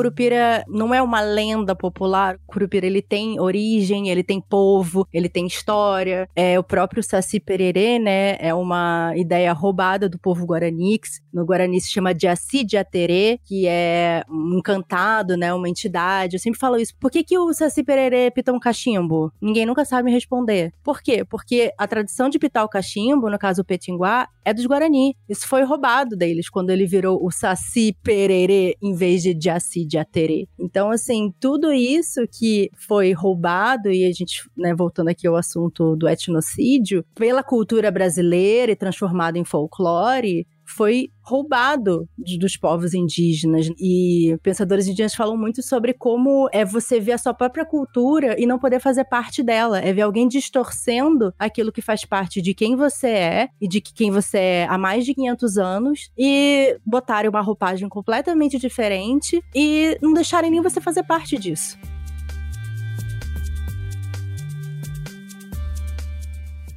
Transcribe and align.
Curupira 0.00 0.64
não 0.66 0.94
é 0.94 1.02
uma 1.02 1.20
lenda 1.20 1.76
popular. 1.76 2.36
O 2.36 2.52
Curupira 2.52 2.86
ele 2.86 3.02
tem 3.02 3.38
origem, 3.38 4.08
ele 4.08 4.22
tem 4.22 4.40
povo, 4.40 5.06
ele 5.12 5.28
tem 5.28 5.46
história. 5.46 6.26
É 6.34 6.58
o 6.58 6.64
próprio 6.64 7.02
Saci 7.02 7.38
Pererê, 7.38 7.98
né? 7.98 8.38
É 8.40 8.54
uma 8.54 9.12
ideia 9.14 9.52
roubada 9.52 10.08
do 10.08 10.18
povo 10.18 10.46
Guaranix. 10.46 11.20
No 11.30 11.44
Guarani 11.44 11.78
se 11.82 11.90
chama 11.90 12.18
Jaci 12.18 12.66
Jaterê, 12.66 13.40
que 13.44 13.66
é 13.66 14.24
um 14.30 14.56
encantado, 14.56 15.36
né? 15.36 15.52
Uma 15.52 15.68
entidade. 15.68 16.36
Eu 16.36 16.40
sempre 16.40 16.58
falo 16.58 16.78
isso. 16.78 16.94
Por 16.98 17.10
que, 17.10 17.22
que 17.22 17.36
o 17.36 17.52
Saci 17.52 17.84
Pererê 17.84 18.30
pita 18.30 18.54
um 18.54 18.58
cachimbo? 18.58 19.30
Ninguém 19.38 19.66
nunca 19.66 19.84
sabe 19.84 20.04
me 20.04 20.12
responder. 20.12 20.72
Por 20.82 21.02
quê? 21.02 21.26
Porque 21.26 21.74
a 21.76 21.86
tradição 21.86 22.30
de 22.30 22.38
pitar 22.38 22.64
o 22.64 22.70
cachimbo, 22.70 23.28
no 23.28 23.38
caso 23.38 23.60
o 23.60 23.64
petinguá, 23.66 24.26
é 24.46 24.54
dos 24.54 24.64
Guarani. 24.64 25.14
Isso 25.28 25.46
foi 25.46 25.62
roubado 25.62 26.16
deles 26.16 26.48
quando 26.48 26.70
ele 26.70 26.86
virou 26.86 27.22
o 27.22 27.30
Saci 27.30 27.94
Pererê 28.02 28.78
em 28.82 28.94
vez 28.94 29.22
de 29.22 29.36
Jaci 29.38 29.89
Jaterê. 29.90 30.46
Então, 30.58 30.90
assim, 30.90 31.32
tudo 31.40 31.72
isso 31.72 32.20
que 32.32 32.70
foi 32.76 33.12
roubado, 33.12 33.90
e 33.90 34.04
a 34.04 34.12
gente, 34.12 34.42
né, 34.56 34.74
voltando 34.74 35.08
aqui 35.08 35.26
ao 35.26 35.36
assunto 35.36 35.96
do 35.96 36.08
etnocídio, 36.08 37.04
pela 37.14 37.42
cultura 37.42 37.90
brasileira 37.90 38.72
e 38.72 38.76
transformado 38.76 39.36
em 39.36 39.44
folclore, 39.44 40.46
foi 40.70 41.10
roubado 41.22 42.08
dos 42.16 42.56
povos 42.56 42.94
indígenas. 42.94 43.68
E 43.78 44.36
pensadores 44.42 44.86
indígenas 44.86 45.14
falam 45.14 45.36
muito 45.36 45.62
sobre 45.62 45.92
como 45.92 46.48
é 46.52 46.64
você 46.64 46.98
ver 46.98 47.12
a 47.12 47.18
sua 47.18 47.34
própria 47.34 47.64
cultura 47.64 48.40
e 48.40 48.46
não 48.46 48.58
poder 48.58 48.80
fazer 48.80 49.04
parte 49.04 49.42
dela. 49.42 49.78
É 49.78 49.92
ver 49.92 50.02
alguém 50.02 50.26
distorcendo 50.26 51.32
aquilo 51.38 51.72
que 51.72 51.82
faz 51.82 52.04
parte 52.04 52.40
de 52.40 52.54
quem 52.54 52.76
você 52.76 53.08
é 53.08 53.48
e 53.60 53.68
de 53.68 53.80
quem 53.80 54.10
você 54.10 54.38
é 54.38 54.66
há 54.68 54.78
mais 54.78 55.04
de 55.04 55.14
500 55.14 55.58
anos 55.58 56.10
e 56.16 56.78
botarem 56.84 57.30
uma 57.30 57.40
roupagem 57.40 57.88
completamente 57.88 58.58
diferente 58.58 59.42
e 59.54 59.98
não 60.00 60.12
deixarem 60.12 60.50
nem 60.50 60.62
você 60.62 60.80
fazer 60.80 61.02
parte 61.04 61.38
disso. 61.38 61.78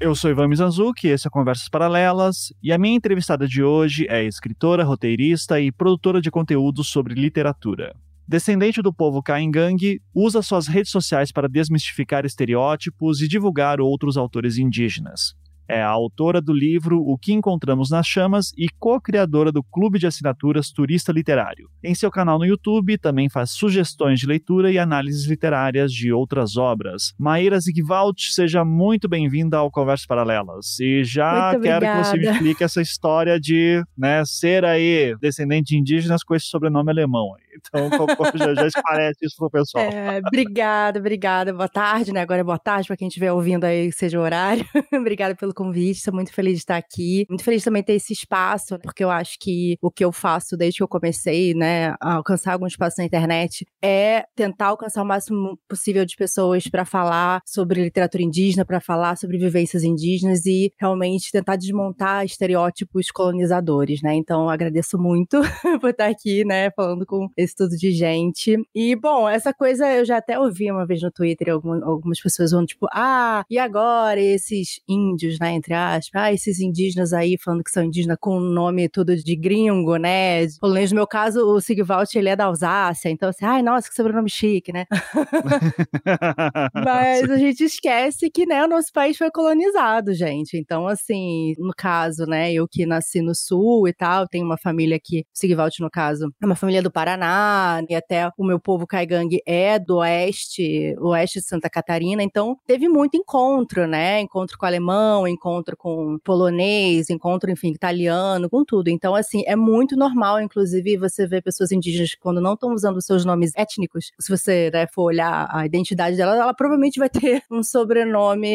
Eu 0.04 0.14
sou 0.14 0.30
Ivan 0.30 0.50
Mizanzuki, 0.50 1.08
esse 1.08 1.30
é 1.30 1.32
Conversas 1.32 1.70
Paralelas, 1.70 2.52
e 2.62 2.74
a 2.74 2.78
minha 2.78 2.94
entrevistada 2.94 3.48
de 3.48 3.64
hoje 3.64 4.06
é 4.10 4.22
escritora, 4.26 4.84
roteirista 4.84 5.62
e 5.62 5.72
produtora 5.72 6.20
de 6.20 6.30
conteúdo 6.30 6.84
sobre 6.84 7.14
literatura. 7.14 7.96
Descendente 8.28 8.82
do 8.82 8.94
povo 8.94 9.24
Kaingang, 9.24 10.02
usa 10.14 10.42
suas 10.42 10.68
redes 10.68 10.92
sociais 10.92 11.32
para 11.32 11.48
desmistificar 11.48 12.26
estereótipos 12.26 13.22
e 13.22 13.30
divulgar 13.30 13.80
outros 13.80 14.18
autores 14.18 14.58
indígenas. 14.58 15.36
É 15.68 15.82
a 15.82 15.90
autora 15.90 16.42
do 16.42 16.54
livro 16.54 17.00
O 17.00 17.18
que 17.18 17.34
Encontramos 17.34 17.90
nas 17.90 18.06
Chamas 18.06 18.52
e 18.58 18.68
co-criadora 18.80 19.52
do 19.52 19.64
Clube 19.64 19.98
de 19.98 20.08
Assinaturas 20.08 20.72
Turista 20.72 21.12
Literário. 21.12 21.70
Em 21.84 21.96
seu 21.96 22.12
canal 22.12 22.38
no 22.38 22.46
YouTube 22.46 22.98
também 22.98 23.30
faz 23.30 23.52
sugestões 23.52 24.20
de 24.20 24.26
leitura 24.26 24.72
e 24.72 24.78
análises 24.78 25.26
literárias 25.26 25.92
de 25.92 26.12
outras 26.12 26.58
obras. 26.58 27.14
Maíra 27.18 27.60
Zigvalt, 27.60 28.20
seja 28.32 28.66
muito 28.66 29.08
bem-vinda 29.08 29.58
ao 29.58 29.72
Conversas 29.72 30.06
Paralelas. 30.06 30.80
E 30.80 31.04
já 31.04 31.52
muito 31.52 31.64
quero 31.64 31.78
obrigada. 31.78 32.02
que 32.02 32.08
você 32.08 32.18
me 32.18 32.28
explique 32.28 32.64
essa 32.64 32.82
história 32.82 33.40
de 33.40 33.84
né, 33.98 34.24
ser 34.26 34.66
aí 34.66 35.16
descendente 35.20 35.74
de 35.74 35.78
indígenas 35.78 36.24
com 36.24 36.36
esse 36.36 36.48
sobrenome 36.48 36.92
alemão. 36.92 37.36
Então, 37.56 37.90
já, 38.36 38.54
já 38.56 38.68
esclarece 38.68 39.26
isso 39.26 39.36
pro 39.38 39.50
pessoal. 39.50 39.84
É, 39.86 40.20
obrigada, 40.26 41.00
obrigada. 41.00 41.54
Boa 41.54 41.70
tarde, 41.70 42.12
né? 42.12 42.22
Agora 42.22 42.42
é 42.42 42.44
boa 42.44 42.60
tarde 42.60 42.88
para 42.88 42.98
quem 42.98 43.08
estiver 43.08 43.32
ouvindo 43.32 43.64
aí, 43.64 43.92
seja 43.92 44.20
o 44.20 44.22
horário. 44.22 44.66
obrigada 44.94 45.36
pelo 45.36 45.53
convite, 45.54 46.02
sou 46.02 46.14
muito 46.14 46.34
feliz 46.34 46.54
de 46.54 46.60
estar 46.60 46.78
aqui. 46.78 47.26
Muito 47.30 47.44
feliz 47.44 47.64
também 47.64 47.82
de 47.82 47.88
ter 47.88 47.94
esse 47.94 48.14
espaço, 48.14 48.74
né? 48.76 48.80
porque 48.82 49.04
eu 49.04 49.10
acho 49.10 49.38
que 49.40 49.78
o 49.82 49.92
que 49.92 50.04
eu 50.04 50.12
faço 50.12 50.56
desde 50.58 50.78
que 50.78 50.84
eu 50.84 50.88
comecei, 50.88 51.54
né, 51.54 51.96
a 52.02 52.16
alcançar 52.16 52.54
algum 52.54 52.68
espaço 52.68 52.96
na 53.00 53.06
internet, 53.06 53.66
é 53.82 54.26
tentar 54.36 54.68
alcançar 54.68 55.02
o 55.02 55.06
máximo 55.06 55.58
possível 55.68 56.06
de 56.06 56.16
pessoas 56.16 56.68
para 56.68 56.86
falar 56.86 57.42
sobre 57.46 57.84
literatura 57.84 58.24
indígena, 58.24 58.66
para 58.66 58.80
falar 58.80 59.18
sobre 59.18 59.38
vivências 59.38 59.84
indígenas 59.84 60.46
e 60.46 60.72
realmente 60.80 61.32
tentar 61.32 61.56
desmontar 61.56 62.26
estereótipos 62.26 63.12
colonizadores, 63.12 64.02
né? 64.02 64.16
Então, 64.16 64.50
agradeço 64.50 64.98
muito 64.98 65.42
por 65.82 65.90
estar 65.90 66.08
aqui, 66.08 66.46
né, 66.46 66.72
falando 66.72 67.06
com 67.06 67.30
esse 67.38 67.56
tudo 67.56 67.76
de 67.76 67.92
gente. 67.92 68.58
E, 68.74 68.96
bom, 68.96 69.28
essa 69.28 69.54
coisa 69.54 69.92
eu 69.92 70.06
já 70.06 70.18
até 70.18 70.40
ouvi 70.40 70.72
uma 70.72 70.86
vez 70.86 71.02
no 71.02 71.12
Twitter, 71.12 71.50
algumas, 71.50 72.22
pessoas 72.22 72.52
vão 72.52 72.66
tipo, 72.66 72.88
ah, 72.94 73.44
e 73.50 73.58
agora 73.58 74.20
esses 74.20 74.80
índios, 74.88 75.40
né, 75.44 75.54
entre 75.54 75.74
aspas, 75.74 76.22
ah, 76.22 76.32
esses 76.32 76.60
indígenas 76.60 77.12
aí 77.12 77.36
falando 77.38 77.64
que 77.64 77.72
são 77.72 77.84
indígenas 77.84 78.18
com 78.20 78.40
nome 78.40 78.88
tudo 78.88 79.16
de 79.16 79.36
gringo, 79.36 79.98
né? 79.98 80.48
Pelo 80.62 80.74
menos 80.74 80.92
no 80.92 80.96
meu 80.96 81.08
caso, 81.08 81.42
o 81.42 81.60
Sigvald, 81.60 82.10
ele 82.18 82.30
é 82.30 82.36
da 82.36 82.46
Alsácia, 82.46 83.10
então 83.10 83.28
assim, 83.28 83.46
ai, 83.46 83.62
nossa, 83.62 83.90
que 83.90 83.96
sobrenome 83.96 84.30
chique, 84.30 84.72
né? 84.72 84.86
Mas 86.74 87.30
a 87.30 87.38
gente 87.38 87.64
esquece 87.66 88.30
que, 88.30 88.46
né, 88.46 88.64
o 88.64 88.68
nosso 88.68 88.92
país 88.94 89.18
foi 89.18 89.30
colonizado, 89.32 90.14
gente. 90.14 90.58
Então, 90.58 90.88
assim, 90.88 91.54
no 91.58 91.74
caso, 91.76 92.26
né, 92.26 92.54
eu 92.54 92.68
que 92.68 92.86
nasci 92.86 93.22
no 93.22 93.36
sul 93.36 93.88
e 93.88 93.94
tal, 93.94 94.28
tenho 94.28 94.46
uma 94.46 94.58
família 94.58 94.98
que, 95.04 95.26
Sigvald, 95.34 95.76
no 95.82 95.90
caso, 95.90 96.32
é 96.42 96.46
uma 96.46 96.56
família 96.56 96.82
do 96.82 96.92
Paraná, 96.92 97.82
e 97.90 97.96
até 97.96 98.30
o 98.38 98.46
meu 98.46 98.60
povo 98.60 98.88
caigangue 98.88 99.42
é 99.46 99.78
do 99.78 99.98
oeste, 99.98 100.96
oeste 101.00 101.40
de 101.40 101.46
Santa 101.46 101.70
Catarina, 101.70 102.24
então 102.24 102.56
teve 102.66 102.88
muito 102.88 103.18
encontro, 103.18 103.88
né? 103.88 104.22
Encontro 104.22 104.58
com 104.58 104.66
alemão, 104.66 105.28
encontro 105.34 105.76
com 105.76 106.18
polonês, 106.24 107.10
encontro, 107.10 107.52
enfim, 107.52 107.70
italiano, 107.72 108.50
com 108.50 108.64
tudo. 108.64 108.90
Então, 108.90 109.16
assim, 109.16 109.44
é 109.46 109.56
muito 109.56 109.96
normal, 109.96 110.40
inclusive, 110.42 110.98
você 110.98 111.28
ver 111.28 111.42
pessoas 111.42 111.72
indígenas 111.72 112.16
quando 112.20 112.40
não 112.42 112.54
estão 112.54 112.74
usando 112.74 112.98
os 112.98 113.06
seus 113.06 113.26
nomes 113.26 113.52
étnicos. 113.56 114.12
Se 114.20 114.30
você 114.30 114.70
né, 114.72 114.88
for 114.88 115.04
olhar 115.04 115.48
a 115.52 115.66
identidade 115.66 116.16
dela, 116.18 116.36
ela 116.36 116.54
provavelmente 116.54 117.00
vai 117.00 117.10
ter 117.10 117.44
um 117.52 117.64
sobrenome 117.64 118.48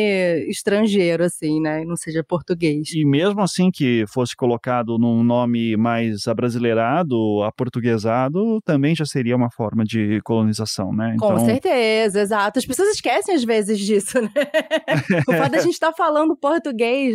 estrangeiro, 0.48 1.24
assim, 1.24 1.60
né? 1.60 1.84
Não 1.84 1.96
seja 1.96 2.22
português. 2.22 2.92
E 2.92 3.04
mesmo 3.04 3.40
assim 3.40 3.70
que 3.70 4.04
fosse 4.08 4.36
colocado 4.36 4.98
num 4.98 5.22
nome 5.22 5.76
mais 5.76 6.26
abrasileirado, 6.26 7.42
aportuguesado, 7.42 8.60
também 8.64 8.94
já 8.94 9.04
seria 9.04 9.36
uma 9.36 9.50
forma 9.50 9.84
de 9.84 10.20
colonização, 10.22 10.92
né? 10.92 11.16
Com 11.18 11.32
Então, 11.32 11.44
certeza, 11.44 12.20
exato. 12.20 12.58
As 12.58 12.66
pessoas 12.66 12.90
esquecem 12.90 13.34
às 13.34 13.44
vezes 13.44 13.78
disso, 13.78 14.20
né? 14.20 14.30
o 15.28 15.32
fato 15.32 15.52
da 15.52 15.58
gente 15.58 15.72
estar 15.74 15.92
falando 15.92 16.36
português, 16.36 16.67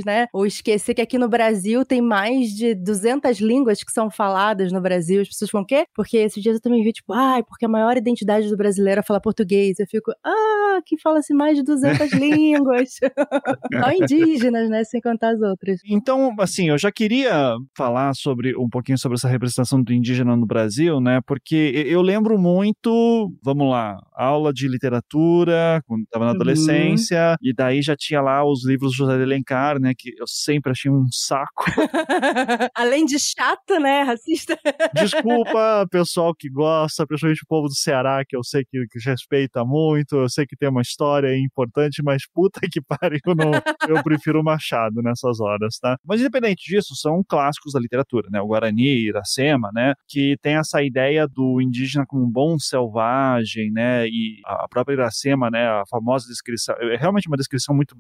né? 0.06 0.28
Ou 0.34 0.46
esquecer 0.46 0.94
que 0.94 1.02
aqui 1.02 1.18
no 1.18 1.28
Brasil 1.30 1.86
tem 1.86 2.02
mais 2.02 2.50
de 2.50 2.74
200 2.76 3.40
línguas 3.40 3.84
que 3.84 3.92
são 3.92 4.10
faladas 4.10 4.72
no 4.72 4.82
Brasil. 4.82 5.22
As 5.22 5.28
pessoas 5.28 5.50
falam 5.52 5.64
o 5.64 5.68
quê? 5.68 5.86
Porque 5.96 6.18
esses 6.18 6.42
dias 6.42 6.56
eu 6.56 6.62
também 6.62 6.84
vi, 6.84 6.92
tipo, 6.94 7.14
ai, 7.14 7.44
porque 7.44 7.66
a 7.66 7.70
maior 7.70 7.96
identidade 7.98 8.50
do 8.50 8.58
brasileiro 8.58 9.00
é 9.00 9.04
falar 9.04 9.20
português. 9.20 9.80
Eu 9.80 9.88
fico, 9.88 10.12
ah, 10.26 10.80
que 10.86 10.98
fala-se 11.00 11.34
mais 11.34 11.58
de 11.58 11.64
200 11.64 12.12
línguas. 12.14 12.90
Só 13.84 13.92
indígenas, 13.92 14.70
né? 14.70 14.84
Sem 14.84 15.02
contar 15.02 15.32
as 15.34 15.42
outras. 15.42 15.80
Então, 15.86 16.34
assim, 16.40 16.70
eu 16.70 16.78
já 16.78 16.92
queria 16.92 17.56
falar 17.78 18.14
sobre 18.16 18.56
um 18.58 18.70
pouquinho 18.70 18.98
sobre 18.98 19.16
essa 19.16 19.28
representação 19.28 19.82
do 19.82 19.94
indígena 19.94 20.36
no 20.36 20.46
Brasil, 20.46 21.00
né? 21.00 21.20
Porque 21.26 21.84
eu 21.88 22.02
lembro 22.02 22.38
muito, 22.38 23.32
vamos 23.44 23.70
lá, 23.70 23.98
aula 24.14 24.52
de 24.54 24.68
literatura, 24.68 25.82
quando 25.88 26.04
estava 26.04 26.26
na 26.26 26.32
Uhum. 26.32 26.36
adolescência, 26.36 27.36
e 27.42 27.54
daí 27.54 27.82
já 27.82 27.96
tinha 27.96 28.22
lá 28.22 28.44
os 28.46 28.66
livros 28.66 28.92
do 28.92 28.96
José 28.98 29.18
de 29.18 29.26
Alencar, 29.44 29.80
né? 29.80 29.94
Que 29.98 30.14
eu 30.18 30.26
sempre 30.28 30.72
achei 30.72 30.90
um 30.90 31.06
saco. 31.12 31.66
Além 32.76 33.06
de 33.06 33.20
chato, 33.20 33.80
né? 33.80 34.04
Racista. 34.04 34.58
Desculpa, 34.94 35.86
pessoal 35.92 36.34
que 36.34 36.50
gosta, 36.50 37.06
principalmente 37.06 37.44
o 37.44 37.48
povo 37.48 37.68
do 37.68 37.76
Ceará, 37.76 38.24
que 38.28 38.36
eu 38.36 38.44
sei 38.44 38.64
que, 38.64 38.86
que 38.88 39.00
respeita 39.08 39.64
muito, 39.66 40.16
eu 40.16 40.30
sei 40.30 40.46
que 40.46 40.56
tem 40.56 40.70
uma 40.70 40.82
história 40.82 41.38
importante, 41.38 42.02
mas 42.04 42.24
puta 42.34 42.62
que 42.72 42.82
pariu, 42.88 43.20
não, 43.38 43.52
eu 43.88 44.02
prefiro 44.04 44.40
o 44.40 44.44
Machado 44.44 45.02
nessas 45.02 45.40
horas, 45.40 45.78
tá? 45.80 45.98
Mas 46.06 46.22
independente 46.22 46.64
disso, 46.66 46.96
são 46.96 47.24
clássicos 47.28 47.74
da 47.74 47.80
literatura, 47.80 48.30
né? 48.32 48.42
O 48.42 48.48
Guarani, 48.48 49.08
Iracema, 49.08 49.70
né? 49.74 49.94
Que 50.08 50.38
tem 50.42 50.56
essa 50.56 50.82
ideia 50.82 51.28
do 51.28 51.62
indígena 51.62 52.06
como 52.08 52.24
um 52.24 52.32
bom 52.32 52.58
selvagem, 52.58 53.72
né? 53.72 54.08
E 54.08 54.40
a 54.46 54.68
própria 54.68 54.96
Iracema, 54.96 55.50
né? 55.50 55.68
A 55.68 55.84
famosa 55.90 56.28
descrição, 56.28 56.76
é 56.80 56.96
realmente 56.96 57.28
uma 57.28 57.38
descrição 57.38 57.76
muito 57.76 57.96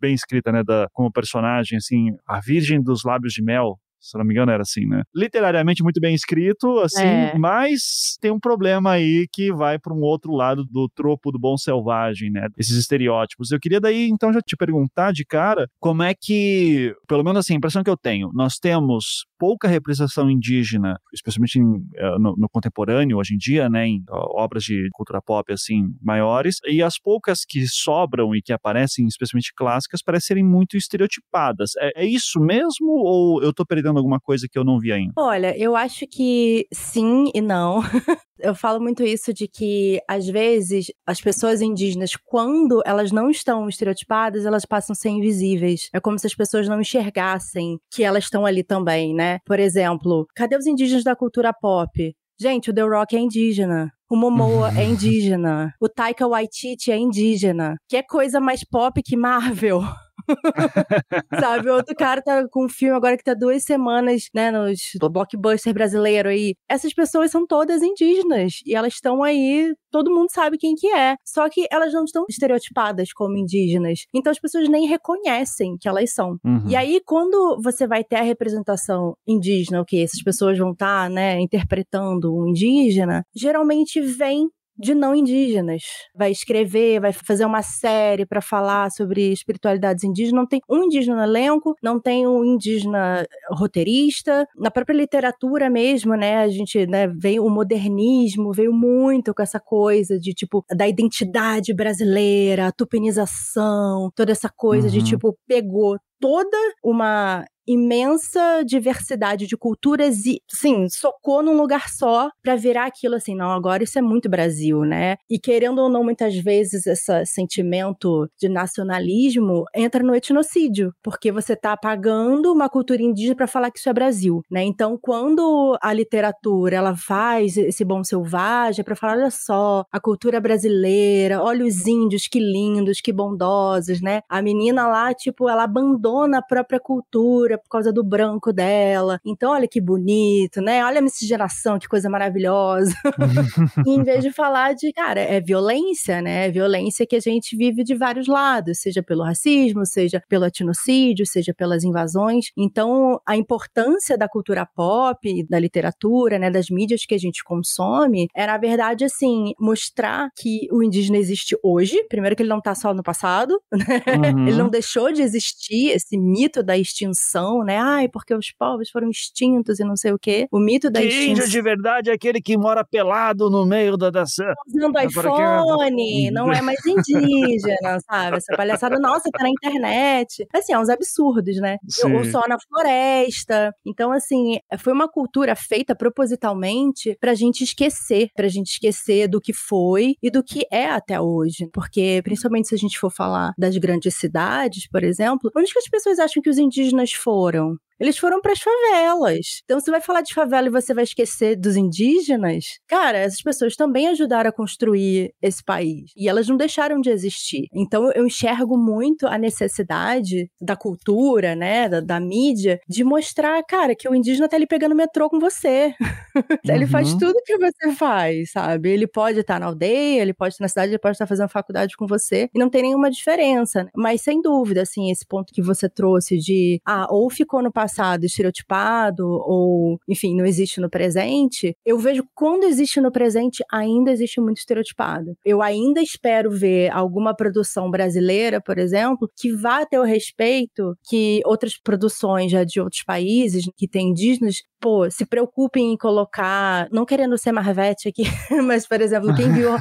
bem 0.00 0.14
escrita, 0.14 0.52
né? 0.52 0.62
Da, 0.62 0.83
como 0.92 1.12
personagem, 1.12 1.78
assim, 1.78 2.10
a 2.26 2.40
virgem 2.40 2.82
dos 2.82 3.02
lábios 3.04 3.32
de 3.32 3.42
mel, 3.42 3.78
se 4.04 4.18
não 4.18 4.24
me 4.24 4.34
engano, 4.34 4.52
era 4.52 4.62
assim, 4.62 4.86
né? 4.86 5.02
Literariamente 5.14 5.82
muito 5.82 6.00
bem 6.00 6.14
escrito, 6.14 6.78
assim, 6.80 7.02
É. 7.02 7.38
mas 7.38 8.16
tem 8.20 8.30
um 8.30 8.38
problema 8.38 8.92
aí 8.92 9.26
que 9.32 9.52
vai 9.52 9.78
para 9.78 9.94
um 9.94 10.00
outro 10.00 10.32
lado 10.32 10.64
do 10.64 10.88
tropo 10.94 11.32
do 11.32 11.38
bom 11.38 11.56
selvagem, 11.56 12.30
né? 12.30 12.48
Esses 12.58 12.76
estereótipos. 12.76 13.50
Eu 13.50 13.58
queria 13.58 13.80
daí, 13.80 14.08
então, 14.08 14.32
já 14.32 14.40
te 14.40 14.56
perguntar 14.56 15.12
de 15.12 15.24
cara 15.24 15.66
como 15.80 16.02
é 16.02 16.12
que, 16.14 16.94
pelo 17.08 17.24
menos 17.24 17.40
assim, 17.40 17.54
a 17.54 17.56
impressão 17.56 17.82
que 17.82 17.90
eu 17.90 17.96
tenho, 17.96 18.30
nós 18.34 18.56
temos 18.58 19.24
pouca 19.38 19.68
representação 19.68 20.30
indígena, 20.30 20.98
especialmente 21.12 21.58
em, 21.58 21.86
eh, 21.96 22.18
no, 22.18 22.34
no 22.36 22.48
contemporâneo 22.48 23.18
hoje 23.18 23.34
em 23.34 23.38
dia, 23.38 23.68
né? 23.68 23.86
Em 23.86 24.02
obras 24.10 24.64
de 24.64 24.88
cultura 24.92 25.20
pop, 25.22 25.50
assim, 25.52 25.86
maiores, 26.02 26.56
e 26.66 26.82
as 26.82 26.98
poucas 26.98 27.40
que 27.46 27.66
sobram 27.66 28.34
e 28.34 28.42
que 28.42 28.52
aparecem, 28.52 29.06
especialmente 29.06 29.52
clássicas, 29.54 30.02
parecem 30.02 30.24
serem 30.24 30.44
muito 30.44 30.76
estereotipadas. 30.76 31.70
É, 31.78 32.02
é 32.02 32.06
isso 32.06 32.40
mesmo 32.40 32.88
ou 32.88 33.42
eu 33.42 33.52
tô 33.52 33.64
perdendo 33.64 33.93
mostrando 33.94 33.98
alguma 33.98 34.20
coisa 34.20 34.48
que 34.50 34.58
eu 34.58 34.64
não 34.64 34.78
vi 34.78 34.92
ainda? 34.92 35.12
Olha, 35.16 35.56
eu 35.56 35.76
acho 35.76 36.06
que 36.06 36.66
sim 36.72 37.30
e 37.34 37.40
não. 37.40 37.80
eu 38.38 38.54
falo 38.54 38.80
muito 38.80 39.02
isso 39.02 39.32
de 39.32 39.46
que, 39.46 40.00
às 40.08 40.26
vezes, 40.26 40.86
as 41.06 41.20
pessoas 41.20 41.60
indígenas, 41.60 42.12
quando 42.24 42.82
elas 42.84 43.12
não 43.12 43.30
estão 43.30 43.68
estereotipadas, 43.68 44.44
elas 44.44 44.64
passam 44.64 44.92
a 44.92 44.96
ser 44.96 45.10
invisíveis. 45.10 45.88
É 45.92 46.00
como 46.00 46.18
se 46.18 46.26
as 46.26 46.34
pessoas 46.34 46.68
não 46.68 46.80
enxergassem 46.80 47.78
que 47.92 48.02
elas 48.02 48.24
estão 48.24 48.44
ali 48.44 48.62
também, 48.62 49.14
né? 49.14 49.38
Por 49.46 49.60
exemplo, 49.60 50.26
cadê 50.34 50.56
os 50.56 50.66
indígenas 50.66 51.04
da 51.04 51.16
cultura 51.16 51.52
pop? 51.52 52.14
Gente, 52.38 52.70
o 52.70 52.74
The 52.74 52.82
Rock 52.82 53.16
é 53.16 53.20
indígena. 53.20 53.92
O 54.10 54.16
Momoa 54.16 54.70
é 54.76 54.84
indígena. 54.84 55.72
O 55.80 55.88
Taika 55.88 56.26
Waititi 56.26 56.90
é 56.90 56.96
indígena. 56.96 57.76
Que 57.88 57.96
é 57.96 58.02
coisa 58.02 58.40
mais 58.40 58.64
pop 58.64 59.00
que 59.02 59.16
Marvel. 59.16 59.82
Sabe, 61.40 61.70
outro 61.70 61.94
cara 61.94 62.22
tá 62.22 62.46
com 62.48 62.66
um 62.66 62.68
filme 62.68 62.96
agora 62.96 63.16
que 63.16 63.24
tá 63.24 63.34
duas 63.34 63.64
semanas, 63.64 64.28
né, 64.34 64.50
nos 64.50 64.78
blockbuster 65.00 65.72
brasileiro 65.72 66.28
aí. 66.28 66.54
Essas 66.68 66.92
pessoas 66.92 67.30
são 67.30 67.46
todas 67.46 67.82
indígenas 67.82 68.60
e 68.64 68.74
elas 68.74 68.94
estão 68.94 69.22
aí, 69.22 69.74
todo 69.90 70.14
mundo 70.14 70.28
sabe 70.30 70.58
quem 70.58 70.74
que 70.74 70.88
é. 70.88 71.16
Só 71.24 71.48
que 71.48 71.66
elas 71.70 71.92
não 71.92 72.04
estão 72.04 72.24
estereotipadas 72.28 73.12
como 73.12 73.36
indígenas. 73.36 74.06
Então 74.14 74.30
as 74.30 74.38
pessoas 74.38 74.68
nem 74.68 74.86
reconhecem 74.86 75.76
que 75.78 75.88
elas 75.88 76.12
são. 76.12 76.36
Uhum. 76.44 76.68
E 76.68 76.76
aí 76.76 77.00
quando 77.04 77.60
você 77.62 77.86
vai 77.86 78.04
ter 78.04 78.16
a 78.16 78.22
representação 78.22 79.16
indígena, 79.26 79.80
o 79.80 79.84
que 79.84 80.02
essas 80.02 80.22
pessoas 80.22 80.58
vão 80.58 80.72
estar, 80.72 81.04
tá, 81.04 81.08
né, 81.08 81.40
interpretando 81.40 82.34
um 82.34 82.48
indígena, 82.48 83.24
geralmente 83.34 84.00
vem 84.00 84.48
de 84.78 84.94
não 84.94 85.14
indígenas. 85.14 85.82
Vai 86.14 86.30
escrever, 86.30 87.00
vai 87.00 87.12
fazer 87.12 87.44
uma 87.44 87.62
série 87.62 88.26
para 88.26 88.40
falar 88.40 88.90
sobre 88.90 89.32
espiritualidades 89.32 90.04
indígenas. 90.04 90.40
Não 90.40 90.46
tem 90.46 90.60
um 90.68 90.84
indígena 90.84 91.16
no 91.16 91.22
elenco, 91.22 91.74
não 91.82 92.00
tem 92.00 92.26
um 92.26 92.44
indígena 92.44 93.26
roteirista. 93.50 94.46
Na 94.56 94.70
própria 94.70 94.96
literatura 94.96 95.70
mesmo, 95.70 96.14
né, 96.14 96.38
a 96.38 96.48
gente 96.48 96.86
né, 96.86 97.08
veio 97.08 97.44
o 97.44 97.50
modernismo, 97.50 98.52
veio 98.52 98.72
muito 98.72 99.34
com 99.34 99.42
essa 99.42 99.60
coisa 99.60 100.18
de 100.18 100.32
tipo 100.32 100.64
da 100.74 100.88
identidade 100.88 101.72
brasileira, 101.74 102.68
a 102.68 102.72
tupinização, 102.72 104.10
toda 104.14 104.32
essa 104.32 104.48
coisa 104.48 104.88
uhum. 104.88 104.92
de 104.92 105.04
tipo 105.04 105.36
pegou 105.46 105.98
toda 106.20 106.56
uma 106.82 107.44
imensa 107.66 108.62
diversidade 108.64 109.46
de 109.46 109.56
culturas 109.56 110.26
e, 110.26 110.40
sim, 110.50 110.88
socou 110.88 111.42
num 111.42 111.56
lugar 111.56 111.88
só 111.88 112.30
para 112.42 112.56
virar 112.56 112.86
aquilo 112.86 113.14
assim, 113.16 113.34
não, 113.34 113.50
agora 113.50 113.82
isso 113.84 113.98
é 113.98 114.02
muito 114.02 114.28
Brasil, 114.28 114.82
né? 114.82 115.16
E 115.30 115.38
querendo 115.38 115.80
ou 115.80 115.88
não, 115.88 116.04
muitas 116.04 116.36
vezes 116.36 116.86
esse 116.86 117.24
sentimento 117.26 118.28
de 118.40 118.48
nacionalismo 118.48 119.64
entra 119.74 120.02
no 120.02 120.14
etnocídio, 120.14 120.92
porque 121.02 121.32
você 121.32 121.56
tá 121.56 121.72
apagando 121.72 122.52
uma 122.52 122.68
cultura 122.68 123.02
indígena 123.02 123.36
para 123.36 123.46
falar 123.46 123.70
que 123.70 123.78
isso 123.78 123.88
é 123.88 123.92
Brasil, 123.92 124.42
né? 124.50 124.62
Então, 124.62 124.98
quando 125.00 125.76
a 125.82 125.92
literatura 125.92 126.76
ela 126.76 126.96
faz 126.96 127.56
esse 127.56 127.84
bom 127.84 128.02
selvagem 128.04 128.80
é 128.80 128.84
para 128.84 128.96
falar, 128.96 129.14
olha 129.14 129.30
só, 129.30 129.84
a 129.92 130.00
cultura 130.00 130.40
brasileira, 130.40 131.42
olha 131.42 131.64
os 131.64 131.86
índios 131.86 132.26
que 132.28 132.38
lindos, 132.40 133.00
que 133.00 133.12
bondosos, 133.12 134.00
né? 134.00 134.20
A 134.28 134.42
menina 134.42 134.86
lá, 134.86 135.12
tipo, 135.14 135.48
ela 135.48 135.64
abandona 135.64 136.38
a 136.38 136.42
própria 136.42 136.80
cultura 136.80 137.53
por 137.58 137.68
causa 137.68 137.92
do 137.92 138.04
branco 138.04 138.52
dela. 138.52 139.20
Então, 139.24 139.52
olha 139.52 139.68
que 139.68 139.80
bonito, 139.80 140.60
né? 140.60 140.84
Olha 140.84 140.98
a 140.98 141.02
miscigenação, 141.02 141.78
que 141.78 141.88
coisa 141.88 142.08
maravilhosa. 142.08 142.94
em 143.86 144.02
vez 144.02 144.22
de 144.22 144.30
falar 144.30 144.74
de, 144.74 144.92
cara, 144.92 145.20
é 145.20 145.40
violência, 145.40 146.20
né? 146.20 146.46
É 146.46 146.50
violência 146.50 147.06
que 147.06 147.16
a 147.16 147.20
gente 147.20 147.56
vive 147.56 147.84
de 147.84 147.94
vários 147.94 148.26
lados, 148.26 148.78
seja 148.78 149.02
pelo 149.02 149.22
racismo, 149.22 149.86
seja 149.86 150.22
pelo 150.28 150.44
etnocídio, 150.44 151.26
seja 151.26 151.54
pelas 151.54 151.84
invasões. 151.84 152.46
Então, 152.56 153.20
a 153.26 153.36
importância 153.36 154.16
da 154.16 154.28
cultura 154.28 154.66
pop, 154.66 155.46
da 155.48 155.58
literatura, 155.58 156.38
né, 156.38 156.50
das 156.50 156.68
mídias 156.70 157.04
que 157.06 157.14
a 157.14 157.18
gente 157.18 157.42
consome, 157.44 158.28
é, 158.34 158.46
na 158.46 158.58
verdade, 158.58 159.04
assim, 159.04 159.52
mostrar 159.58 160.28
que 160.36 160.68
o 160.70 160.82
indígena 160.82 161.18
existe 161.18 161.56
hoje. 161.62 162.04
Primeiro 162.08 162.36
que 162.36 162.42
ele 162.42 162.50
não 162.50 162.60
tá 162.60 162.74
só 162.74 162.92
no 162.94 163.02
passado, 163.02 163.60
né? 163.72 164.02
Uhum. 164.32 164.48
Ele 164.48 164.56
não 164.56 164.68
deixou 164.68 165.12
de 165.12 165.22
existir, 165.22 165.90
esse 165.90 166.16
mito 166.16 166.62
da 166.62 166.76
extinção 166.76 167.43
né? 167.64 167.78
Ai, 167.78 168.08
porque 168.08 168.34
os 168.34 168.50
povos 168.52 168.90
foram 168.90 169.10
extintos 169.10 169.80
e 169.80 169.84
não 169.84 169.96
sei 169.96 170.12
o 170.12 170.18
quê. 170.18 170.46
O 170.50 170.58
mito 170.58 170.90
da 170.90 171.00
que 171.00 171.06
extinção. 171.06 171.32
índio 171.32 171.48
de 171.48 171.62
verdade 171.62 172.10
é 172.10 172.14
aquele 172.14 172.40
que 172.40 172.56
mora 172.56 172.84
pelado 172.84 173.50
no 173.50 173.66
meio 173.66 173.96
da... 173.96 174.10
da... 174.10 174.22
Usando 174.22 174.98
é 174.98 175.06
iPhone, 175.06 176.30
não 176.30 176.52
é 176.52 176.60
mais 176.60 176.84
indígena, 176.84 177.98
sabe? 178.08 178.36
Essa 178.38 178.56
palhaçada, 178.56 178.98
nossa, 178.98 179.30
tá 179.30 179.42
na 179.42 179.50
internet. 179.50 180.46
Assim, 180.52 180.72
é 180.72 180.78
uns 180.78 180.88
absurdos, 180.88 181.56
né? 181.56 181.78
Sim. 181.88 182.12
Ou 182.14 182.24
só 182.24 182.42
na 182.48 182.56
floresta. 182.58 183.74
Então, 183.86 184.12
assim, 184.12 184.58
foi 184.78 184.92
uma 184.92 185.08
cultura 185.08 185.54
feita 185.54 185.94
propositalmente 185.94 187.16
pra 187.20 187.34
gente 187.34 187.64
esquecer, 187.64 188.30
pra 188.34 188.48
gente 188.48 188.72
esquecer 188.72 189.28
do 189.28 189.40
que 189.40 189.52
foi 189.52 190.16
e 190.22 190.30
do 190.30 190.42
que 190.42 190.66
é 190.70 190.86
até 190.86 191.20
hoje. 191.20 191.68
Porque, 191.72 192.20
principalmente 192.24 192.68
se 192.68 192.74
a 192.74 192.78
gente 192.78 192.98
for 192.98 193.10
falar 193.10 193.52
das 193.58 193.76
grandes 193.76 194.14
cidades, 194.14 194.88
por 194.88 195.02
exemplo, 195.02 195.50
onde 195.56 195.72
que 195.72 195.78
as 195.78 195.88
pessoas 195.88 196.18
acham 196.18 196.42
que 196.42 196.50
os 196.50 196.58
indígenas 196.58 197.12
foram? 197.12 197.33
Foram. 197.34 197.78
Eles 197.98 198.18
foram 198.18 198.40
para 198.40 198.52
as 198.52 198.60
favelas. 198.60 199.62
Então, 199.64 199.78
você 199.78 199.90
vai 199.90 200.00
falar 200.00 200.20
de 200.20 200.34
favela 200.34 200.66
e 200.66 200.70
você 200.70 200.92
vai 200.92 201.04
esquecer 201.04 201.56
dos 201.56 201.76
indígenas? 201.76 202.78
Cara, 202.88 203.18
essas 203.18 203.40
pessoas 203.40 203.76
também 203.76 204.08
ajudaram 204.08 204.50
a 204.50 204.52
construir 204.52 205.32
esse 205.40 205.62
país. 205.62 206.10
E 206.16 206.28
elas 206.28 206.48
não 206.48 206.56
deixaram 206.56 207.00
de 207.00 207.10
existir. 207.10 207.68
Então, 207.72 208.10
eu 208.12 208.26
enxergo 208.26 208.76
muito 208.76 209.26
a 209.26 209.38
necessidade 209.38 210.50
da 210.60 210.76
cultura, 210.76 211.54
né, 211.54 211.88
da, 211.88 212.00
da 212.00 212.20
mídia, 212.20 212.80
de 212.88 213.04
mostrar, 213.04 213.62
cara, 213.64 213.94
que 213.94 214.08
o 214.08 214.14
indígena 214.14 214.48
tá 214.48 214.56
ali 214.56 214.66
pegando 214.66 214.94
metrô 214.94 215.30
com 215.30 215.38
você. 215.38 215.94
Uhum. 216.34 216.34
ele 216.68 216.86
faz 216.86 217.12
uhum. 217.12 217.18
tudo 217.18 217.42
que 217.44 217.56
você 217.56 217.92
faz, 217.92 218.50
sabe? 218.50 218.90
Ele 218.90 219.06
pode 219.06 219.40
estar 219.40 219.54
tá 219.54 219.60
na 219.60 219.66
aldeia, 219.66 220.20
ele 220.20 220.34
pode 220.34 220.54
estar 220.54 220.64
na 220.64 220.68
cidade, 220.68 220.90
ele 220.90 220.98
pode 220.98 221.14
estar 221.14 221.26
tá 221.26 221.28
fazendo 221.28 221.48
faculdade 221.48 221.96
com 221.96 222.06
você. 222.06 222.50
E 222.54 222.58
não 222.58 222.68
tem 222.68 222.82
nenhuma 222.82 223.10
diferença. 223.10 223.84
Né? 223.84 223.90
Mas, 223.96 224.20
sem 224.20 224.42
dúvida, 224.42 224.82
assim, 224.82 225.10
esse 225.10 225.24
ponto 225.26 225.52
que 225.52 225.62
você 225.62 225.88
trouxe 225.88 226.36
de, 226.36 226.80
ah, 226.84 227.06
ou 227.08 227.30
ficou 227.30 227.62
no 227.62 227.72
passado 227.72 227.93
estereotipado 228.26 229.26
ou, 229.26 229.98
enfim, 230.08 230.36
não 230.36 230.44
existe 230.44 230.80
no 230.80 230.90
presente, 230.90 231.76
eu 231.84 231.98
vejo 231.98 232.24
quando 232.34 232.64
existe 232.64 233.00
no 233.00 233.12
presente 233.12 233.62
ainda 233.70 234.10
existe 234.10 234.40
muito 234.40 234.58
estereotipado. 234.58 235.36
Eu 235.44 235.62
ainda 235.62 236.00
espero 236.00 236.50
ver 236.50 236.90
alguma 236.92 237.34
produção 237.34 237.90
brasileira, 237.90 238.60
por 238.60 238.78
exemplo, 238.78 239.30
que 239.36 239.52
vá 239.52 239.84
ter 239.84 239.98
o 239.98 240.04
respeito 240.04 240.96
que 241.08 241.40
outras 241.44 241.76
produções 241.78 242.50
já 242.50 242.64
de 242.64 242.80
outros 242.80 243.02
países 243.02 243.64
que 243.76 243.88
têm 243.88 244.10
indígenas 244.10 244.62
pô, 244.84 245.10
se 245.10 245.24
preocupem 245.24 245.94
em 245.94 245.96
colocar, 245.96 246.86
não 246.92 247.06
querendo 247.06 247.38
ser 247.38 247.52
Marvete 247.52 248.06
aqui, 248.06 248.24
mas, 248.68 248.86
por 248.86 249.00
exemplo, 249.00 249.34
quem 249.34 249.50
viu 249.50 249.70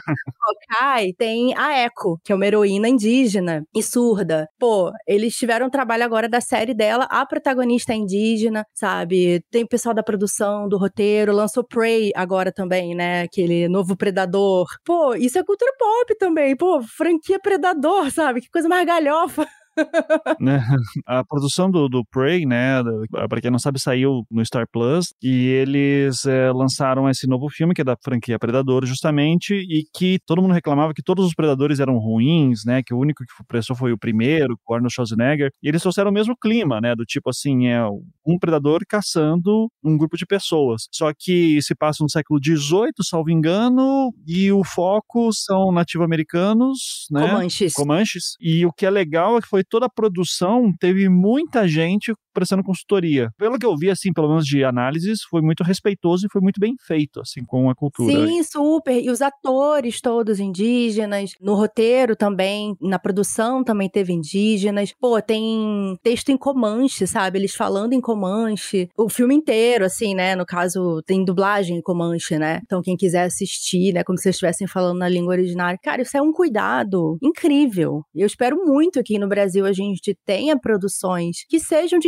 Hawkeye 0.79 1.13
tem 1.17 1.53
a 1.57 1.83
Echo, 1.83 2.17
que 2.23 2.31
é 2.31 2.35
uma 2.35 2.47
heroína 2.47 2.87
indígena 2.87 3.65
e 3.75 3.83
surda. 3.83 4.47
Pô, 4.57 4.93
eles 5.05 5.35
tiveram 5.35 5.67
um 5.67 5.69
trabalho 5.69 6.05
agora 6.05 6.29
da 6.29 6.39
série 6.39 6.73
dela, 6.73 7.03
a 7.11 7.25
protagonista 7.25 7.91
é 7.91 7.97
indígena, 7.97 8.65
sabe? 8.73 9.43
Tem 9.51 9.63
o 9.63 9.67
pessoal 9.67 9.93
da 9.93 10.01
produção, 10.01 10.69
do 10.69 10.77
roteiro, 10.77 11.33
lançou 11.33 11.65
Prey 11.65 12.13
agora 12.15 12.49
também, 12.49 12.95
né? 12.95 13.23
Aquele 13.23 13.67
novo 13.67 13.97
Predador. 13.97 14.67
Pô, 14.85 15.15
isso 15.15 15.37
é 15.37 15.43
cultura 15.43 15.73
pop 15.77 16.17
também. 16.17 16.55
Pô, 16.55 16.81
franquia 16.81 17.41
Predador, 17.41 18.09
sabe? 18.09 18.39
Que 18.39 18.49
coisa 18.49 18.69
mais 18.69 18.87
galhofa. 18.87 19.45
né? 20.39 20.63
A 21.05 21.23
produção 21.23 21.69
do, 21.69 21.87
do 21.87 22.05
Prey, 22.05 22.45
né, 22.45 22.81
para 23.29 23.41
quem 23.41 23.51
não 23.51 23.59
sabe, 23.59 23.79
saiu 23.79 24.25
no 24.29 24.45
Star 24.45 24.67
Plus 24.71 25.13
e 25.21 25.47
eles 25.47 26.25
é, 26.25 26.51
lançaram 26.51 27.09
esse 27.09 27.27
novo 27.27 27.49
filme 27.49 27.73
que 27.73 27.81
é 27.81 27.83
da 27.83 27.97
franquia 28.03 28.39
Predador, 28.39 28.85
justamente, 28.85 29.53
e 29.53 29.85
que 29.93 30.19
todo 30.25 30.41
mundo 30.41 30.53
reclamava 30.53 30.93
que 30.93 31.03
todos 31.03 31.25
os 31.25 31.33
Predadores 31.33 31.79
eram 31.79 31.97
ruins, 31.97 32.61
né, 32.65 32.81
que 32.83 32.93
o 32.93 32.99
único 32.99 33.23
que 33.23 33.43
prestou 33.47 33.75
foi 33.75 33.91
o 33.91 33.97
primeiro, 33.97 34.57
o 34.67 34.73
Arnold 34.73 34.93
Schwarzenegger, 34.93 35.51
e 35.61 35.67
eles 35.67 35.81
trouxeram 35.81 36.11
o 36.11 36.13
mesmo 36.13 36.35
clima, 36.37 36.79
né, 36.81 36.95
do 36.95 37.03
tipo 37.05 37.29
assim, 37.29 37.67
é 37.67 37.83
um 38.25 38.37
predador 38.39 38.81
caçando 38.87 39.69
um 39.83 39.97
grupo 39.97 40.17
de 40.17 40.25
pessoas. 40.25 40.87
Só 40.91 41.11
que 41.17 41.61
se 41.61 41.75
passa 41.75 42.03
no 42.03 42.09
século 42.09 42.39
XVIII, 42.43 42.93
salvo 43.01 43.29
engano, 43.29 44.13
e 44.25 44.51
o 44.51 44.63
foco 44.63 45.31
são 45.33 45.71
nativo-americanos, 45.71 47.07
né? 47.11 47.27
Comanches. 47.27 47.73
Comanches. 47.73 48.23
E 48.39 48.65
o 48.65 48.71
que 48.71 48.85
é 48.85 48.89
legal 48.89 49.37
é 49.37 49.41
que 49.41 49.47
foi 49.47 49.62
toda 49.63 49.87
a 49.87 49.89
produção, 49.89 50.73
teve 50.79 51.09
muita 51.09 51.67
gente 51.67 52.13
prestando 52.33 52.63
consultoria. 52.63 53.29
Pelo 53.37 53.57
que 53.57 53.65
eu 53.65 53.75
vi, 53.77 53.89
assim, 53.89 54.11
pelo 54.11 54.29
menos 54.29 54.45
de 54.45 54.63
análises, 54.63 55.21
foi 55.29 55.41
muito 55.41 55.63
respeitoso 55.63 56.25
e 56.25 56.29
foi 56.31 56.41
muito 56.41 56.59
bem 56.59 56.75
feito, 56.79 57.19
assim, 57.19 57.43
com 57.45 57.69
a 57.69 57.75
cultura. 57.75 58.11
Sim, 58.11 58.43
super. 58.43 59.01
E 59.01 59.09
os 59.09 59.21
atores 59.21 60.01
todos 60.01 60.39
indígenas, 60.39 61.31
no 61.39 61.55
roteiro 61.55 62.15
também, 62.15 62.75
na 62.81 62.99
produção 62.99 63.63
também 63.63 63.89
teve 63.89 64.13
indígenas. 64.13 64.93
Pô, 64.99 65.21
tem 65.21 65.97
texto 66.01 66.29
em 66.29 66.37
Comanche, 66.37 67.05
sabe? 67.07 67.39
Eles 67.39 67.55
falando 67.55 67.93
em 67.93 68.01
Comanche. 68.01 68.89
O 68.97 69.09
filme 69.09 69.35
inteiro, 69.35 69.85
assim, 69.85 70.13
né? 70.15 70.35
No 70.35 70.45
caso, 70.45 71.01
tem 71.05 71.23
dublagem 71.23 71.77
em 71.77 71.81
Comanche, 71.81 72.37
né? 72.37 72.61
Então, 72.63 72.81
quem 72.81 72.95
quiser 72.95 73.23
assistir, 73.23 73.93
né? 73.93 74.03
Como 74.03 74.17
se 74.17 74.27
eles 74.27 74.35
estivessem 74.35 74.67
falando 74.67 74.99
na 74.99 75.09
língua 75.09 75.33
originária. 75.33 75.79
Cara, 75.81 76.01
isso 76.01 76.17
é 76.17 76.21
um 76.21 76.31
cuidado 76.31 77.17
incrível. 77.21 78.03
Eu 78.15 78.25
espero 78.25 78.57
muito 78.65 79.01
que 79.03 79.19
no 79.19 79.27
Brasil 79.27 79.65
a 79.65 79.73
gente 79.73 80.15
tenha 80.25 80.57
produções 80.57 81.45
que 81.47 81.59
sejam 81.59 81.99
de 81.99 82.07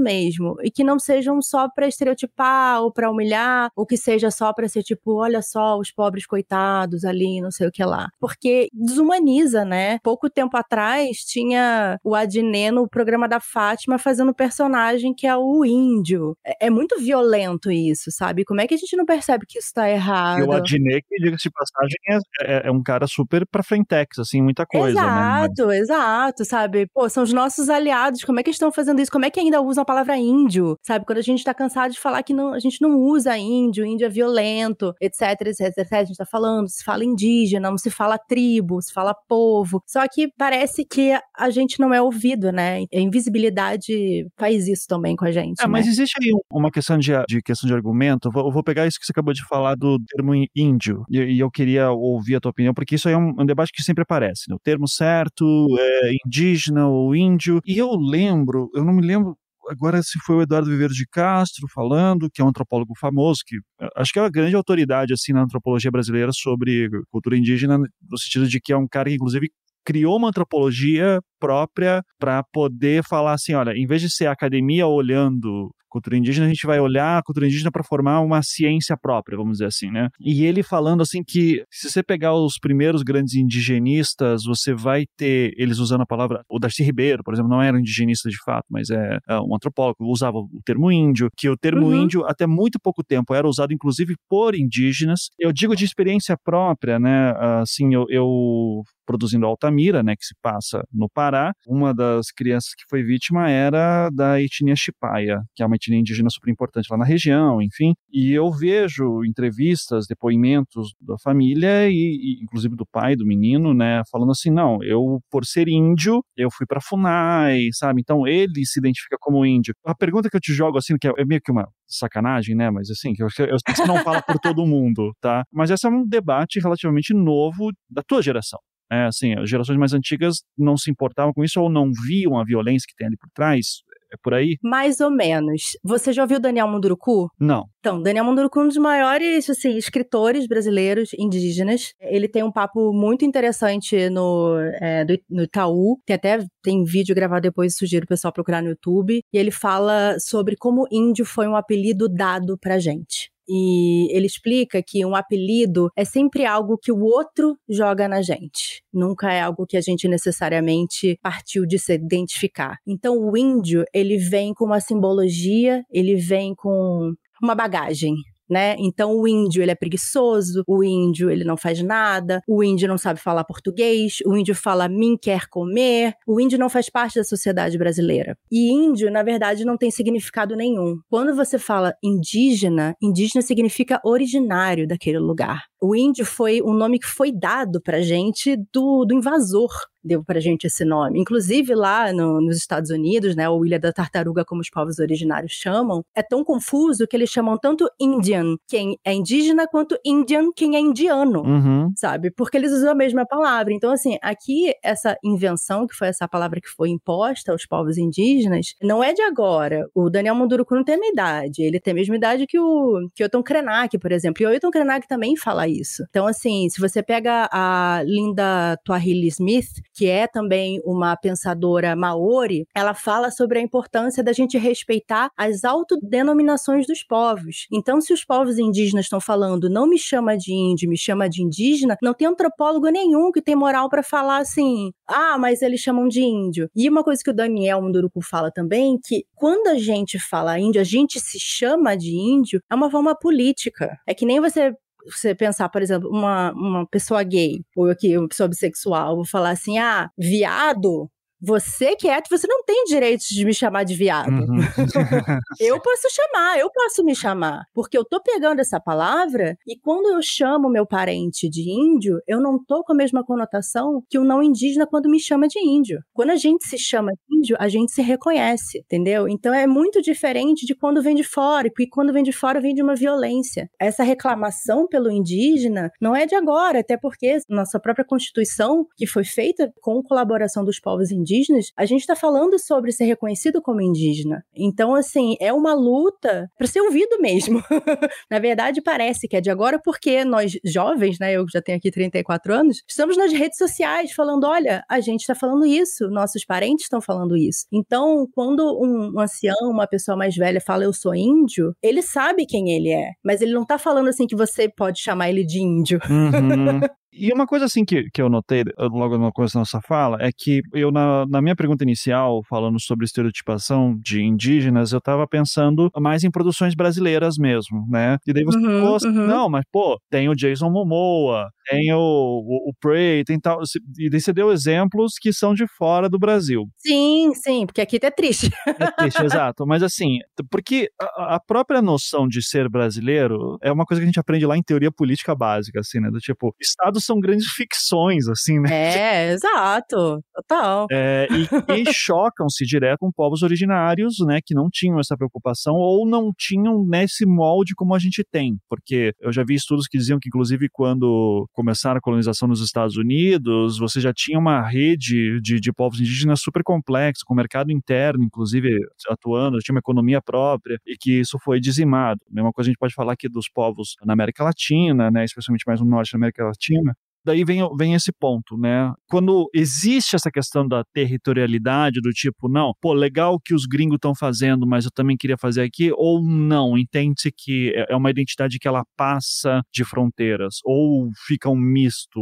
mesmo 0.00 0.56
e 0.62 0.70
que 0.70 0.84
não 0.84 0.98
sejam 0.98 1.40
só 1.40 1.68
para 1.68 1.86
estereotipar 1.88 2.82
ou 2.82 2.92
para 2.92 3.10
humilhar, 3.10 3.70
ou 3.74 3.86
que 3.86 3.96
seja 3.96 4.30
só 4.30 4.52
para 4.52 4.68
ser 4.68 4.82
tipo, 4.82 5.14
olha 5.14 5.42
só 5.42 5.78
os 5.78 5.90
pobres 5.90 6.26
coitados 6.26 7.04
ali, 7.04 7.40
não 7.40 7.50
sei 7.50 7.68
o 7.68 7.72
que 7.72 7.84
lá. 7.84 8.08
Porque 8.20 8.68
desumaniza, 8.72 9.64
né? 9.64 9.98
Pouco 10.02 10.28
tempo 10.30 10.56
atrás 10.56 11.18
tinha 11.18 11.98
o 12.04 12.14
Adnet 12.14 12.70
no 12.70 12.88
programa 12.88 13.28
da 13.28 13.40
Fátima 13.40 13.98
fazendo 13.98 14.30
um 14.30 14.34
personagem 14.34 15.14
que 15.14 15.26
é 15.26 15.36
o 15.36 15.64
índio. 15.64 16.36
É, 16.44 16.66
é 16.66 16.70
muito 16.70 16.98
violento 16.98 17.70
isso, 17.70 18.10
sabe? 18.10 18.44
Como 18.44 18.60
é 18.60 18.66
que 18.66 18.74
a 18.74 18.78
gente 18.78 18.96
não 18.96 19.04
percebe 19.04 19.46
que 19.46 19.58
isso 19.58 19.72
tá 19.74 19.88
errado? 19.90 20.40
E 20.40 20.42
o 20.42 20.52
Adnet, 20.52 21.04
que 21.08 21.16
diga-se 21.22 21.44
de 21.44 21.50
passagem, 21.50 21.98
é, 22.08 22.18
é, 22.42 22.68
é, 22.68 22.70
um 22.70 22.82
cara 22.82 23.06
super 23.06 23.46
pra 23.46 23.62
frentex, 23.62 24.18
assim, 24.18 24.42
muita 24.42 24.66
coisa, 24.66 24.90
exato, 24.90 25.06
né? 25.06 25.44
Exato, 25.44 25.72
exato, 25.72 26.44
sabe? 26.44 26.86
Pô, 26.92 27.08
são 27.08 27.22
os 27.22 27.32
nossos 27.32 27.68
aliados, 27.68 28.24
como 28.24 28.40
é 28.40 28.42
que 28.42 28.50
estão 28.50 28.72
fazendo 28.72 29.00
isso? 29.00 29.10
Como 29.16 29.24
é 29.24 29.30
que 29.30 29.40
ainda 29.40 29.62
usam 29.62 29.80
a 29.80 29.84
palavra 29.86 30.14
índio, 30.18 30.76
sabe? 30.82 31.06
Quando 31.06 31.16
a 31.16 31.22
gente 31.22 31.42
tá 31.42 31.54
cansado 31.54 31.90
de 31.90 31.98
falar 31.98 32.22
que 32.22 32.34
não, 32.34 32.52
a 32.52 32.58
gente 32.58 32.82
não 32.82 33.00
usa 33.00 33.34
índio, 33.38 33.86
índio 33.86 34.04
é 34.04 34.10
violento, 34.10 34.92
etc, 35.00 35.40
etc, 35.40 35.60
etc. 35.68 35.92
A 35.94 36.04
gente 36.04 36.18
tá 36.18 36.26
falando, 36.26 36.68
se 36.68 36.84
fala 36.84 37.02
indígena, 37.02 37.70
não 37.70 37.78
se 37.78 37.88
fala 37.88 38.18
tribo, 38.18 38.82
se 38.82 38.92
fala 38.92 39.14
povo. 39.26 39.82
Só 39.86 40.06
que 40.06 40.28
parece 40.36 40.84
que 40.84 41.18
a 41.34 41.48
gente 41.48 41.80
não 41.80 41.94
é 41.94 42.02
ouvido, 42.02 42.52
né? 42.52 42.84
A 42.92 42.98
invisibilidade 42.98 44.26
faz 44.36 44.68
isso 44.68 44.84
também 44.86 45.16
com 45.16 45.24
a 45.24 45.32
gente. 45.32 45.62
É, 45.62 45.64
né? 45.64 45.72
mas 45.72 45.86
existe 45.86 46.14
aí 46.20 46.30
uma 46.52 46.70
questão 46.70 46.98
de, 46.98 47.12
de 47.26 47.40
questão 47.40 47.66
de 47.66 47.72
argumento. 47.72 48.28
Eu 48.28 48.32
vou, 48.32 48.44
eu 48.44 48.52
vou, 48.52 48.62
pegar 48.62 48.86
isso 48.86 49.00
que 49.00 49.06
você 49.06 49.12
acabou 49.12 49.32
de 49.32 49.46
falar 49.46 49.76
do 49.76 49.98
termo 50.14 50.34
índio, 50.54 51.06
e, 51.08 51.18
e 51.20 51.40
eu 51.40 51.50
queria 51.50 51.90
ouvir 51.90 52.36
a 52.36 52.40
tua 52.40 52.50
opinião, 52.50 52.74
porque 52.74 52.96
isso 52.96 53.08
aí 53.08 53.14
é 53.14 53.18
um, 53.18 53.32
um 53.38 53.46
debate 53.46 53.72
que 53.72 53.82
sempre 53.82 54.02
aparece, 54.02 54.42
né? 54.50 54.56
O 54.56 54.60
termo 54.62 54.86
certo, 54.86 55.66
é 55.78 56.10
indígena 56.26 56.86
ou 56.86 57.16
índio. 57.16 57.62
E 57.64 57.78
eu 57.78 57.94
lembro, 57.94 58.68
eu 58.74 58.84
não 58.84 58.92
me 58.92 59.05
lembro 59.06 59.36
agora 59.68 60.02
se 60.02 60.18
foi 60.24 60.36
o 60.36 60.42
Eduardo 60.42 60.70
Viveiro 60.70 60.92
de 60.92 61.06
Castro 61.06 61.66
falando, 61.74 62.30
que 62.32 62.40
é 62.40 62.44
um 62.44 62.48
antropólogo 62.48 62.92
famoso, 62.98 63.40
que 63.44 63.56
acho 63.96 64.12
que 64.12 64.18
é 64.18 64.22
uma 64.22 64.30
grande 64.30 64.54
autoridade 64.54 65.12
assim 65.12 65.32
na 65.32 65.42
antropologia 65.42 65.90
brasileira 65.90 66.30
sobre 66.32 66.88
cultura 67.10 67.36
indígena, 67.36 67.78
no 67.78 68.18
sentido 68.18 68.48
de 68.48 68.60
que 68.60 68.72
é 68.72 68.76
um 68.76 68.86
cara 68.88 69.08
que 69.08 69.16
inclusive 69.16 69.50
criou 69.84 70.16
uma 70.16 70.28
antropologia 70.28 71.20
própria 71.38 72.02
para 72.18 72.42
poder 72.52 73.04
falar 73.04 73.34
assim, 73.34 73.54
olha, 73.54 73.70
em 73.70 73.86
vez 73.86 74.02
de 74.02 74.10
ser 74.10 74.26
a 74.26 74.32
academia 74.32 74.86
olhando 74.86 75.70
cultura 75.96 76.16
indígena, 76.16 76.46
a 76.46 76.48
gente 76.48 76.66
vai 76.66 76.78
olhar 76.78 77.18
a 77.18 77.22
cultura 77.22 77.46
indígena 77.46 77.70
para 77.70 77.82
formar 77.82 78.20
uma 78.20 78.42
ciência 78.42 78.96
própria, 78.96 79.36
vamos 79.36 79.54
dizer 79.54 79.66
assim, 79.66 79.90
né? 79.90 80.08
E 80.20 80.44
ele 80.44 80.62
falando 80.62 81.02
assim 81.02 81.22
que 81.26 81.64
se 81.70 81.90
você 81.90 82.02
pegar 82.02 82.34
os 82.34 82.58
primeiros 82.58 83.02
grandes 83.02 83.34
indigenistas, 83.34 84.44
você 84.44 84.74
vai 84.74 85.06
ter 85.16 85.54
eles 85.56 85.78
usando 85.78 86.02
a 86.02 86.06
palavra, 86.06 86.42
o 86.48 86.58
Darcy 86.58 86.82
Ribeiro, 86.82 87.22
por 87.24 87.32
exemplo, 87.32 87.50
não 87.50 87.62
era 87.62 87.76
um 87.76 87.80
indigenista 87.80 88.28
de 88.28 88.36
fato, 88.44 88.66
mas 88.70 88.90
é, 88.90 89.18
é 89.28 89.40
um 89.40 89.54
antropólogo, 89.54 90.04
usava 90.04 90.36
o 90.36 90.60
termo 90.64 90.92
índio, 90.92 91.30
que 91.36 91.48
o 91.48 91.56
termo 91.56 91.86
uhum. 91.86 92.04
índio 92.04 92.24
até 92.26 92.46
muito 92.46 92.78
pouco 92.78 93.02
tempo 93.02 93.34
era 93.34 93.48
usado 93.48 93.72
inclusive 93.72 94.14
por 94.28 94.54
indígenas. 94.54 95.30
Eu 95.38 95.52
digo 95.52 95.74
de 95.74 95.84
experiência 95.84 96.36
própria, 96.36 96.98
né? 96.98 97.32
Assim, 97.60 97.94
eu, 97.94 98.04
eu 98.08 98.82
produzindo 99.06 99.46
Altamira, 99.46 100.02
né, 100.02 100.14
que 100.16 100.26
se 100.26 100.34
passa 100.42 100.82
no 100.92 101.08
Pará. 101.08 101.52
Uma 101.66 101.94
das 101.94 102.30
crianças 102.30 102.74
que 102.74 102.84
foi 102.90 103.02
vítima 103.02 103.48
era 103.48 104.10
da 104.10 104.40
etnia 104.42 104.74
Chipaia, 104.76 105.40
que 105.54 105.62
é 105.62 105.66
uma 105.66 105.76
etnia 105.76 105.98
indígena 105.98 106.28
super 106.28 106.50
importante 106.50 106.88
lá 106.90 106.98
na 106.98 107.04
região, 107.04 107.62
enfim. 107.62 107.94
E 108.12 108.32
eu 108.32 108.50
vejo 108.50 109.24
entrevistas, 109.24 110.06
depoimentos 110.08 110.94
da 111.00 111.14
família 111.22 111.88
e, 111.88 111.92
e 111.92 112.42
inclusive 112.42 112.74
do 112.74 112.86
pai 112.86 113.16
do 113.16 113.26
menino, 113.26 113.72
né, 113.72 114.02
falando 114.10 114.32
assim, 114.32 114.50
não, 114.50 114.82
eu 114.82 115.20
por 115.30 115.46
ser 115.46 115.68
índio, 115.68 116.22
eu 116.36 116.50
fui 116.50 116.66
para 116.66 116.80
Funai, 116.80 117.68
sabe? 117.72 118.00
Então 118.00 118.26
ele 118.26 118.64
se 118.66 118.78
identifica 118.78 119.16
como 119.20 119.46
índio. 119.46 119.74
A 119.84 119.94
pergunta 119.94 120.28
que 120.28 120.36
eu 120.36 120.40
te 120.40 120.52
jogo 120.52 120.78
assim, 120.78 120.96
que 120.98 121.06
é 121.08 121.24
meio 121.24 121.40
que 121.40 121.52
uma 121.52 121.68
sacanagem, 121.86 122.54
né, 122.56 122.70
mas 122.70 122.90
assim, 122.90 123.12
que 123.12 123.22
eu, 123.22 123.28
eu 123.38 123.56
que 123.64 123.74
você 123.74 123.86
não 123.86 124.02
fala 124.02 124.20
por 124.22 124.38
todo 124.38 124.66
mundo, 124.66 125.12
tá? 125.20 125.44
Mas 125.52 125.70
esse 125.70 125.86
é 125.86 125.90
um 125.90 126.06
debate 126.06 126.58
relativamente 126.60 127.14
novo 127.14 127.70
da 127.88 128.02
tua 128.02 128.22
geração. 128.22 128.58
É, 128.90 129.04
assim, 129.04 129.34
as 129.34 129.48
gerações 129.48 129.78
mais 129.78 129.92
antigas 129.92 130.42
não 130.56 130.76
se 130.76 130.90
importavam 130.90 131.32
com 131.32 131.42
isso 131.42 131.60
ou 131.60 131.68
não 131.68 131.90
viam 132.06 132.38
a 132.38 132.44
violência 132.44 132.86
que 132.88 132.94
tem 132.96 133.06
ali 133.06 133.16
por 133.16 133.28
trás. 133.34 133.82
É 134.12 134.16
por 134.22 134.34
aí? 134.34 134.56
Mais 134.62 135.00
ou 135.00 135.10
menos. 135.10 135.76
Você 135.82 136.12
já 136.12 136.22
ouviu 136.22 136.38
Daniel 136.38 136.68
Munduruku? 136.68 137.28
Não. 137.40 137.64
Então, 137.80 138.00
Daniel 138.00 138.24
Munduruku 138.24 138.60
é 138.60 138.62
um 138.62 138.68
dos 138.68 138.76
maiores, 138.76 139.50
assim, 139.50 139.76
escritores 139.76 140.46
brasileiros 140.46 141.10
indígenas. 141.18 141.92
Ele 142.00 142.28
tem 142.28 142.42
um 142.42 142.52
papo 142.52 142.92
muito 142.92 143.24
interessante 143.24 144.08
no, 144.08 144.56
é, 144.80 145.04
do, 145.04 145.18
no 145.28 145.42
Itaú. 145.42 145.98
Tem 146.06 146.14
até 146.14 146.38
tem 146.62 146.84
vídeo 146.84 147.14
gravado 147.14 147.42
depois, 147.42 147.76
sugiro 147.76 148.04
o 148.04 148.08
pessoal 148.08 148.32
procurar 148.32 148.62
no 148.62 148.68
YouTube. 148.68 149.20
E 149.32 149.38
ele 149.38 149.50
fala 149.50 150.16
sobre 150.20 150.56
como 150.56 150.86
índio 150.90 151.24
foi 151.24 151.48
um 151.48 151.56
apelido 151.56 152.08
dado 152.08 152.56
pra 152.58 152.78
gente. 152.78 153.30
E 153.48 154.14
ele 154.16 154.26
explica 154.26 154.82
que 154.82 155.04
um 155.04 155.14
apelido 155.14 155.90
é 155.96 156.04
sempre 156.04 156.44
algo 156.44 156.78
que 156.78 156.90
o 156.90 157.02
outro 157.02 157.56
joga 157.68 158.08
na 158.08 158.22
gente. 158.22 158.82
Nunca 158.92 159.32
é 159.32 159.40
algo 159.40 159.66
que 159.66 159.76
a 159.76 159.80
gente 159.80 160.08
necessariamente 160.08 161.18
partiu 161.22 161.66
de 161.66 161.78
se 161.78 161.94
identificar. 161.94 162.78
Então 162.86 163.16
o 163.18 163.36
índio, 163.36 163.84
ele 163.92 164.16
vem 164.16 164.52
com 164.52 164.64
uma 164.64 164.80
simbologia, 164.80 165.84
ele 165.90 166.16
vem 166.16 166.54
com 166.54 167.12
uma 167.42 167.54
bagagem, 167.54 168.14
né? 168.48 168.76
Então 168.78 169.16
o 169.16 169.26
índio 169.26 169.62
ele 169.62 169.70
é 169.70 169.74
preguiçoso, 169.74 170.62
o 170.66 170.82
índio 170.82 171.30
ele 171.30 171.44
não 171.44 171.56
faz 171.56 171.82
nada, 171.82 172.40
o 172.48 172.62
índio 172.62 172.88
não 172.88 172.98
sabe 172.98 173.20
falar 173.20 173.44
português, 173.44 174.18
o 174.26 174.36
índio 174.36 174.54
fala 174.54 174.88
mim 174.88 175.16
quer 175.20 175.46
comer, 175.48 176.14
o 176.26 176.40
índio 176.40 176.58
não 176.58 176.68
faz 176.68 176.88
parte 176.88 177.16
da 177.16 177.24
sociedade 177.24 177.78
brasileira. 177.78 178.36
E 178.50 178.70
índio, 178.70 179.10
na 179.10 179.22
verdade, 179.22 179.64
não 179.64 179.76
tem 179.76 179.90
significado 179.90 180.56
nenhum. 180.56 180.98
Quando 181.08 181.34
você 181.34 181.58
fala 181.58 181.94
indígena, 182.02 182.94
indígena 183.02 183.42
significa 183.42 184.00
originário 184.04 184.86
daquele 184.86 185.18
lugar. 185.18 185.64
O 185.80 185.94
índio 185.94 186.24
foi 186.24 186.62
um 186.62 186.72
nome 186.72 186.98
que 186.98 187.06
foi 187.06 187.30
dado 187.30 187.80
pra 187.80 188.00
gente 188.00 188.56
do, 188.72 189.04
do 189.04 189.14
invasor 189.14 189.70
deu 190.06 190.24
pra 190.24 190.40
gente 190.40 190.66
esse 190.66 190.84
nome. 190.84 191.20
Inclusive 191.20 191.74
lá 191.74 192.12
no, 192.12 192.40
nos 192.40 192.56
Estados 192.56 192.90
Unidos, 192.90 193.34
né, 193.34 193.48
ou 193.48 193.64
Ilha 193.64 193.78
da 193.78 193.92
Tartaruga, 193.92 194.44
como 194.44 194.60
os 194.60 194.70
povos 194.70 194.98
originários 194.98 195.52
chamam, 195.52 196.04
é 196.14 196.22
tão 196.22 196.44
confuso 196.44 197.06
que 197.06 197.16
eles 197.16 197.30
chamam 197.30 197.58
tanto 197.58 197.88
Indian, 198.00 198.56
quem 198.68 198.98
é 199.04 199.12
indígena, 199.12 199.66
quanto 199.66 199.98
Indian, 200.04 200.50
quem 200.54 200.76
é 200.76 200.80
indiano, 200.80 201.42
uhum. 201.42 201.92
sabe? 201.96 202.30
Porque 202.30 202.56
eles 202.56 202.72
usam 202.72 202.90
a 202.90 202.94
mesma 202.94 203.26
palavra. 203.26 203.72
Então, 203.72 203.90
assim, 203.90 204.18
aqui, 204.22 204.72
essa 204.82 205.16
invenção, 205.24 205.86
que 205.86 205.94
foi 205.94 206.08
essa 206.08 206.28
palavra 206.28 206.60
que 206.60 206.68
foi 206.68 206.90
imposta 206.90 207.52
aos 207.52 207.66
povos 207.66 207.98
indígenas, 207.98 208.74
não 208.82 209.02
é 209.02 209.12
de 209.12 209.22
agora. 209.22 209.88
O 209.94 210.10
Daniel 210.10 210.34
Munduruku 210.34 210.74
não 210.74 210.84
tem 210.84 210.94
a 210.94 210.98
minha 210.98 211.12
idade, 211.12 211.62
ele 211.62 211.80
tem 211.80 211.92
a 211.92 211.94
mesma 211.94 212.16
idade 212.16 212.46
que 212.46 212.58
o, 212.58 213.08
que 213.14 213.24
o 213.24 213.28
Krenak, 213.42 213.98
por 213.98 214.12
exemplo. 214.12 214.42
E 214.42 214.46
o 214.46 214.48
Ailton 214.48 214.70
Krenak 214.70 215.06
também 215.08 215.36
fala 215.36 215.68
isso. 215.68 216.04
Então, 216.10 216.26
assim, 216.26 216.68
se 216.68 216.80
você 216.80 217.02
pega 217.02 217.48
a 217.52 218.02
Linda 218.04 218.76
Twahili 218.84 219.28
Smith, 219.28 219.68
que 219.96 220.08
é 220.10 220.26
também 220.26 220.80
uma 220.84 221.16
pensadora 221.16 221.96
maori, 221.96 222.66
ela 222.74 222.92
fala 222.92 223.30
sobre 223.30 223.58
a 223.58 223.62
importância 223.62 224.22
da 224.22 224.32
gente 224.32 224.58
respeitar 224.58 225.30
as 225.36 225.64
autodenominações 225.64 226.86
dos 226.86 227.02
povos. 227.02 227.66
Então, 227.72 228.00
se 228.00 228.12
os 228.12 228.24
povos 228.24 228.58
indígenas 228.58 229.06
estão 229.06 229.20
falando 229.20 229.70
não 229.70 229.86
me 229.86 229.98
chama 229.98 230.36
de 230.36 230.52
índio, 230.52 230.88
me 230.88 230.98
chama 230.98 231.28
de 231.28 231.42
indígena, 231.42 231.96
não 232.02 232.12
tem 232.12 232.28
antropólogo 232.28 232.88
nenhum 232.88 233.32
que 233.32 233.40
tem 233.40 233.56
moral 233.56 233.88
para 233.88 234.02
falar 234.02 234.38
assim, 234.38 234.90
ah, 235.08 235.38
mas 235.38 235.62
eles 235.62 235.80
chamam 235.80 236.06
de 236.08 236.20
índio. 236.20 236.68
E 236.76 236.88
uma 236.88 237.02
coisa 237.02 237.22
que 237.24 237.30
o 237.30 237.34
Daniel 237.34 237.80
Munduruku 237.80 238.20
fala 238.20 238.50
também, 238.50 238.98
que 239.02 239.24
quando 239.34 239.68
a 239.68 239.78
gente 239.78 240.18
fala 240.18 240.58
índio, 240.58 240.80
a 240.80 240.84
gente 240.84 241.18
se 241.20 241.38
chama 241.40 241.96
de 241.96 242.14
índio, 242.14 242.60
é 242.70 242.74
uma 242.74 242.90
forma 242.90 243.16
política. 243.16 243.96
É 244.06 244.14
que 244.14 244.26
nem 244.26 244.40
você 244.40 244.74
você 245.10 245.34
pensar, 245.34 245.68
por 245.68 245.82
exemplo, 245.82 246.10
uma, 246.10 246.52
uma 246.52 246.86
pessoa 246.86 247.22
gay, 247.22 247.62
ou 247.76 247.90
aqui, 247.90 248.16
uma 248.16 248.28
pessoa 248.28 248.48
bissexual, 248.48 249.16
vou 249.16 249.24
falar 249.26 249.50
assim, 249.50 249.78
ah, 249.78 250.10
viado, 250.18 251.10
você 251.40 251.94
que 251.96 252.08
é, 252.08 252.20
você 252.28 252.46
não 252.46 252.64
tem 252.64 252.84
direito 252.84 253.24
de 253.28 253.44
me 253.44 253.54
chamar 253.54 253.84
de 253.84 253.94
viado. 253.94 254.30
Uhum. 254.30 254.60
eu 255.60 255.80
posso 255.80 256.08
chamar, 256.10 256.58
eu 256.58 256.70
posso 256.70 257.04
me 257.04 257.14
chamar. 257.14 257.64
Porque 257.74 257.96
eu 257.96 258.04
tô 258.04 258.20
pegando 258.20 258.60
essa 258.60 258.80
palavra 258.80 259.56
e 259.66 259.78
quando 259.78 260.14
eu 260.14 260.22
chamo 260.22 260.70
meu 260.70 260.86
parente 260.86 261.48
de 261.48 261.70
índio, 261.70 262.18
eu 262.26 262.40
não 262.40 262.62
tô 262.62 262.82
com 262.82 262.92
a 262.92 262.96
mesma 262.96 263.24
conotação 263.24 264.02
que 264.08 264.18
o 264.18 264.24
não 264.24 264.42
indígena 264.42 264.86
quando 264.86 265.08
me 265.08 265.20
chama 265.20 265.46
de 265.48 265.58
índio. 265.58 266.00
Quando 266.12 266.30
a 266.30 266.36
gente 266.36 266.66
se 266.66 266.78
chama 266.78 267.12
de 267.12 267.38
índio, 267.38 267.56
a 267.58 267.68
gente 267.68 267.92
se 267.92 268.02
reconhece, 268.02 268.78
entendeu? 268.78 269.28
Então 269.28 269.52
é 269.54 269.66
muito 269.66 270.00
diferente 270.00 270.66
de 270.66 270.74
quando 270.74 271.02
vem 271.02 271.14
de 271.14 271.24
fora, 271.24 271.68
porque 271.68 271.88
quando 271.88 272.12
vem 272.12 272.22
de 272.22 272.32
fora 272.32 272.60
vem 272.60 272.74
de 272.74 272.82
uma 272.82 272.94
violência. 272.94 273.68
Essa 273.80 274.02
reclamação 274.02 274.86
pelo 274.88 275.10
indígena 275.10 275.90
não 276.00 276.14
é 276.14 276.26
de 276.26 276.34
agora, 276.34 276.80
até 276.80 276.96
porque 276.96 277.38
nossa 277.48 277.78
própria 277.78 278.04
Constituição, 278.04 278.86
que 278.96 279.06
foi 279.06 279.24
feita 279.24 279.72
com 279.80 280.02
colaboração 280.02 280.64
dos 280.64 280.80
povos 280.80 281.10
indígenas, 281.10 281.25
indígenas, 281.26 281.72
a 281.76 281.84
gente 281.84 282.00
está 282.00 282.14
falando 282.14 282.58
sobre 282.58 282.92
ser 282.92 283.04
reconhecido 283.04 283.60
como 283.60 283.80
indígena. 283.80 284.44
Então, 284.54 284.94
assim, 284.94 285.36
é 285.40 285.52
uma 285.52 285.74
luta 285.74 286.48
para 286.56 286.66
ser 286.66 286.80
ouvido 286.80 287.18
mesmo. 287.20 287.60
Na 288.30 288.38
verdade, 288.38 288.80
parece 288.80 289.26
que 289.26 289.36
é 289.36 289.40
de 289.40 289.50
agora 289.50 289.80
porque 289.82 290.24
nós 290.24 290.52
jovens, 290.64 291.18
né, 291.18 291.32
eu 291.32 291.44
já 291.50 291.60
tenho 291.60 291.78
aqui 291.78 291.90
34 291.90 292.54
anos, 292.54 292.82
estamos 292.88 293.16
nas 293.16 293.32
redes 293.32 293.58
sociais 293.58 294.12
falando, 294.12 294.44
olha, 294.44 294.84
a 294.88 295.00
gente 295.00 295.20
está 295.20 295.34
falando 295.34 295.66
isso, 295.66 296.08
nossos 296.08 296.44
parentes 296.44 296.84
estão 296.84 297.00
falando 297.00 297.36
isso. 297.36 297.66
Então, 297.72 298.26
quando 298.32 298.62
um 298.80 299.18
ancião, 299.20 299.56
uma 299.62 299.86
pessoa 299.86 300.16
mais 300.16 300.36
velha 300.36 300.60
fala 300.60 300.84
eu 300.84 300.92
sou 300.92 301.14
índio, 301.14 301.74
ele 301.82 302.02
sabe 302.02 302.46
quem 302.46 302.70
ele 302.70 302.90
é, 302.90 303.12
mas 303.24 303.40
ele 303.40 303.52
não 303.52 303.62
está 303.62 303.78
falando 303.78 304.08
assim 304.08 304.26
que 304.26 304.36
você 304.36 304.68
pode 304.68 305.00
chamar 305.00 305.30
ele 305.30 305.44
de 305.44 305.60
índio. 305.60 305.98
Uhum. 306.08 306.80
E 307.18 307.32
uma 307.32 307.46
coisa 307.46 307.64
assim 307.64 307.84
que, 307.84 308.10
que 308.12 308.20
eu 308.20 308.28
notei 308.28 308.62
logo 308.78 309.16
numa 309.16 309.32
coisa 309.32 309.54
da 309.54 309.60
nossa 309.60 309.80
fala 309.80 310.18
é 310.20 310.30
que 310.36 310.60
eu, 310.72 310.92
na, 310.92 311.24
na 311.26 311.40
minha 311.40 311.56
pergunta 311.56 311.82
inicial, 311.82 312.42
falando 312.48 312.78
sobre 312.80 313.06
estereotipação 313.06 313.98
de 314.02 314.22
indígenas, 314.22 314.92
eu 314.92 315.00
tava 315.00 315.26
pensando 315.26 315.90
mais 315.96 316.24
em 316.24 316.30
produções 316.30 316.74
brasileiras 316.74 317.36
mesmo, 317.38 317.86
né? 317.88 318.18
E 318.26 318.32
daí 318.32 318.44
você 318.44 318.58
uhum, 318.58 318.80
falou 318.80 318.96
assim, 318.96 319.08
uhum. 319.08 319.26
não, 319.26 319.48
mas 319.48 319.64
pô, 319.72 319.98
tem 320.10 320.28
o 320.28 320.34
Jason 320.34 320.70
Momoa, 320.70 321.48
tem 321.68 321.92
o, 321.92 321.98
o, 321.98 322.70
o 322.70 322.72
Prey, 322.80 323.24
tem 323.24 323.38
tal. 323.38 323.60
E 323.98 324.08
daí 324.08 324.20
você 324.20 324.32
deu 324.32 324.52
exemplos 324.52 325.14
que 325.20 325.32
são 325.32 325.54
de 325.54 325.66
fora 325.66 326.08
do 326.08 326.18
Brasil. 326.18 326.64
Sim, 326.76 327.32
sim, 327.34 327.66
porque 327.66 327.80
aqui 327.80 327.98
tá 327.98 328.10
triste. 328.10 328.50
É 328.66 328.90
triste, 328.92 329.22
exato. 329.24 329.66
Mas 329.66 329.82
assim, 329.82 330.18
porque 330.50 330.88
a, 331.00 331.36
a, 331.36 331.40
própria 331.40 331.82
noção 331.82 332.28
de 332.28 332.42
ser 332.42 332.68
brasileiro 332.68 333.58
é 333.62 333.72
uma 333.72 333.84
coisa 333.84 334.00
que 334.00 334.04
a 334.04 334.06
gente 334.06 334.20
aprende 334.20 334.46
lá 334.46 334.56
em 334.56 334.62
teoria 334.62 334.90
política 334.90 335.34
básica, 335.34 335.80
assim, 335.80 336.00
né? 336.00 336.10
Do 336.10 336.18
tipo, 336.18 336.54
estados 336.60 337.04
são 337.04 337.18
grandes 337.18 337.46
ficções, 337.48 338.28
assim, 338.28 338.60
né? 338.60 338.70
É, 338.70 339.32
exato. 339.32 340.20
Total. 340.34 340.86
É, 340.90 341.26
e, 341.30 341.82
e 341.82 341.84
chocam-se 341.92 342.64
direto 342.64 342.98
com 343.00 343.12
povos 343.12 343.42
originários, 343.42 344.16
né? 344.26 344.40
Que 344.44 344.54
não 344.54 344.68
tinham 344.70 344.98
essa 344.98 345.16
preocupação 345.16 345.74
ou 345.74 346.08
não 346.08 346.30
tinham 346.36 346.84
nesse 346.86 347.26
molde 347.26 347.74
como 347.74 347.94
a 347.94 347.98
gente 347.98 348.24
tem. 348.30 348.56
Porque 348.68 349.12
eu 349.20 349.32
já 349.32 349.42
vi 349.44 349.54
estudos 349.54 349.86
que 349.86 349.98
diziam 349.98 350.18
que, 350.20 350.28
inclusive, 350.28 350.68
quando 350.72 351.48
começaram 351.56 351.96
a 351.96 352.00
colonização 352.00 352.46
nos 352.46 352.60
Estados 352.60 352.98
Unidos, 352.98 353.78
você 353.78 353.98
já 353.98 354.12
tinha 354.12 354.38
uma 354.38 354.60
rede 354.60 355.40
de, 355.40 355.58
de 355.58 355.72
povos 355.72 355.98
indígenas 355.98 356.40
super 356.42 356.62
complexa, 356.62 357.22
com 357.26 357.34
mercado 357.34 357.72
interno, 357.72 358.22
inclusive, 358.22 358.78
atuando, 359.08 359.58
tinha 359.60 359.74
uma 359.74 359.78
economia 359.78 360.20
própria, 360.20 360.78
e 360.86 360.96
que 360.98 361.18
isso 361.20 361.38
foi 361.42 361.58
dizimado. 361.58 362.20
Mesma 362.30 362.52
coisa 362.52 362.68
a 362.68 362.70
gente 362.70 362.78
pode 362.78 362.92
falar 362.92 363.14
aqui 363.14 363.26
dos 363.26 363.48
povos 363.48 363.96
na 364.04 364.12
América 364.12 364.44
Latina, 364.44 365.10
né, 365.10 365.24
especialmente 365.24 365.64
mais 365.66 365.80
no 365.80 365.86
norte 365.86 366.12
da 366.12 366.18
América 366.18 366.44
Latina, 366.44 366.94
daí 367.26 367.44
vem, 367.44 367.60
vem 367.76 367.94
esse 367.94 368.12
ponto, 368.12 368.56
né? 368.56 368.92
Quando 369.08 369.50
existe 369.52 370.14
essa 370.14 370.30
questão 370.30 370.66
da 370.66 370.82
territorialidade, 370.94 372.00
do 372.00 372.10
tipo, 372.10 372.48
não, 372.48 372.72
pô, 372.80 372.92
legal 372.92 373.38
que 373.44 373.54
os 373.54 373.66
gringos 373.66 373.96
estão 373.96 374.14
fazendo, 374.14 374.66
mas 374.66 374.84
eu 374.84 374.90
também 374.94 375.16
queria 375.16 375.36
fazer 375.36 375.62
aqui, 375.62 375.90
ou 375.94 376.22
não, 376.22 376.78
entende-se 376.78 377.30
que 377.36 377.72
é, 377.74 377.92
é 377.92 377.96
uma 377.96 378.10
identidade 378.10 378.58
que 378.58 378.68
ela 378.68 378.84
passa 378.96 379.60
de 379.74 379.84
fronteiras, 379.84 380.56
ou 380.64 381.10
fica 381.26 381.50
um 381.50 381.56
misto? 381.56 382.20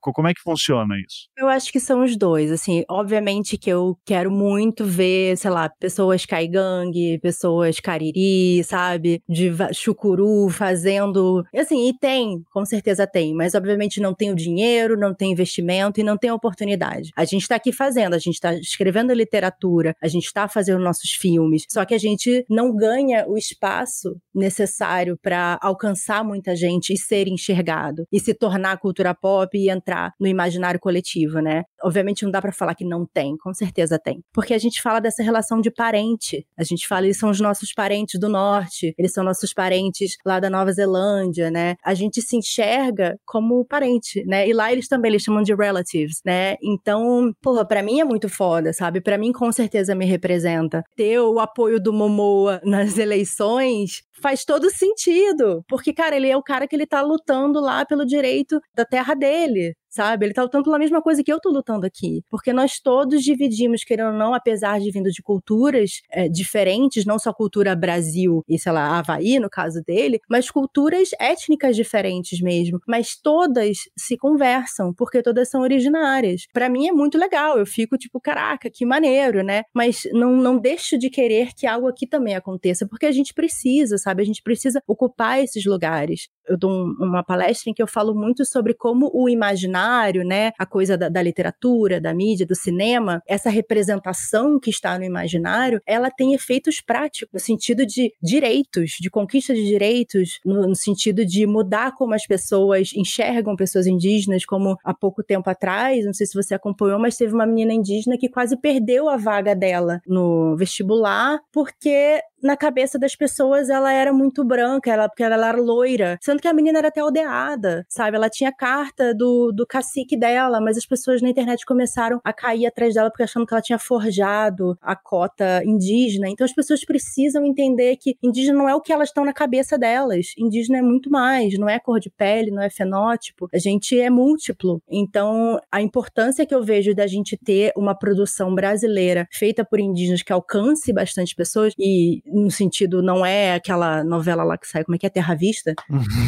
Como 0.00 0.28
é 0.28 0.32
que 0.32 0.40
funciona 0.40 0.94
isso? 0.98 1.28
Eu 1.36 1.48
acho 1.48 1.70
que 1.70 1.78
são 1.78 2.02
os 2.02 2.16
dois, 2.16 2.50
assim, 2.50 2.82
obviamente 2.88 3.58
que 3.58 3.70
eu 3.70 3.96
quero 4.06 4.30
muito 4.30 4.84
ver, 4.84 5.36
sei 5.36 5.50
lá, 5.50 5.68
pessoas 5.68 6.24
caigangue, 6.24 7.18
pessoas 7.20 7.78
cariri, 7.78 8.64
sabe, 8.64 9.20
de 9.28 9.50
chucuru 9.74 10.48
fazendo, 10.48 11.44
assim, 11.54 11.88
e 11.88 11.98
tem, 11.98 12.42
com 12.50 12.64
certeza 12.64 13.06
tem, 13.06 13.34
mas 13.34 13.54
obviamente 13.54 14.00
não 14.00 14.14
tem 14.14 14.32
o 14.32 14.34
dinheiro, 14.46 14.98
não 14.98 15.14
tem 15.14 15.32
investimento 15.32 16.00
e 16.00 16.04
não 16.04 16.16
tem 16.16 16.30
oportunidade. 16.30 17.10
A 17.16 17.24
gente 17.24 17.42
está 17.42 17.56
aqui 17.56 17.72
fazendo, 17.72 18.14
a 18.14 18.18
gente 18.18 18.34
está 18.34 18.54
escrevendo 18.54 19.12
literatura, 19.12 19.94
a 20.02 20.08
gente 20.08 20.26
está 20.26 20.46
fazendo 20.48 20.82
nossos 20.82 21.10
filmes, 21.10 21.64
só 21.68 21.84
que 21.84 21.94
a 21.94 21.98
gente 21.98 22.44
não 22.48 22.74
ganha 22.74 23.26
o 23.26 23.36
espaço 23.36 24.16
necessário 24.34 25.18
para 25.20 25.58
alcançar 25.62 26.24
muita 26.24 26.54
gente 26.54 26.92
e 26.92 26.98
ser 26.98 27.26
enxergado 27.28 28.04
e 28.12 28.20
se 28.20 28.34
tornar 28.34 28.78
cultura 28.78 29.14
pop 29.14 29.56
e 29.56 29.70
entrar 29.70 30.12
no 30.20 30.26
imaginário 30.26 30.78
coletivo, 30.78 31.40
né? 31.40 31.64
Obviamente 31.82 32.24
não 32.24 32.30
dá 32.30 32.40
para 32.40 32.52
falar 32.52 32.74
que 32.74 32.84
não 32.84 33.06
tem, 33.06 33.36
com 33.36 33.52
certeza 33.52 33.98
tem, 33.98 34.22
porque 34.32 34.54
a 34.54 34.58
gente 34.58 34.80
fala 34.82 35.00
dessa 35.00 35.22
relação 35.22 35.60
de 35.60 35.70
parente. 35.70 36.46
A 36.56 36.64
gente 36.64 36.86
fala 36.86 37.06
eles 37.06 37.18
são 37.18 37.30
os 37.30 37.40
nossos 37.40 37.72
parentes 37.72 38.20
do 38.20 38.28
norte, 38.28 38.94
eles 38.98 39.12
são 39.12 39.24
nossos 39.24 39.52
parentes 39.52 40.16
lá 40.24 40.38
da 40.38 40.50
Nova 40.50 40.72
Zelândia, 40.72 41.50
né? 41.50 41.76
A 41.84 41.94
gente 41.94 42.20
se 42.20 42.36
enxerga 42.36 43.18
como 43.24 43.64
parente, 43.64 44.24
né? 44.26 44.35
Né? 44.36 44.48
E 44.48 44.52
lá 44.52 44.70
eles 44.72 44.88
também 44.88 45.10
eles 45.10 45.22
chamam 45.22 45.42
de 45.42 45.54
relatives, 45.54 46.20
né? 46.24 46.56
Então, 46.62 47.32
porra, 47.42 47.66
pra 47.66 47.82
mim 47.82 48.00
é 48.00 48.04
muito 48.04 48.28
foda, 48.28 48.72
sabe? 48.72 49.00
Pra 49.00 49.16
mim, 49.16 49.32
com 49.32 49.50
certeza, 49.50 49.94
me 49.94 50.04
representa. 50.04 50.82
Ter 50.94 51.18
o 51.20 51.40
apoio 51.40 51.80
do 51.80 51.92
Momoa 51.92 52.60
nas 52.64 52.98
eleições 52.98 54.02
faz 54.22 54.44
todo 54.44 54.70
sentido. 54.70 55.64
Porque, 55.68 55.92
cara, 55.92 56.16
ele 56.16 56.28
é 56.28 56.36
o 56.36 56.42
cara 56.42 56.66
que 56.66 56.74
ele 56.76 56.86
tá 56.86 57.02
lutando 57.02 57.60
lá 57.60 57.84
pelo 57.84 58.04
direito 58.04 58.60
da 58.74 58.84
terra 58.84 59.14
dele, 59.14 59.74
sabe? 59.96 60.26
Ele 60.26 60.34
tá 60.34 60.42
lutando 60.42 60.64
pela 60.64 60.78
mesma 60.78 61.00
coisa 61.00 61.22
que 61.24 61.32
eu 61.32 61.40
tô 61.40 61.50
lutando 61.50 61.86
aqui. 61.86 62.22
Porque 62.30 62.52
nós 62.52 62.78
todos 62.78 63.22
dividimos, 63.22 63.82
querendo 63.82 64.12
ou 64.12 64.18
não, 64.18 64.34
apesar 64.34 64.78
de 64.78 64.90
vindo 64.90 65.10
de 65.10 65.22
culturas 65.22 66.02
é, 66.10 66.28
diferentes, 66.28 67.04
não 67.04 67.18
só 67.18 67.32
cultura 67.32 67.74
Brasil 67.74 68.42
e, 68.48 68.58
sei 68.58 68.72
lá, 68.72 68.98
Havaí, 68.98 69.38
no 69.38 69.48
caso 69.48 69.82
dele, 69.86 70.20
mas 70.28 70.50
culturas 70.50 71.10
étnicas 71.18 71.74
diferentes 71.74 72.40
mesmo. 72.40 72.78
Mas 72.86 73.16
todas 73.20 73.78
se 73.96 74.16
conversam, 74.16 74.92
porque 74.94 75.22
todas 75.22 75.48
são 75.48 75.62
originárias. 75.62 76.42
Para 76.52 76.68
mim 76.68 76.86
é 76.88 76.92
muito 76.92 77.18
legal, 77.18 77.58
eu 77.58 77.66
fico 77.66 77.96
tipo, 77.96 78.20
caraca, 78.20 78.70
que 78.70 78.84
maneiro, 78.84 79.42
né? 79.42 79.62
Mas 79.74 80.02
não, 80.12 80.32
não 80.36 80.58
deixo 80.58 80.98
de 80.98 81.08
querer 81.08 81.50
que 81.56 81.66
algo 81.66 81.88
aqui 81.88 82.06
também 82.06 82.34
aconteça, 82.34 82.86
porque 82.86 83.06
a 83.06 83.12
gente 83.12 83.32
precisa, 83.32 83.96
sabe? 84.06 84.22
A 84.22 84.26
gente 84.26 84.42
precisa 84.42 84.80
ocupar 84.86 85.40
esses 85.40 85.64
lugares. 85.66 86.28
Eu 86.48 86.56
dou 86.56 86.70
um, 86.70 86.94
uma 87.00 87.22
palestra 87.24 87.70
em 87.70 87.74
que 87.74 87.82
eu 87.82 87.86
falo 87.86 88.14
muito 88.14 88.44
sobre 88.44 88.74
como 88.74 89.10
o 89.12 89.28
imaginário, 89.28 90.24
né, 90.24 90.52
a 90.58 90.66
coisa 90.66 90.96
da, 90.96 91.08
da 91.08 91.22
literatura, 91.22 92.00
da 92.00 92.14
mídia, 92.14 92.46
do 92.46 92.54
cinema, 92.54 93.20
essa 93.26 93.50
representação 93.50 94.58
que 94.58 94.70
está 94.70 94.98
no 94.98 95.04
imaginário, 95.04 95.80
ela 95.86 96.10
tem 96.10 96.34
efeitos 96.34 96.80
práticos 96.80 97.28
no 97.32 97.40
sentido 97.40 97.86
de 97.86 98.12
direitos, 98.22 98.96
de 99.00 99.10
conquista 99.10 99.54
de 99.54 99.64
direitos, 99.64 100.38
no, 100.44 100.68
no 100.68 100.74
sentido 100.74 101.24
de 101.24 101.46
mudar 101.46 101.92
como 101.92 102.14
as 102.14 102.26
pessoas 102.26 102.90
enxergam 102.94 103.56
pessoas 103.56 103.86
indígenas, 103.86 104.44
como 104.44 104.76
há 104.84 104.94
pouco 104.94 105.22
tempo 105.22 105.48
atrás, 105.48 106.04
não 106.04 106.14
sei 106.14 106.26
se 106.26 106.34
você 106.34 106.54
acompanhou, 106.54 106.98
mas 106.98 107.16
teve 107.16 107.34
uma 107.34 107.46
menina 107.46 107.72
indígena 107.72 108.16
que 108.18 108.28
quase 108.28 108.56
perdeu 108.60 109.08
a 109.08 109.16
vaga 109.16 109.54
dela 109.54 110.00
no 110.06 110.56
vestibular 110.56 111.40
porque 111.52 112.20
na 112.42 112.56
cabeça 112.56 112.98
das 112.98 113.14
pessoas 113.16 113.68
ela 113.68 113.92
era 113.92 114.12
muito 114.12 114.44
branca, 114.44 114.92
ela, 114.92 115.08
porque 115.08 115.22
ela 115.22 115.48
era 115.48 115.60
loira. 115.60 116.18
Sendo 116.36 116.42
que 116.42 116.48
a 116.48 116.52
menina 116.52 116.78
era 116.78 116.88
até 116.88 117.00
aldeada, 117.00 117.86
sabe? 117.88 118.16
Ela 118.16 118.28
tinha 118.28 118.52
carta 118.52 119.14
do, 119.14 119.52
do 119.52 119.66
cacique 119.66 120.18
dela, 120.18 120.60
mas 120.60 120.76
as 120.76 120.84
pessoas 120.84 121.22
na 121.22 121.30
internet 121.30 121.64
começaram 121.64 122.20
a 122.22 122.32
cair 122.32 122.66
atrás 122.66 122.94
dela 122.94 123.10
porque 123.10 123.22
achando 123.22 123.46
que 123.46 123.54
ela 123.54 123.62
tinha 123.62 123.78
forjado 123.78 124.76
a 124.82 124.94
cota 124.94 125.62
indígena. 125.64 126.28
Então 126.28 126.44
as 126.44 126.52
pessoas 126.52 126.84
precisam 126.84 127.44
entender 127.44 127.96
que 127.96 128.16
indígena 128.22 128.58
não 128.58 128.68
é 128.68 128.74
o 128.74 128.82
que 128.82 128.92
elas 128.92 129.08
estão 129.08 129.24
na 129.24 129.32
cabeça 129.32 129.78
delas. 129.78 130.34
Indígena 130.36 130.78
é 130.78 130.82
muito 130.82 131.10
mais, 131.10 131.58
não 131.58 131.68
é 131.68 131.78
cor 131.78 131.98
de 131.98 132.10
pele, 132.10 132.50
não 132.50 132.62
é 132.62 132.68
fenótipo. 132.68 133.48
A 133.54 133.58
gente 133.58 133.98
é 133.98 134.10
múltiplo. 134.10 134.82
Então 134.90 135.58
a 135.72 135.80
importância 135.80 136.44
que 136.44 136.54
eu 136.54 136.62
vejo 136.62 136.94
da 136.94 137.06
gente 137.06 137.36
ter 137.36 137.72
uma 137.74 137.94
produção 137.94 138.54
brasileira 138.54 139.26
feita 139.32 139.64
por 139.64 139.80
indígenas 139.80 140.22
que 140.22 140.32
alcance 140.32 140.92
bastante 140.92 141.34
pessoas 141.34 141.72
e 141.78 142.22
no 142.26 142.50
sentido, 142.50 143.02
não 143.02 143.24
é 143.24 143.54
aquela 143.54 144.04
novela 144.04 144.44
lá 144.44 144.58
que 144.58 144.68
sai, 144.68 144.84
como 144.84 144.96
é 144.96 144.98
que 144.98 145.06
é, 145.06 145.10
Terra 145.10 145.34
Vista? 145.34 145.74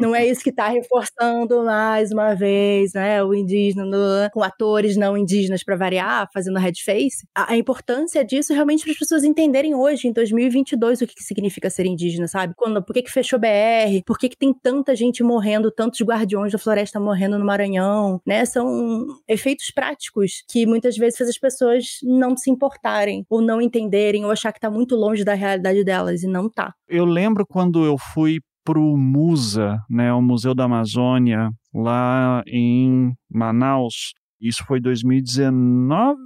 não 0.00 0.14
é 0.14 0.26
isso 0.26 0.42
que 0.42 0.50
está 0.50 0.68
reforçando 0.68 1.64
mais 1.64 2.10
uma 2.12 2.34
vez, 2.34 2.92
né, 2.92 3.22
o 3.22 3.34
indígena, 3.34 4.30
com 4.32 4.42
atores 4.42 4.96
não 4.96 5.16
indígenas 5.16 5.62
para 5.62 5.76
variar, 5.76 6.28
fazendo 6.32 6.58
red 6.58 6.74
face. 6.84 7.26
A, 7.34 7.52
a 7.52 7.56
importância 7.56 8.24
disso 8.24 8.52
realmente 8.52 8.82
para 8.82 8.92
as 8.92 8.98
pessoas 8.98 9.24
entenderem 9.24 9.74
hoje, 9.74 10.08
em 10.08 10.12
2022, 10.12 11.02
o 11.02 11.06
que, 11.06 11.14
que 11.14 11.22
significa 11.22 11.70
ser 11.70 11.86
indígena, 11.86 12.28
sabe? 12.28 12.54
Quando, 12.56 12.82
por 12.82 12.92
que, 12.92 13.02
que 13.02 13.12
fechou 13.12 13.38
BR? 13.38 14.02
Por 14.06 14.18
que, 14.18 14.28
que 14.28 14.36
tem 14.36 14.52
tanta 14.52 14.94
gente 14.94 15.22
morrendo, 15.22 15.70
tantos 15.70 16.00
guardiões 16.00 16.52
da 16.52 16.58
floresta 16.58 17.00
morrendo 17.00 17.38
no 17.38 17.44
Maranhão, 17.44 18.20
né? 18.26 18.44
São 18.44 19.06
efeitos 19.28 19.70
práticos 19.74 20.44
que 20.48 20.66
muitas 20.66 20.96
vezes 20.96 21.18
fazem 21.18 21.30
as 21.30 21.38
pessoas 21.38 21.84
não 22.02 22.36
se 22.36 22.50
importarem, 22.50 23.24
ou 23.28 23.40
não 23.40 23.60
entenderem, 23.60 24.24
ou 24.24 24.30
achar 24.30 24.52
que 24.52 24.58
está 24.58 24.70
muito 24.70 24.94
longe 24.94 25.24
da 25.24 25.34
realidade 25.34 25.84
delas 25.84 26.22
e 26.22 26.26
não 26.26 26.48
tá. 26.48 26.74
Eu 26.88 27.04
lembro 27.04 27.46
quando 27.46 27.84
eu 27.84 27.96
fui 27.98 28.40
pro 28.64 28.96
Musa, 28.96 29.78
né, 29.90 30.12
o 30.12 30.22
Museu 30.22 30.54
da 30.54 30.64
Amazônia, 30.64 31.50
lá 31.74 32.42
em 32.46 33.12
Manaus. 33.30 34.12
Isso 34.40 34.64
foi 34.66 34.80
2019, 34.80 36.18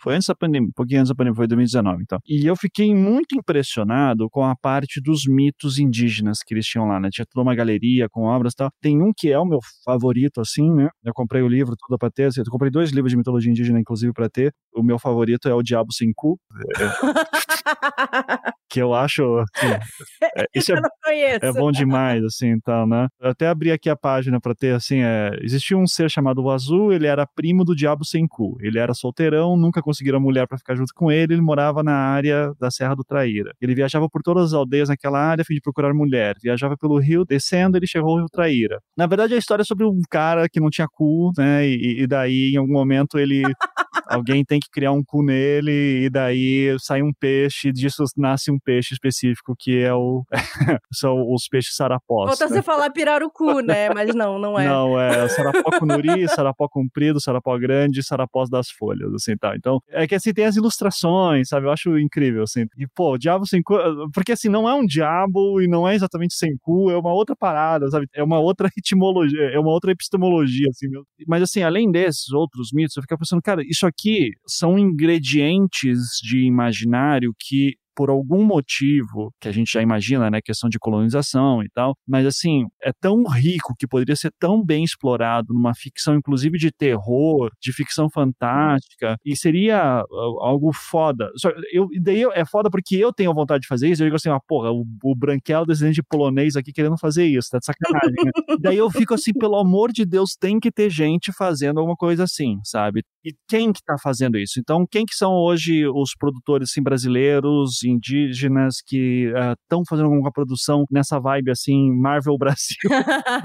Foi 0.00 0.14
antes 0.14 0.28
da 0.28 0.34
pandemia, 0.34 0.68
um 0.68 0.72
pouquinho 0.72 1.00
antes 1.00 1.08
da 1.08 1.14
pandemia, 1.14 1.34
foi 1.36 1.48
2019, 1.48 2.02
então. 2.04 2.18
E 2.26 2.46
eu 2.46 2.54
fiquei 2.56 2.94
muito 2.94 3.34
impressionado 3.36 4.28
com 4.30 4.44
a 4.44 4.54
parte 4.54 5.00
dos 5.00 5.26
mitos 5.26 5.78
indígenas 5.78 6.38
que 6.46 6.54
eles 6.54 6.66
tinham 6.66 6.86
lá, 6.86 7.00
né? 7.00 7.08
Tinha 7.10 7.26
toda 7.28 7.42
uma 7.42 7.54
galeria 7.54 8.08
com 8.08 8.22
obras 8.22 8.52
e 8.52 8.56
tal. 8.56 8.70
Tem 8.80 9.02
um 9.02 9.12
que 9.16 9.32
é 9.32 9.38
o 9.38 9.44
meu 9.44 9.58
favorito, 9.84 10.40
assim, 10.40 10.72
né? 10.72 10.88
Eu 11.04 11.12
comprei 11.12 11.42
o 11.42 11.48
livro 11.48 11.74
tudo 11.76 11.98
pra 11.98 12.10
ter, 12.10 12.24
assim, 12.26 12.40
eu 12.40 12.44
comprei 12.50 12.70
dois 12.70 12.90
livros 12.92 13.10
de 13.10 13.16
mitologia 13.16 13.50
indígena, 13.50 13.80
inclusive, 13.80 14.12
para 14.12 14.28
ter. 14.30 14.52
O 14.72 14.82
meu 14.84 14.98
favorito 15.00 15.48
é 15.48 15.54
O 15.54 15.62
Diabo 15.62 15.92
Sem 15.92 16.12
Cu. 16.14 16.38
É... 16.78 16.88
que 18.68 18.80
eu 18.80 18.94
acho. 18.94 19.22
Assim, 19.38 19.66
é, 20.36 20.46
isso 20.54 20.72
é, 20.72 21.38
é, 21.40 21.52
bom 21.52 21.70
demais, 21.70 22.22
assim, 22.24 22.48
então, 22.48 22.86
né? 22.86 23.08
Eu 23.20 23.30
até 23.30 23.48
abri 23.48 23.72
aqui 23.72 23.88
a 23.88 23.96
página 23.96 24.40
para 24.40 24.54
ter, 24.54 24.74
assim, 24.74 25.00
é, 25.02 25.30
existia 25.42 25.76
um 25.76 25.86
ser 25.86 26.10
chamado 26.10 26.42
o 26.42 26.50
Azul, 26.50 26.92
ele 26.92 27.06
era 27.06 27.26
primo 27.26 27.64
do 27.64 27.74
Diabo 27.74 28.04
Sem 28.04 28.26
Cu. 28.26 28.56
Ele 28.60 28.78
era 28.78 28.94
solteirão, 28.94 29.56
nunca 29.56 29.82
conseguiram 29.82 30.20
mulher 30.20 30.46
para 30.46 30.58
ficar 30.58 30.74
junto 30.74 30.92
com 30.94 31.10
ele, 31.10 31.34
ele 31.34 31.42
morava 31.42 31.82
na 31.82 31.94
área 31.94 32.52
da 32.60 32.70
Serra 32.70 32.94
do 32.94 33.04
Traíra. 33.04 33.52
Ele 33.60 33.74
viajava 33.74 34.08
por 34.08 34.22
todas 34.22 34.46
as 34.46 34.52
aldeias 34.52 34.88
naquela 34.88 35.20
área 35.20 35.42
a 35.42 35.44
fim 35.44 35.54
de 35.54 35.60
procurar 35.60 35.92
mulher. 35.94 36.36
Viajava 36.42 36.76
pelo 36.76 36.98
rio, 36.98 37.24
descendo, 37.24 37.76
ele 37.76 37.86
chegou 37.86 38.10
ao 38.10 38.18
Rio 38.18 38.28
Traíra. 38.28 38.80
Na 38.96 39.06
verdade, 39.06 39.34
a 39.34 39.38
história 39.38 39.62
é 39.62 39.64
sobre 39.64 39.84
um 39.84 40.00
cara 40.10 40.48
que 40.48 40.60
não 40.60 40.70
tinha 40.70 40.86
cu, 40.90 41.32
né? 41.36 41.66
E, 41.66 42.02
e 42.02 42.06
daí, 42.06 42.52
em 42.54 42.56
algum 42.56 42.72
momento, 42.72 43.18
ele. 43.18 43.42
alguém 44.08 44.44
tem 44.44 44.58
que 44.58 44.70
criar 44.70 44.92
um 44.92 45.02
cu 45.04 45.22
nele, 45.22 46.04
e 46.04 46.10
daí 46.10 46.76
sai 46.80 47.02
um 47.02 47.12
peixe, 47.12 47.72
disso 47.72 48.04
nasce 48.16 48.50
um 48.50 48.58
peixe 48.58 48.94
específico 48.94 49.54
que 49.58 49.78
é 49.78 49.92
o. 49.92 50.24
são 50.92 51.24
os 51.32 51.46
peixes 51.48 51.74
sarapós. 51.74 52.28
Falta 52.28 52.46
né? 52.46 52.56
você 52.56 52.62
falar 52.62 52.90
pirarucu, 52.90 53.60
né? 53.60 53.90
Mas 53.90 54.14
não, 54.14 54.38
não 54.38 54.58
é. 54.58 54.66
Não, 54.66 55.00
é 55.00 55.28
sarapó 55.28 55.78
cunuri, 55.78 56.28
sarapó 56.28 56.68
comprido, 56.68 57.20
sarapó 57.20 57.58
grande, 57.58 58.02
sarapós 58.02 58.48
das 58.48 58.70
folhas, 58.70 59.12
assim, 59.14 59.36
tá. 59.36 59.54
Então, 59.56 59.80
é 59.90 60.06
que 60.06 60.14
assim, 60.14 60.32
tem 60.32 60.46
as 60.46 60.56
ilustrações, 60.56 61.48
sabe? 61.48 61.66
Eu 61.66 61.70
acho 61.70 61.98
incrível, 61.98 62.42
assim. 62.42 62.64
E, 62.76 62.86
pô, 62.86 63.14
o 63.14 63.18
diabo 63.18 63.46
sem 63.46 63.62
cu. 63.62 63.76
Porque 64.12 64.32
assim, 64.32 64.48
não 64.48 64.68
é 64.68 64.74
um 64.74 64.84
diabo 64.84 65.60
e 65.60 65.68
não 65.68 65.86
é 65.86 65.94
exatamente 65.94 66.34
sem 66.34 66.56
cu, 66.62 66.90
é 66.90 66.96
uma 66.96 67.12
outra 67.12 67.36
parada, 67.36 67.88
sabe? 67.88 68.06
É 68.14 68.22
uma 68.22 68.38
outra 68.38 68.68
etimologia, 68.76 69.50
é 69.50 69.58
uma 69.58 69.70
outra 69.70 69.92
epistemologia, 69.92 70.68
assim. 70.70 70.88
Mesmo. 70.88 71.06
Mas 71.26 71.42
assim, 71.42 71.62
além 71.62 71.90
desses 71.90 72.30
outros 72.32 72.70
mitos, 72.72 72.96
eu 72.96 73.02
fico 73.02 73.18
pensando, 73.18 73.42
cara, 73.42 73.62
isso 73.62 73.86
aqui 73.86 73.97
são 74.46 74.78
ingredientes 74.78 75.98
de 76.22 76.44
imaginário 76.44 77.34
que 77.38 77.76
por 77.98 78.10
algum 78.10 78.44
motivo, 78.44 79.34
que 79.40 79.48
a 79.48 79.52
gente 79.52 79.72
já 79.72 79.82
imagina, 79.82 80.30
né, 80.30 80.40
questão 80.40 80.70
de 80.70 80.78
colonização 80.78 81.64
e 81.64 81.68
tal, 81.68 81.96
mas 82.06 82.24
assim, 82.24 82.64
é 82.80 82.92
tão 82.92 83.24
rico 83.24 83.74
que 83.76 83.88
poderia 83.88 84.14
ser 84.14 84.30
tão 84.38 84.64
bem 84.64 84.84
explorado 84.84 85.52
numa 85.52 85.74
ficção, 85.74 86.14
inclusive 86.14 86.56
de 86.58 86.70
terror, 86.70 87.50
de 87.60 87.72
ficção 87.72 88.08
fantástica, 88.08 89.16
e 89.24 89.36
seria 89.36 90.04
uh, 90.08 90.40
algo 90.44 90.72
foda. 90.72 91.28
Só, 91.34 91.50
eu, 91.72 91.88
daí 92.00 92.22
é 92.34 92.44
foda 92.44 92.70
porque 92.70 92.94
eu 92.94 93.12
tenho 93.12 93.34
vontade 93.34 93.62
de 93.62 93.66
fazer 93.66 93.88
isso, 93.88 94.00
eu 94.00 94.06
digo 94.06 94.14
assim, 94.14 94.30
ah, 94.30 94.38
porra, 94.46 94.70
o, 94.70 94.84
o 95.02 95.16
branquelo 95.16 95.66
descendente 95.66 96.00
polonês 96.00 96.54
aqui 96.54 96.72
querendo 96.72 96.96
fazer 96.96 97.26
isso, 97.26 97.48
tá 97.50 97.58
de 97.58 97.66
sacanagem. 97.66 98.14
Né? 98.24 98.30
daí 98.62 98.76
eu 98.76 98.88
fico 98.92 99.14
assim, 99.14 99.32
pelo 99.32 99.56
amor 99.56 99.90
de 99.90 100.06
Deus, 100.06 100.36
tem 100.38 100.60
que 100.60 100.70
ter 100.70 100.88
gente 100.88 101.32
fazendo 101.32 101.78
alguma 101.80 101.96
coisa 101.96 102.22
assim, 102.22 102.60
sabe? 102.62 103.02
E 103.24 103.34
quem 103.48 103.72
que 103.72 103.82
tá 103.82 103.96
fazendo 104.00 104.38
isso? 104.38 104.60
Então, 104.60 104.86
quem 104.88 105.04
que 105.04 105.16
são 105.16 105.32
hoje 105.32 105.84
os 105.88 106.14
produtores 106.16 106.70
assim, 106.70 106.80
brasileiros, 106.80 107.82
indígenas 107.88 108.76
que 108.86 109.30
estão 109.62 109.80
uh, 109.80 109.84
fazendo 109.88 110.06
alguma 110.06 110.30
produção 110.32 110.84
nessa 110.90 111.18
vibe 111.18 111.50
assim, 111.50 111.90
Marvel 111.92 112.36
Brasil, 112.38 112.76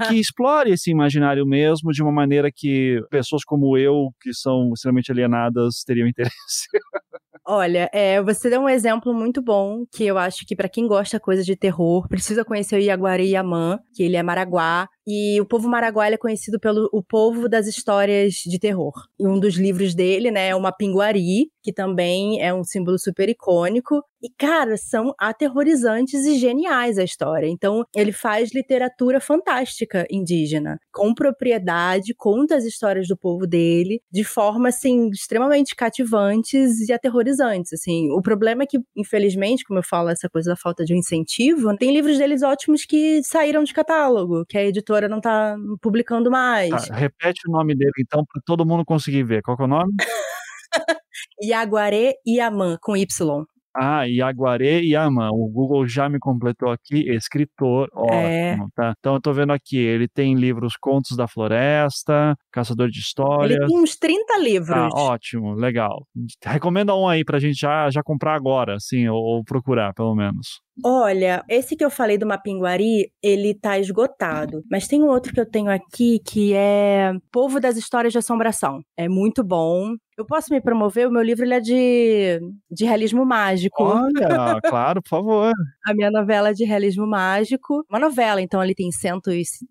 que 0.08 0.14
explore 0.18 0.70
esse 0.70 0.90
imaginário 0.90 1.46
mesmo 1.46 1.90
de 1.90 2.02
uma 2.02 2.12
maneira 2.12 2.50
que 2.54 3.00
pessoas 3.10 3.42
como 3.44 3.76
eu, 3.76 4.10
que 4.20 4.32
são 4.32 4.70
extremamente 4.74 5.10
alienadas, 5.10 5.82
teriam 5.86 6.08
interesse. 6.08 6.68
Olha, 7.46 7.90
é, 7.92 8.22
você 8.22 8.48
deu 8.48 8.62
um 8.62 8.68
exemplo 8.68 9.12
muito 9.12 9.42
bom 9.42 9.84
que 9.92 10.06
eu 10.06 10.16
acho 10.16 10.46
que 10.46 10.56
para 10.56 10.68
quem 10.68 10.86
gosta 10.86 11.20
coisa 11.20 11.42
de 11.42 11.54
terror 11.54 12.08
precisa 12.08 12.42
conhecer 12.42 12.76
o 12.76 12.78
Iaguari 12.78 13.28
Yamã, 13.32 13.78
que 13.94 14.02
ele 14.02 14.16
é 14.16 14.22
maraguá 14.22 14.88
e 15.06 15.40
o 15.40 15.46
povo 15.46 15.68
maraguá 15.68 16.10
é 16.10 16.16
conhecido 16.16 16.58
pelo 16.58 16.88
o 16.92 17.02
povo 17.02 17.48
das 17.48 17.66
histórias 17.66 18.34
de 18.34 18.58
terror. 18.58 18.92
E 19.18 19.26
um 19.26 19.38
dos 19.38 19.54
livros 19.56 19.94
dele, 19.94 20.30
né, 20.30 20.48
é 20.48 20.56
uma 20.56 20.72
pinguari, 20.72 21.48
que 21.62 21.72
também 21.72 22.40
é 22.42 22.52
um 22.52 22.62
símbolo 22.62 22.98
super 22.98 23.28
icônico. 23.28 24.02
E, 24.22 24.30
cara, 24.38 24.76
são 24.76 25.12
aterrorizantes 25.18 26.24
e 26.24 26.38
geniais 26.38 26.98
a 26.98 27.04
história. 27.04 27.46
Então, 27.46 27.84
ele 27.94 28.12
faz 28.12 28.54
literatura 28.54 29.20
fantástica 29.20 30.06
indígena, 30.10 30.78
com 30.90 31.12
propriedade, 31.12 32.14
conta 32.16 32.56
as 32.56 32.64
histórias 32.64 33.06
do 33.06 33.18
povo 33.18 33.46
dele, 33.46 34.00
de 34.10 34.24
forma, 34.24 34.68
assim, 34.70 35.10
extremamente 35.10 35.74
cativantes 35.74 36.88
e 36.88 36.92
aterrorizantes, 36.92 37.74
assim. 37.74 38.10
O 38.12 38.22
problema 38.22 38.62
é 38.62 38.66
que, 38.66 38.78
infelizmente, 38.96 39.64
como 39.64 39.78
eu 39.78 39.84
falo, 39.84 40.08
essa 40.08 40.28
coisa 40.28 40.50
da 40.50 40.56
falta 40.56 40.84
de 40.84 40.94
um 40.94 40.96
incentivo, 40.96 41.76
tem 41.76 41.92
livros 41.92 42.16
deles 42.16 42.42
ótimos 42.42 42.86
que 42.86 43.22
saíram 43.22 43.62
de 43.62 43.74
catálogo, 43.74 44.44
que 44.48 44.56
a 44.56 44.64
editora 44.64 44.93
não 45.08 45.20
tá 45.20 45.56
publicando 45.80 46.30
mais. 46.30 46.70
Tá, 46.88 46.94
repete 46.94 47.48
o 47.48 47.52
nome 47.52 47.74
dele, 47.74 47.92
então, 47.98 48.24
para 48.24 48.40
todo 48.44 48.66
mundo 48.66 48.84
conseguir 48.84 49.22
ver. 49.22 49.42
Qual 49.42 49.56
é 49.58 49.62
o 49.62 49.66
nome? 49.66 49.92
Iaguaré 51.42 52.14
Yaman, 52.26 52.78
com 52.80 52.96
Y. 52.96 53.44
Ah, 53.74 54.04
Iaguaré 54.04 54.80
Yaman. 54.80 55.30
O 55.32 55.48
Google 55.48 55.86
já 55.86 56.08
me 56.08 56.18
completou 56.18 56.70
aqui, 56.70 57.10
escritor. 57.10 57.88
É. 58.10 58.52
Ótimo, 58.52 58.68
tá? 58.74 58.94
Então 58.98 59.14
eu 59.14 59.20
tô 59.20 59.32
vendo 59.32 59.52
aqui, 59.52 59.76
ele 59.76 60.06
tem 60.08 60.34
livros 60.34 60.76
Contos 60.76 61.16
da 61.16 61.26
Floresta, 61.26 62.36
Caçador 62.52 62.88
de 62.88 63.00
Histórias. 63.00 63.58
Ele 63.58 63.66
tem 63.66 63.78
uns 63.78 63.96
30 63.96 64.38
livros. 64.38 64.76
Ah, 64.76 64.88
ótimo, 64.92 65.54
legal. 65.54 66.06
Recomenda 66.44 66.94
um 66.94 67.08
aí 67.08 67.24
pra 67.24 67.38
gente 67.38 67.58
já, 67.58 67.90
já 67.90 68.02
comprar 68.02 68.34
agora, 68.34 68.76
assim, 68.76 69.08
ou, 69.08 69.18
ou 69.18 69.44
procurar, 69.44 69.92
pelo 69.92 70.14
menos. 70.14 70.60
Olha, 70.84 71.44
esse 71.48 71.76
que 71.76 71.84
eu 71.84 71.90
falei 71.90 72.18
do 72.18 72.26
Mapinguari, 72.26 73.10
ele 73.22 73.54
tá 73.54 73.78
esgotado. 73.78 74.62
Mas 74.70 74.88
tem 74.88 75.02
um 75.02 75.08
outro 75.08 75.32
que 75.32 75.40
eu 75.40 75.48
tenho 75.48 75.70
aqui 75.70 76.18
que 76.26 76.52
é 76.54 77.12
Povo 77.30 77.60
das 77.60 77.76
Histórias 77.76 78.12
de 78.12 78.18
Assombração. 78.18 78.80
É 78.96 79.08
muito 79.08 79.44
bom. 79.44 79.94
Eu 80.16 80.24
posso 80.24 80.52
me 80.52 80.60
promover? 80.60 81.08
O 81.08 81.10
meu 81.10 81.22
livro 81.22 81.44
ele 81.44 81.54
é 81.54 81.60
de, 81.60 82.40
de 82.70 82.84
realismo 82.84 83.24
mágico. 83.26 83.82
Olha, 83.82 84.60
claro, 84.64 85.02
por 85.02 85.08
favor. 85.08 85.52
A 85.84 85.92
minha 85.92 86.10
novela 86.10 86.50
é 86.50 86.52
de 86.52 86.64
realismo 86.64 87.06
mágico. 87.06 87.84
Uma 87.90 87.98
novela, 87.98 88.40
então 88.40 88.62
ele 88.62 88.74
tem 88.74 88.92
100, 88.92 89.20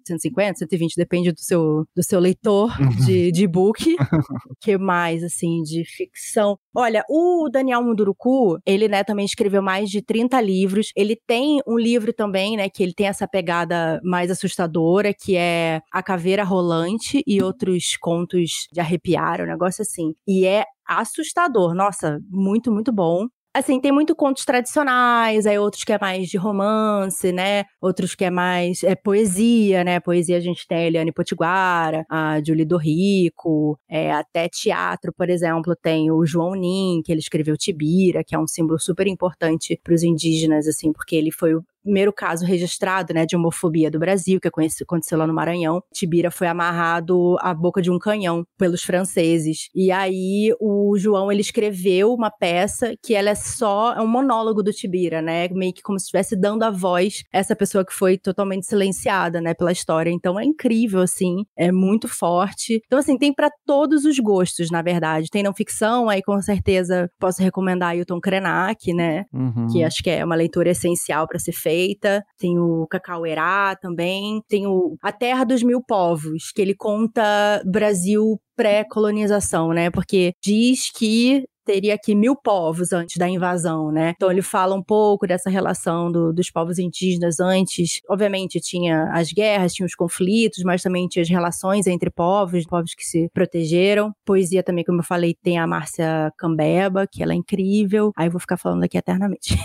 150, 0.06 0.60
120, 0.60 0.96
depende 0.96 1.32
do 1.32 1.40
seu, 1.40 1.86
do 1.96 2.04
seu 2.04 2.20
leitor 2.20 2.72
de, 3.06 3.32
de 3.32 3.48
book. 3.48 3.96
que 4.60 4.78
mais, 4.78 5.24
assim, 5.24 5.62
de 5.62 5.84
ficção? 5.86 6.58
Olha, 6.76 7.06
o 7.10 7.48
Daniel 7.50 7.82
Munduruku, 7.82 8.58
ele, 8.66 8.88
né, 8.88 9.04
também 9.04 9.26
escreveu 9.26 9.62
mais 9.62 9.90
de 9.90 10.02
30 10.02 10.42
livros. 10.42 10.88
Ele 10.96 11.16
tem 11.16 11.62
um 11.66 11.78
livro 11.78 12.12
também, 12.12 12.58
né, 12.58 12.68
que 12.68 12.84
ele 12.84 12.94
tem 12.94 13.08
essa 13.08 13.28
pegada 13.28 14.02
mais 14.04 14.30
assustadora, 14.30 15.14
que 15.14 15.38
é 15.38 15.82
A 15.92 16.04
Caveira 16.04 16.44
Rolante 16.44 17.24
e 17.26 17.42
outros 17.42 17.96
contos 17.98 18.68
de 18.72 18.82
arrepiar, 18.82 19.42
um 19.42 19.46
negócio 19.46 19.82
assim. 19.82 20.14
E 20.28 20.33
é 20.46 20.66
assustador. 20.88 21.74
Nossa, 21.74 22.20
muito, 22.30 22.72
muito 22.72 22.92
bom. 22.92 23.28
Assim, 23.56 23.80
tem 23.80 23.92
muito 23.92 24.16
contos 24.16 24.46
tradicionais, 24.46 25.46
aí 25.46 25.60
outros 25.60 25.84
que 25.84 25.94
é 25.94 26.00
mais 26.02 26.28
de 26.28 26.38
romance, 26.38 27.32
né? 27.32 27.66
Outros 27.80 28.16
que 28.16 28.26
é 28.26 28.32
mais 28.32 28.82
é, 28.84 28.96
poesia, 28.96 29.84
né? 29.84 30.00
Poesia 30.00 30.38
a 30.38 30.40
gente 30.40 30.66
tem 30.68 30.78
a 30.80 30.88
Eliane 30.88 31.12
Potiguara, 31.12 32.04
a 32.10 32.42
Julie 32.44 32.66
Rico, 32.82 33.78
é, 33.88 34.12
até 34.12 34.50
teatro, 34.50 35.14
por 35.16 35.30
exemplo, 35.30 35.76
tem 35.80 36.10
o 36.10 36.26
João 36.26 36.56
Nin, 36.56 37.04
que 37.06 37.12
ele 37.12 37.20
escreveu 37.20 37.56
Tibira, 37.56 38.24
que 38.24 38.34
é 38.34 38.40
um 38.40 38.48
símbolo 38.48 38.80
super 38.80 39.06
importante 39.06 39.80
para 39.84 39.94
os 39.94 40.02
indígenas, 40.02 40.68
assim, 40.68 40.92
porque 40.92 41.16
ele 41.16 41.32
foi 41.32 41.54
primeiro 41.84 42.14
caso 42.14 42.46
registrado, 42.46 43.14
né, 43.14 43.26
de 43.26 43.36
homofobia 43.36 43.92
do 43.92 44.00
Brasil, 44.00 44.40
que 44.40 44.48
aconteceu 44.48 45.18
lá 45.18 45.28
no 45.28 45.34
Maranhão. 45.34 45.84
Tibira 45.94 46.32
foi 46.32 46.48
amarrado 46.48 47.38
à 47.42 47.54
boca 47.54 47.82
de 47.82 47.92
um 47.92 48.00
canhão 48.00 48.46
pelos 48.58 48.84
franceses. 48.84 49.70
E 49.76 49.92
aí 49.92 50.54
o 50.60 50.96
João 50.98 51.32
ele 51.32 51.42
escreveu 51.42 52.14
uma 52.14 52.32
peça 52.32 52.94
que 53.04 53.14
ela 53.14 53.30
é 53.30 53.36
só 53.36 53.94
é 53.94 54.02
um 54.02 54.08
monólogo 54.08 54.64
do 54.64 54.72
Tibira, 54.72 55.22
né, 55.22 55.48
meio 55.50 55.74
que 55.74 55.82
como 55.82 56.00
se 56.00 56.06
estivesse 56.06 56.36
dando 56.36 56.64
a 56.64 56.72
voz 56.72 57.24
a 57.34 57.40
essa 57.40 57.56
pessoa 57.56 57.86
que 57.86 57.94
foi 57.94 58.18
totalmente 58.18 58.66
silenciada, 58.66 59.42
né, 59.42 59.54
pela 59.54 59.72
história. 59.72 60.10
Então 60.10 60.40
é 60.40 60.46
incrível 60.46 61.02
assim, 61.02 61.46
é 61.58 61.72
muito 61.72 62.08
forte. 62.08 62.82
Então 62.86 63.00
assim, 63.00 63.18
tem 63.18 63.34
para 63.34 63.52
todos 63.66 64.06
os 64.06 64.18
gostos, 64.20 64.72
na 64.72 64.82
verdade. 64.82 65.30
Tem 65.30 65.44
não 65.44 65.54
ficção, 65.54 66.10
aí 66.10 66.22
com 66.22 66.42
certeza 66.42 67.10
posso 67.20 67.42
recomendar 67.42 67.90
Ailton 67.90 68.22
Krenak, 68.22 68.94
né, 68.94 69.26
uhum. 69.34 69.68
que 69.68 69.84
acho 69.84 70.02
que 70.02 70.10
é 70.10 70.24
uma 70.24 70.36
leitura 70.36 70.70
essencial 70.70 71.28
para 71.28 71.40
ser 71.40 71.52
feita 71.52 71.73
feita, 71.74 72.24
tem 72.38 72.60
o 72.60 72.86
Cacauerá 72.88 73.76
também, 73.76 74.42
tem 74.48 74.68
o 74.68 74.96
A 75.02 75.12
Terra 75.12 75.44
dos 75.44 75.64
Mil 75.64 75.82
Povos, 75.84 76.52
que 76.54 76.62
ele 76.62 76.76
conta 76.76 77.64
Brasil 77.66 78.40
pré-colonização, 78.56 79.74
né? 79.74 79.90
Porque 79.90 80.34
diz 80.42 80.92
que 80.92 81.44
teria 81.66 81.96
aqui 81.96 82.16
mil 82.16 82.36
povos 82.36 82.92
antes 82.92 83.18
da 83.18 83.28
invasão, 83.28 83.92
né? 83.92 84.14
Então 84.16 84.32
ele 84.32 84.42
fala 84.42 84.76
um 84.76 84.84
pouco 84.84 85.28
dessa 85.28 85.50
relação 85.50 86.12
do, 86.12 86.34
dos 86.34 86.50
povos 86.50 86.80
indígenas 86.80 87.40
antes. 87.40 88.02
Obviamente 88.10 88.60
tinha 88.60 89.10
as 89.12 89.32
guerras, 89.32 89.74
tinha 89.74 89.86
os 89.86 89.96
conflitos, 89.96 90.64
mas 90.64 90.82
também 90.82 91.08
tinha 91.08 91.24
as 91.24 91.30
relações 91.30 91.88
entre 91.88 92.10
povos, 92.10 92.66
povos 92.66 92.94
que 92.94 93.04
se 93.04 93.30
protegeram. 93.34 94.14
Poesia 94.26 94.64
também, 94.64 94.84
como 94.84 95.00
eu 95.00 95.06
falei, 95.06 95.36
tem 95.42 95.58
a 95.58 95.68
Márcia 95.68 96.32
Cambeba, 96.38 97.08
que 97.08 97.24
ela 97.24 97.34
é 97.34 97.36
incrível. 97.36 98.12
Aí 98.16 98.28
eu 98.28 98.32
vou 98.32 98.40
ficar 98.40 98.58
falando 98.58 98.84
aqui 98.84 98.98
eternamente. 98.98 99.56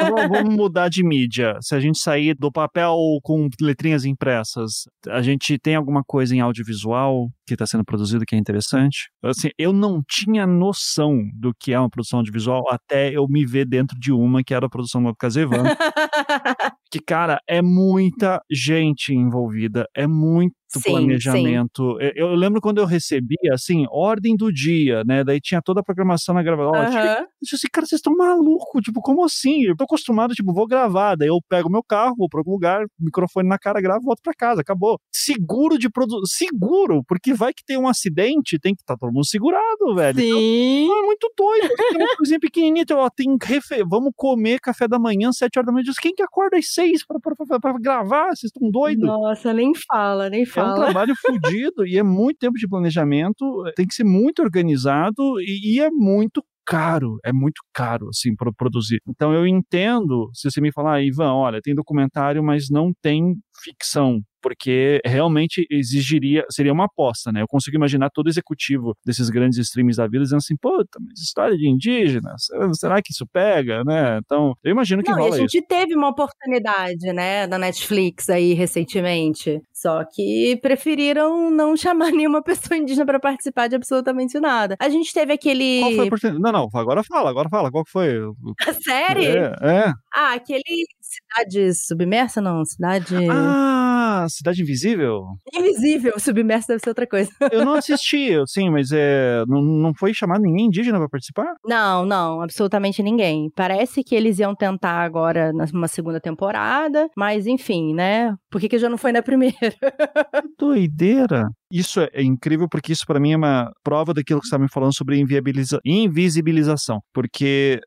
Então, 0.00 0.28
vamos 0.28 0.54
mudar 0.54 0.88
de 0.88 1.02
mídia. 1.02 1.56
Se 1.60 1.74
a 1.74 1.80
gente 1.80 1.98
sair 1.98 2.34
do 2.34 2.50
papel 2.50 2.96
com 3.22 3.48
letrinhas 3.60 4.04
impressas, 4.04 4.84
a 5.08 5.22
gente 5.22 5.58
tem 5.58 5.74
alguma 5.74 6.02
coisa 6.04 6.34
em 6.34 6.40
audiovisual 6.40 7.28
que 7.48 7.54
está 7.54 7.66
sendo 7.66 7.84
produzido 7.84 8.24
que 8.26 8.34
é 8.34 8.38
interessante? 8.38 9.10
Assim, 9.24 9.48
eu 9.58 9.72
não 9.72 10.02
tinha 10.08 10.46
noção 10.46 11.18
do 11.34 11.52
que 11.58 11.72
é 11.72 11.80
uma 11.80 11.90
produção 11.90 12.20
audiovisual 12.20 12.64
até 12.70 13.10
eu 13.10 13.26
me 13.28 13.44
ver 13.44 13.66
dentro 13.66 13.98
de 13.98 14.12
uma 14.12 14.42
que 14.42 14.54
era 14.54 14.66
a 14.66 14.70
produção 14.70 15.02
do 15.02 15.14
Casevan. 15.14 15.64
que, 16.90 17.00
cara, 17.00 17.40
é 17.48 17.60
muita 17.62 18.40
gente 18.50 19.12
envolvida, 19.12 19.86
é 19.94 20.06
muito 20.06 20.54
sim, 20.68 20.90
planejamento. 20.90 21.96
Sim. 21.98 22.10
Eu, 22.14 22.28
eu, 22.28 22.34
lembro 22.34 22.60
quando 22.60 22.78
eu 22.78 22.84
recebia, 22.84 23.54
assim, 23.54 23.86
ordem 23.90 24.36
do 24.36 24.52
dia, 24.52 25.02
né? 25.04 25.24
Daí 25.24 25.40
tinha 25.40 25.62
toda 25.62 25.80
a 25.80 25.82
programação 25.82 26.34
na 26.34 26.42
gravação. 26.42 26.72
Uhum. 26.72 27.08
Eu 27.08 27.26
disse 27.42 27.54
assim, 27.54 27.68
cara, 27.72 27.86
vocês 27.86 27.98
estão 27.98 28.14
malucos, 28.14 28.82
tipo, 28.82 29.00
como 29.00 29.24
assim? 29.24 29.64
Eu 29.64 29.76
tô 29.76 29.84
acostumado, 29.84 30.34
tipo, 30.34 30.52
vou 30.52 30.66
gravar, 30.66 31.16
daí 31.16 31.28
eu 31.28 31.38
pego 31.48 31.70
meu 31.70 31.82
carro, 31.82 32.14
vou 32.16 32.28
pra 32.28 32.40
algum 32.40 32.52
lugar, 32.52 32.84
microfone 32.98 33.48
na 33.48 33.58
cara, 33.58 33.80
gravo, 33.80 34.04
volto 34.04 34.20
pra 34.22 34.34
casa, 34.34 34.60
acabou. 34.60 35.00
Seguro 35.10 35.78
de 35.78 35.88
produção, 35.88 36.20
seguro, 36.26 37.02
porque 37.06 37.32
vai 37.32 37.52
que 37.54 37.64
tem 37.64 37.78
um 37.78 37.88
acidente, 37.88 38.58
tem 38.58 38.74
que 38.74 38.82
estar 38.82 38.94
tá 38.94 38.98
todo 39.00 39.12
mundo 39.12 39.26
segurado, 39.26 39.94
velho. 39.94 40.20
Então, 40.20 40.38
sim. 40.38 40.84
Então, 40.84 40.98
é 40.98 41.02
muito 41.02 41.32
doido. 41.36 41.68
Tem 41.76 41.96
uma 41.96 42.16
coisinha 42.16 42.40
pequenininha, 42.40 42.82
então, 42.82 42.98
ó, 42.98 43.08
tem 43.08 43.36
refe... 43.42 43.82
vamos 43.84 44.12
comer 44.14 44.60
café 44.60 44.86
da 44.86 44.98
manhã, 44.98 45.32
sete 45.32 45.58
horas 45.58 45.66
da 45.66 45.72
manhã. 45.72 45.84
Diz, 45.84 45.98
quem 45.98 46.14
que 46.14 46.22
acorda 46.22 46.58
às 46.58 46.72
seis 46.72 47.06
pra, 47.06 47.18
pra, 47.18 47.34
pra, 47.34 47.60
pra 47.60 47.72
gravar? 47.78 48.28
Vocês 48.28 48.50
estão 48.54 48.70
doidos? 48.70 49.06
Nossa, 49.06 49.52
nem 49.52 49.72
fala, 49.74 50.28
nem 50.28 50.44
fala 50.44 50.57
fala. 50.58 50.70
É 50.70 50.72
um 50.72 50.84
trabalho 50.84 51.14
fodido 51.16 51.86
e 51.86 51.98
é 51.98 52.02
muito 52.02 52.38
tempo 52.38 52.58
de 52.58 52.68
planejamento, 52.68 53.64
tem 53.74 53.86
que 53.86 53.94
ser 53.94 54.04
muito 54.04 54.42
organizado 54.42 55.40
e, 55.40 55.76
e 55.76 55.80
é 55.80 55.90
muito 55.90 56.42
caro, 56.66 57.16
é 57.24 57.32
muito 57.32 57.62
caro, 57.72 58.08
assim, 58.10 58.36
para 58.36 58.52
produzir. 58.52 59.00
Então 59.08 59.32
eu 59.32 59.46
entendo 59.46 60.30
se 60.34 60.50
você 60.50 60.60
me 60.60 60.70
falar, 60.70 60.96
ah, 60.96 61.02
Ivan, 61.02 61.32
olha, 61.32 61.60
tem 61.62 61.74
documentário, 61.74 62.42
mas 62.44 62.68
não 62.70 62.92
tem 63.02 63.34
ficção 63.64 64.20
porque 64.42 65.00
realmente 65.04 65.66
exigiria, 65.70 66.44
seria 66.50 66.72
uma 66.72 66.86
aposta, 66.86 67.32
né? 67.32 67.42
Eu 67.42 67.48
consigo 67.48 67.76
imaginar 67.76 68.10
todo 68.10 68.28
executivo 68.28 68.94
desses 69.04 69.30
grandes 69.30 69.58
streams 69.58 69.96
da 69.96 70.06
vida 70.06 70.22
dizendo 70.24 70.38
assim, 70.38 70.56
puta, 70.56 70.98
mas 71.00 71.20
história 71.20 71.56
de 71.56 71.68
indígenas, 71.68 72.46
será 72.74 73.00
que 73.02 73.12
isso 73.12 73.26
pega, 73.32 73.82
né? 73.84 74.18
Então, 74.24 74.54
eu 74.62 74.70
imagino 74.72 75.02
que 75.02 75.10
Não, 75.10 75.18
rola 75.18 75.34
a 75.34 75.38
gente 75.38 75.58
isso. 75.58 75.66
teve 75.68 75.94
uma 75.94 76.08
oportunidade, 76.08 77.12
né, 77.12 77.46
da 77.46 77.58
Netflix 77.58 78.28
aí 78.28 78.54
recentemente, 78.54 79.60
só 79.72 80.04
que 80.04 80.58
preferiram 80.62 81.50
não 81.50 81.76
chamar 81.76 82.10
nenhuma 82.12 82.42
pessoa 82.42 82.76
indígena 82.76 83.06
para 83.06 83.20
participar 83.20 83.68
de 83.68 83.76
absolutamente 83.76 84.38
nada. 84.40 84.76
A 84.80 84.88
gente 84.88 85.12
teve 85.12 85.32
aquele... 85.32 85.80
Qual 85.80 85.92
foi 85.92 86.00
a 86.00 86.06
oportunidade? 86.06 86.42
Não, 86.42 86.52
não, 86.52 86.68
agora 86.74 87.02
fala, 87.04 87.30
agora 87.30 87.48
fala, 87.48 87.70
qual 87.70 87.84
foi? 87.86 88.18
A 88.68 88.72
série? 88.72 89.26
É, 89.26 89.52
é. 89.62 89.92
Ah, 90.14 90.34
aquele 90.34 90.86
Cidade 91.08 91.74
Submersa, 91.74 92.40
não, 92.40 92.62
Cidade... 92.66 93.16
Ah, 93.30 94.26
Cidade 94.28 94.60
Invisível? 94.60 95.24
Invisível, 95.54 96.12
Submersa 96.18 96.68
deve 96.68 96.80
ser 96.80 96.90
outra 96.90 97.06
coisa. 97.06 97.30
Eu 97.50 97.64
não 97.64 97.72
assisti, 97.74 98.30
sim, 98.46 98.68
mas 98.68 98.90
é, 98.92 99.42
não, 99.46 99.62
não 99.62 99.94
foi 99.94 100.12
chamado 100.12 100.42
ninguém 100.42 100.66
indígena 100.66 100.98
para 100.98 101.08
participar? 101.08 101.46
Não, 101.64 102.04
não, 102.04 102.42
absolutamente 102.42 103.02
ninguém. 103.02 103.50
Parece 103.54 104.04
que 104.04 104.14
eles 104.14 104.38
iam 104.38 104.54
tentar 104.54 105.02
agora 105.02 105.50
numa 105.72 105.88
segunda 105.88 106.20
temporada, 106.20 107.08
mas 107.16 107.46
enfim, 107.46 107.94
né? 107.94 108.34
Por 108.50 108.60
que, 108.60 108.68
que 108.68 108.78
já 108.78 108.90
não 108.90 108.98
foi 108.98 109.12
na 109.12 109.22
primeira? 109.22 109.56
Que 109.60 110.48
doideira! 110.58 111.48
Isso 111.72 112.00
é 112.00 112.22
incrível 112.22 112.68
porque 112.68 112.92
isso 112.92 113.04
para 113.06 113.20
mim 113.20 113.32
é 113.32 113.36
uma 113.36 113.70
prova 113.82 114.12
daquilo 114.12 114.40
que 114.40 114.46
você 114.46 114.48
estava 114.48 114.62
me 114.62 114.70
falando 114.70 114.94
sobre 114.94 115.18
inviabiliza 115.18 115.78
invisibilização. 115.84 117.00
Porque 117.12 117.80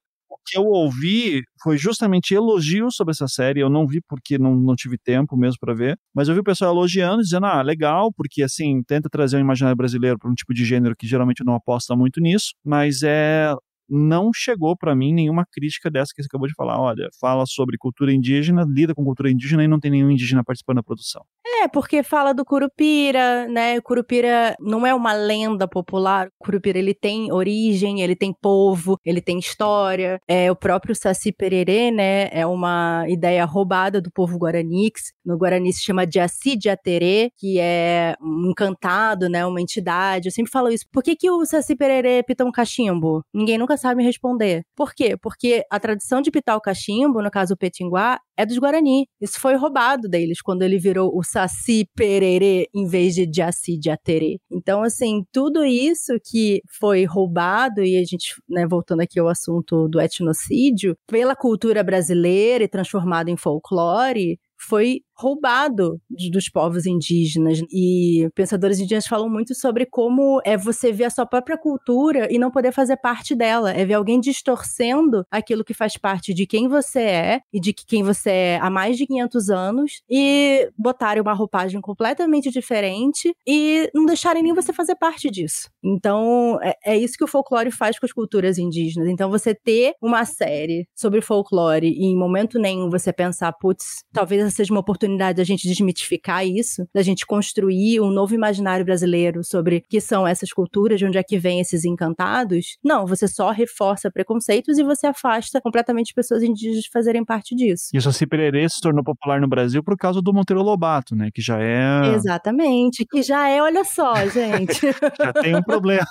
que 0.45 0.57
eu 0.57 0.63
ouvi 0.65 1.41
foi 1.61 1.77
justamente 1.77 2.33
elogios 2.33 2.95
sobre 2.95 3.11
essa 3.11 3.27
série. 3.27 3.59
Eu 3.59 3.69
não 3.69 3.87
vi 3.87 4.01
porque 4.07 4.37
não, 4.37 4.55
não 4.55 4.75
tive 4.75 4.97
tempo 4.97 5.37
mesmo 5.37 5.57
para 5.59 5.73
ver, 5.73 5.97
mas 6.13 6.27
eu 6.27 6.33
vi 6.33 6.41
o 6.41 6.43
pessoal 6.43 6.71
elogiando, 6.71 7.21
dizendo: 7.21 7.45
ah, 7.45 7.61
legal, 7.61 8.11
porque 8.13 8.43
assim, 8.43 8.81
tenta 8.83 9.09
trazer 9.09 9.37
o 9.37 9.39
imaginário 9.39 9.77
brasileiro 9.77 10.17
para 10.19 10.29
um 10.29 10.33
tipo 10.33 10.53
de 10.53 10.65
gênero 10.65 10.95
que 10.95 11.07
geralmente 11.07 11.43
não 11.43 11.55
aposta 11.55 11.95
muito 11.95 12.19
nisso, 12.19 12.53
mas 12.63 13.03
é 13.03 13.53
não 13.93 14.31
chegou 14.33 14.75
para 14.77 14.95
mim 14.95 15.13
nenhuma 15.13 15.45
crítica 15.45 15.91
dessa 15.91 16.13
que 16.15 16.23
você 16.23 16.27
acabou 16.27 16.47
de 16.47 16.53
falar. 16.53 16.79
Olha, 16.79 17.09
fala 17.19 17.45
sobre 17.45 17.77
cultura 17.77 18.13
indígena, 18.13 18.65
lida 18.67 18.95
com 18.95 19.03
cultura 19.03 19.29
indígena 19.29 19.65
e 19.65 19.67
não 19.67 19.81
tem 19.81 19.91
nenhum 19.91 20.09
indígena 20.09 20.43
participando 20.45 20.77
da 20.77 20.83
produção. 20.83 21.23
É, 21.43 21.67
porque 21.67 22.03
fala 22.03 22.33
do 22.33 22.45
Curupira, 22.45 23.47
né? 23.47 23.81
Curupira 23.81 24.55
não 24.59 24.85
é 24.85 24.93
uma 24.93 25.13
lenda 25.13 25.67
popular. 25.67 26.29
Curupira 26.39 26.77
ele 26.77 26.93
tem 26.93 27.31
origem, 27.31 28.01
ele 28.01 28.15
tem 28.15 28.33
povo, 28.33 28.97
ele 29.03 29.21
tem 29.21 29.39
história. 29.39 30.19
É 30.27 30.51
o 30.51 30.55
próprio 30.55 30.95
Saci 30.95 31.31
Pererê, 31.31 31.89
né? 31.91 32.29
É 32.31 32.45
uma 32.45 33.05
ideia 33.07 33.43
roubada 33.43 33.99
do 33.99 34.11
povo 34.11 34.37
Guaranix. 34.37 35.11
No 35.25 35.37
Guarani 35.37 35.73
se 35.73 35.83
chama 35.83 36.05
Jaci 36.09 36.57
Jaterê, 36.61 37.31
que 37.37 37.59
é 37.59 38.15
um 38.21 38.51
encantado, 38.51 39.27
né? 39.27 39.45
Uma 39.45 39.61
entidade. 39.61 40.27
Eu 40.27 40.31
sempre 40.31 40.51
falo 40.51 40.69
isso. 40.69 40.85
Por 40.91 41.03
que, 41.03 41.15
que 41.15 41.29
o 41.29 41.45
Saci 41.45 41.75
Pererê 41.75 42.23
pita 42.23 42.45
um 42.45 42.51
cachimbo? 42.51 43.23
Ninguém 43.33 43.57
nunca 43.57 43.77
sabe 43.77 43.95
me 43.95 44.03
responder. 44.03 44.63
Por 44.75 44.93
quê? 44.93 45.17
Porque 45.19 45.63
a 45.71 45.79
tradição 45.79 46.21
de 46.21 46.29
pitar 46.29 46.55
o 46.55 46.61
cachimbo, 46.61 47.21
no 47.21 47.31
caso 47.31 47.55
o 47.55 47.57
petinguá, 47.57 48.19
é 48.37 48.45
dos 48.45 48.57
Guarani. 48.57 49.07
Isso 49.19 49.39
foi 49.39 49.55
roubado 49.55 50.07
deles 50.07 50.41
quando 50.41 50.63
ele 50.63 50.77
virou 50.77 51.11
o 51.15 51.23
Saci 51.31 51.87
Pererê 51.95 52.67
em 52.75 52.85
vez 52.85 53.15
de 53.15 53.29
Jaci 53.33 53.79
Jaterê. 53.81 54.37
Então, 54.51 54.83
assim, 54.83 55.23
tudo 55.31 55.63
isso 55.63 56.13
que 56.29 56.61
foi 56.79 57.05
roubado, 57.05 57.81
e 57.81 57.95
a 57.97 58.03
gente, 58.03 58.35
né, 58.49 58.67
voltando 58.67 59.01
aqui 59.01 59.17
ao 59.17 59.29
assunto 59.29 59.87
do 59.87 60.01
etnocídio, 60.01 60.95
pela 61.07 61.33
cultura 61.35 61.83
brasileira 61.83 62.65
e 62.65 62.67
transformado 62.67 63.29
em 63.29 63.37
folclore, 63.37 64.37
foi 64.59 64.99
roubado 65.21 66.01
dos 66.09 66.49
povos 66.49 66.85
indígenas. 66.87 67.61
E 67.71 68.27
pensadores 68.33 68.79
indígenas 68.79 69.05
falam 69.05 69.29
muito 69.29 69.53
sobre 69.53 69.85
como 69.85 70.41
é 70.43 70.57
você 70.57 70.91
ver 70.91 71.05
a 71.05 71.09
sua 71.09 71.25
própria 71.25 71.57
cultura 71.57 72.27
e 72.33 72.39
não 72.39 72.49
poder 72.49 72.71
fazer 72.71 72.97
parte 72.97 73.35
dela. 73.35 73.71
É 73.71 73.85
ver 73.85 73.93
alguém 73.93 74.19
distorcendo 74.19 75.23
aquilo 75.29 75.63
que 75.63 75.73
faz 75.73 75.95
parte 75.95 76.33
de 76.33 76.47
quem 76.47 76.67
você 76.67 76.99
é 76.99 77.41
e 77.53 77.59
de 77.59 77.71
quem 77.73 78.01
você 78.01 78.29
é 78.29 78.59
há 78.59 78.69
mais 78.69 78.97
de 78.97 79.05
500 79.05 79.49
anos 79.49 80.01
e 80.09 80.69
botarem 80.77 81.21
uma 81.21 81.33
roupagem 81.33 81.79
completamente 81.79 82.49
diferente 82.49 83.35
e 83.45 83.89
não 83.93 84.05
deixarem 84.05 84.41
nem 84.41 84.53
você 84.53 84.73
fazer 84.73 84.95
parte 84.95 85.29
disso. 85.29 85.69
Então, 85.83 86.57
é, 86.63 86.75
é 86.85 86.97
isso 86.97 87.17
que 87.17 87.23
o 87.23 87.27
folclore 87.27 87.69
faz 87.69 87.99
com 87.99 88.05
as 88.05 88.11
culturas 88.11 88.57
indígenas. 88.57 89.07
Então, 89.07 89.29
você 89.29 89.53
ter 89.53 89.93
uma 90.01 90.25
série 90.25 90.87
sobre 90.95 91.21
folclore 91.21 91.87
e 91.87 92.05
em 92.05 92.17
momento 92.17 92.57
nenhum 92.57 92.89
você 92.89 93.13
pensar, 93.13 93.51
putz, 93.53 94.03
talvez 94.11 94.41
essa 94.41 94.55
seja 94.55 94.73
uma 94.73 94.79
oportunidade 94.79 95.10
oportunidade 95.11 95.37
da 95.37 95.43
gente 95.43 95.67
desmitificar 95.67 96.45
isso, 96.45 96.87
da 96.93 97.01
gente 97.01 97.25
construir 97.25 97.99
um 97.99 98.09
novo 98.09 98.33
imaginário 98.33 98.85
brasileiro 98.85 99.43
sobre 99.43 99.77
o 99.77 99.81
que 99.81 99.99
são 99.99 100.25
essas 100.25 100.51
culturas, 100.51 100.99
de 100.99 101.05
onde 101.05 101.17
é 101.17 101.23
que 101.23 101.37
vêm 101.37 101.59
esses 101.59 101.85
encantados. 101.85 102.77
Não, 102.83 103.05
você 103.05 103.27
só 103.27 103.51
reforça 103.51 104.09
preconceitos 104.09 104.77
e 104.77 104.83
você 104.83 105.07
afasta 105.07 105.61
completamente 105.61 106.13
pessoas 106.13 106.43
indígenas 106.43 106.83
de 106.83 106.89
fazerem 106.89 107.23
parte 107.23 107.55
disso. 107.55 107.89
E 107.93 107.97
o 107.97 108.01
Saci 108.01 108.25
Pererê 108.25 108.67
se 108.69 108.81
tornou 108.81 109.03
popular 109.03 109.39
no 109.39 109.47
Brasil 109.47 109.83
por 109.83 109.97
causa 109.97 110.21
do 110.21 110.33
Monteiro 110.33 110.63
Lobato, 110.63 111.15
né? 111.15 111.29
Que 111.33 111.41
já 111.41 111.61
é. 111.61 112.13
Exatamente, 112.15 113.05
que 113.05 113.21
já 113.21 113.49
é, 113.49 113.61
olha 113.61 113.83
só, 113.83 114.15
gente. 114.27 114.81
já 115.19 115.33
tem 115.33 115.55
um 115.55 115.63
problema. 115.63 116.05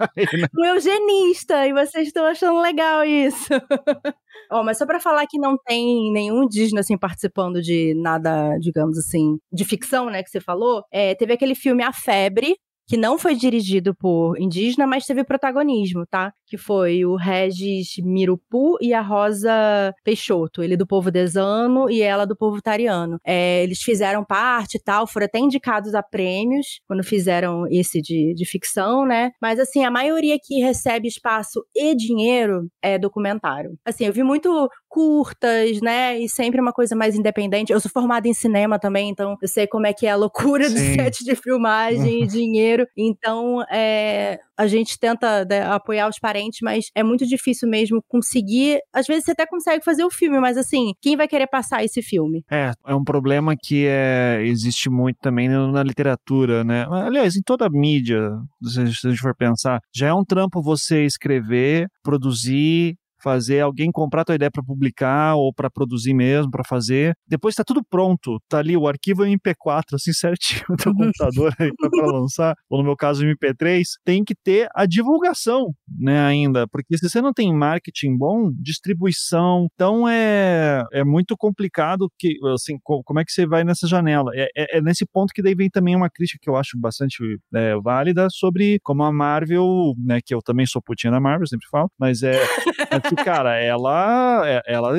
um 0.56 0.64
eugenista, 0.64 1.66
e 1.66 1.72
vocês 1.72 2.08
estão 2.08 2.24
achando 2.26 2.60
legal 2.60 3.04
isso. 3.04 3.48
Ó, 4.50 4.60
oh, 4.60 4.64
mas 4.64 4.78
só 4.78 4.86
para 4.86 4.98
falar 4.98 5.26
que 5.28 5.38
não 5.38 5.56
tem 5.56 6.12
nenhum 6.12 6.42
indígena 6.42 6.80
assim 6.80 6.98
participando 6.98 7.62
de 7.62 7.94
nada, 7.94 8.19
digamos 8.60 8.98
assim, 8.98 9.38
de 9.52 9.64
ficção, 9.64 10.10
né, 10.10 10.22
que 10.22 10.30
você 10.30 10.40
falou, 10.40 10.84
é, 10.92 11.14
teve 11.14 11.32
aquele 11.32 11.54
filme 11.54 11.82
A 11.82 11.92
Febre, 11.92 12.56
que 12.90 12.96
não 12.96 13.16
foi 13.16 13.36
dirigido 13.36 13.94
por 13.94 14.36
indígena, 14.36 14.84
mas 14.84 15.06
teve 15.06 15.22
protagonismo, 15.22 16.04
tá? 16.10 16.32
Que 16.44 16.58
foi 16.58 17.04
o 17.04 17.14
Regis 17.14 17.92
Mirupu 18.02 18.78
e 18.80 18.92
a 18.92 19.00
Rosa 19.00 19.94
Peixoto, 20.02 20.60
ele 20.60 20.76
do 20.76 20.84
povo 20.84 21.08
desano 21.08 21.88
e 21.88 22.02
ela 22.02 22.26
do 22.26 22.36
povo 22.36 22.60
tariano. 22.60 23.20
É, 23.24 23.62
eles 23.62 23.80
fizeram 23.80 24.24
parte 24.24 24.74
e 24.74 24.82
tal, 24.82 25.06
foram 25.06 25.26
até 25.26 25.38
indicados 25.38 25.94
a 25.94 26.02
prêmios 26.02 26.80
quando 26.88 27.04
fizeram 27.04 27.64
esse 27.70 28.02
de, 28.02 28.34
de 28.34 28.44
ficção, 28.44 29.06
né? 29.06 29.30
Mas 29.40 29.60
assim, 29.60 29.84
a 29.84 29.90
maioria 29.90 30.36
que 30.42 30.60
recebe 30.60 31.06
espaço 31.06 31.64
e 31.72 31.94
dinheiro 31.94 32.66
é 32.82 32.98
documentário. 32.98 33.78
Assim, 33.84 34.04
eu 34.04 34.12
vi 34.12 34.24
muito 34.24 34.68
curtas, 34.90 35.80
né? 35.80 36.18
E 36.18 36.28
sempre 36.28 36.60
uma 36.60 36.72
coisa 36.72 36.96
mais 36.96 37.14
independente. 37.14 37.72
Eu 37.72 37.80
sou 37.80 37.90
formada 37.90 38.26
em 38.26 38.34
cinema 38.34 38.76
também, 38.76 39.08
então 39.08 39.36
eu 39.40 39.48
sei 39.48 39.66
como 39.68 39.86
é 39.86 39.92
que 39.92 40.04
é 40.04 40.10
a 40.10 40.16
loucura 40.16 40.68
Sim. 40.68 40.74
do 40.74 40.80
set 40.80 41.24
de 41.24 41.36
filmagem 41.36 42.24
e 42.24 42.26
dinheiro. 42.28 42.84
Então, 42.96 43.62
é, 43.70 44.40
a 44.58 44.66
gente 44.66 44.98
tenta 44.98 45.44
né, 45.44 45.62
apoiar 45.62 46.08
os 46.08 46.18
parentes, 46.18 46.58
mas 46.60 46.86
é 46.94 47.04
muito 47.04 47.24
difícil 47.24 47.68
mesmo 47.68 48.02
conseguir. 48.08 48.80
Às 48.92 49.06
vezes 49.06 49.24
você 49.24 49.30
até 49.30 49.46
consegue 49.46 49.84
fazer 49.84 50.04
o 50.04 50.10
filme, 50.10 50.40
mas 50.40 50.58
assim, 50.58 50.92
quem 51.00 51.16
vai 51.16 51.28
querer 51.28 51.46
passar 51.46 51.84
esse 51.84 52.02
filme? 52.02 52.44
É, 52.50 52.72
é 52.86 52.94
um 52.94 53.04
problema 53.04 53.54
que 53.56 53.86
é, 53.86 54.42
existe 54.44 54.90
muito 54.90 55.18
também 55.22 55.48
na 55.48 55.84
literatura, 55.84 56.64
né? 56.64 56.84
Aliás, 56.90 57.36
em 57.36 57.42
toda 57.42 57.66
a 57.66 57.70
mídia, 57.70 58.28
se 58.62 58.80
a 58.80 59.10
gente 59.10 59.20
for 59.20 59.36
pensar, 59.36 59.78
já 59.94 60.08
é 60.08 60.12
um 60.12 60.24
trampo 60.24 60.60
você 60.60 61.04
escrever, 61.04 61.86
produzir, 62.02 62.96
fazer 63.22 63.60
alguém 63.60 63.90
comprar 63.90 64.24
tua 64.24 64.34
ideia 64.34 64.50
para 64.50 64.62
publicar 64.62 65.34
ou 65.36 65.52
para 65.52 65.70
produzir 65.70 66.14
mesmo, 66.14 66.50
para 66.50 66.64
fazer. 66.64 67.14
Depois 67.26 67.52
está 67.52 67.64
tudo 67.64 67.82
pronto, 67.88 68.38
tá 68.48 68.58
ali 68.58 68.76
o 68.76 68.88
arquivo 68.88 69.22
MP4 69.22 69.94
assim 69.94 70.12
certinho 70.14 70.64
no 70.68 70.76
teu 70.76 70.94
computador 70.94 71.54
para 71.54 72.06
lançar, 72.06 72.54
ou 72.68 72.78
no 72.78 72.84
meu 72.84 72.96
caso 72.96 73.24
MP3, 73.24 73.82
tem 74.04 74.24
que 74.24 74.34
ter 74.34 74.68
a 74.74 74.86
divulgação, 74.86 75.72
né, 75.98 76.20
ainda, 76.20 76.66
porque 76.68 76.96
se 76.96 77.08
você 77.08 77.20
não 77.20 77.32
tem 77.32 77.52
marketing 77.54 78.16
bom, 78.16 78.50
distribuição, 78.52 79.68
então 79.74 80.08
é 80.08 80.84
é 80.92 81.04
muito 81.04 81.36
complicado 81.36 82.10
que 82.18 82.36
assim, 82.54 82.78
como 82.82 83.20
é 83.20 83.24
que 83.24 83.32
você 83.32 83.46
vai 83.46 83.64
nessa 83.64 83.86
janela? 83.86 84.30
É, 84.34 84.48
é, 84.56 84.78
é 84.78 84.80
nesse 84.82 85.04
ponto 85.06 85.32
que 85.32 85.42
daí 85.42 85.54
vem 85.54 85.68
também 85.68 85.96
uma 85.96 86.10
crítica 86.10 86.38
que 86.40 86.48
eu 86.48 86.56
acho 86.56 86.78
bastante 86.78 87.38
é, 87.54 87.74
válida 87.76 88.28
sobre 88.30 88.78
como 88.82 89.02
a 89.02 89.12
Marvel, 89.12 89.94
né, 89.98 90.20
que 90.24 90.34
eu 90.34 90.40
também 90.40 90.66
sou 90.66 90.82
putinha 90.82 91.10
da 91.10 91.20
Marvel, 91.20 91.46
sempre 91.46 91.68
falo, 91.70 91.90
mas 91.98 92.22
é 92.22 92.32
que, 93.16 93.24
cara, 93.24 93.60
ela, 93.60 94.42
é, 94.46 94.62
ela 94.66 94.98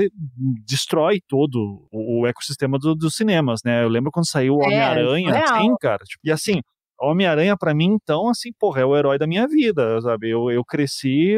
destrói 0.66 1.20
todo 1.28 1.88
o 1.92 2.28
ecossistema 2.28 2.78
do, 2.78 2.96
dos 2.96 3.16
cinemas, 3.16 3.62
né? 3.66 3.84
Eu 3.84 3.90
lembro 3.90 4.12
quando 4.12 4.30
saiu 4.30 4.56
o 4.56 4.64
é, 4.64 4.66
Homem-Aranha, 4.66 5.32
é, 5.32 5.44
assim, 5.44 5.76
cara. 5.80 6.04
Tipo, 6.06 6.22
e 6.24 6.32
assim, 6.32 6.62
Homem-Aranha, 7.02 7.58
para 7.58 7.74
mim, 7.74 7.98
então, 8.02 8.30
assim, 8.30 8.52
porra, 8.60 8.82
é 8.82 8.86
o 8.86 8.96
herói 8.96 9.18
da 9.18 9.26
minha 9.26 9.48
vida, 9.48 10.00
sabe? 10.02 10.30
Eu, 10.30 10.52
eu 10.52 10.64
cresci 10.64 11.38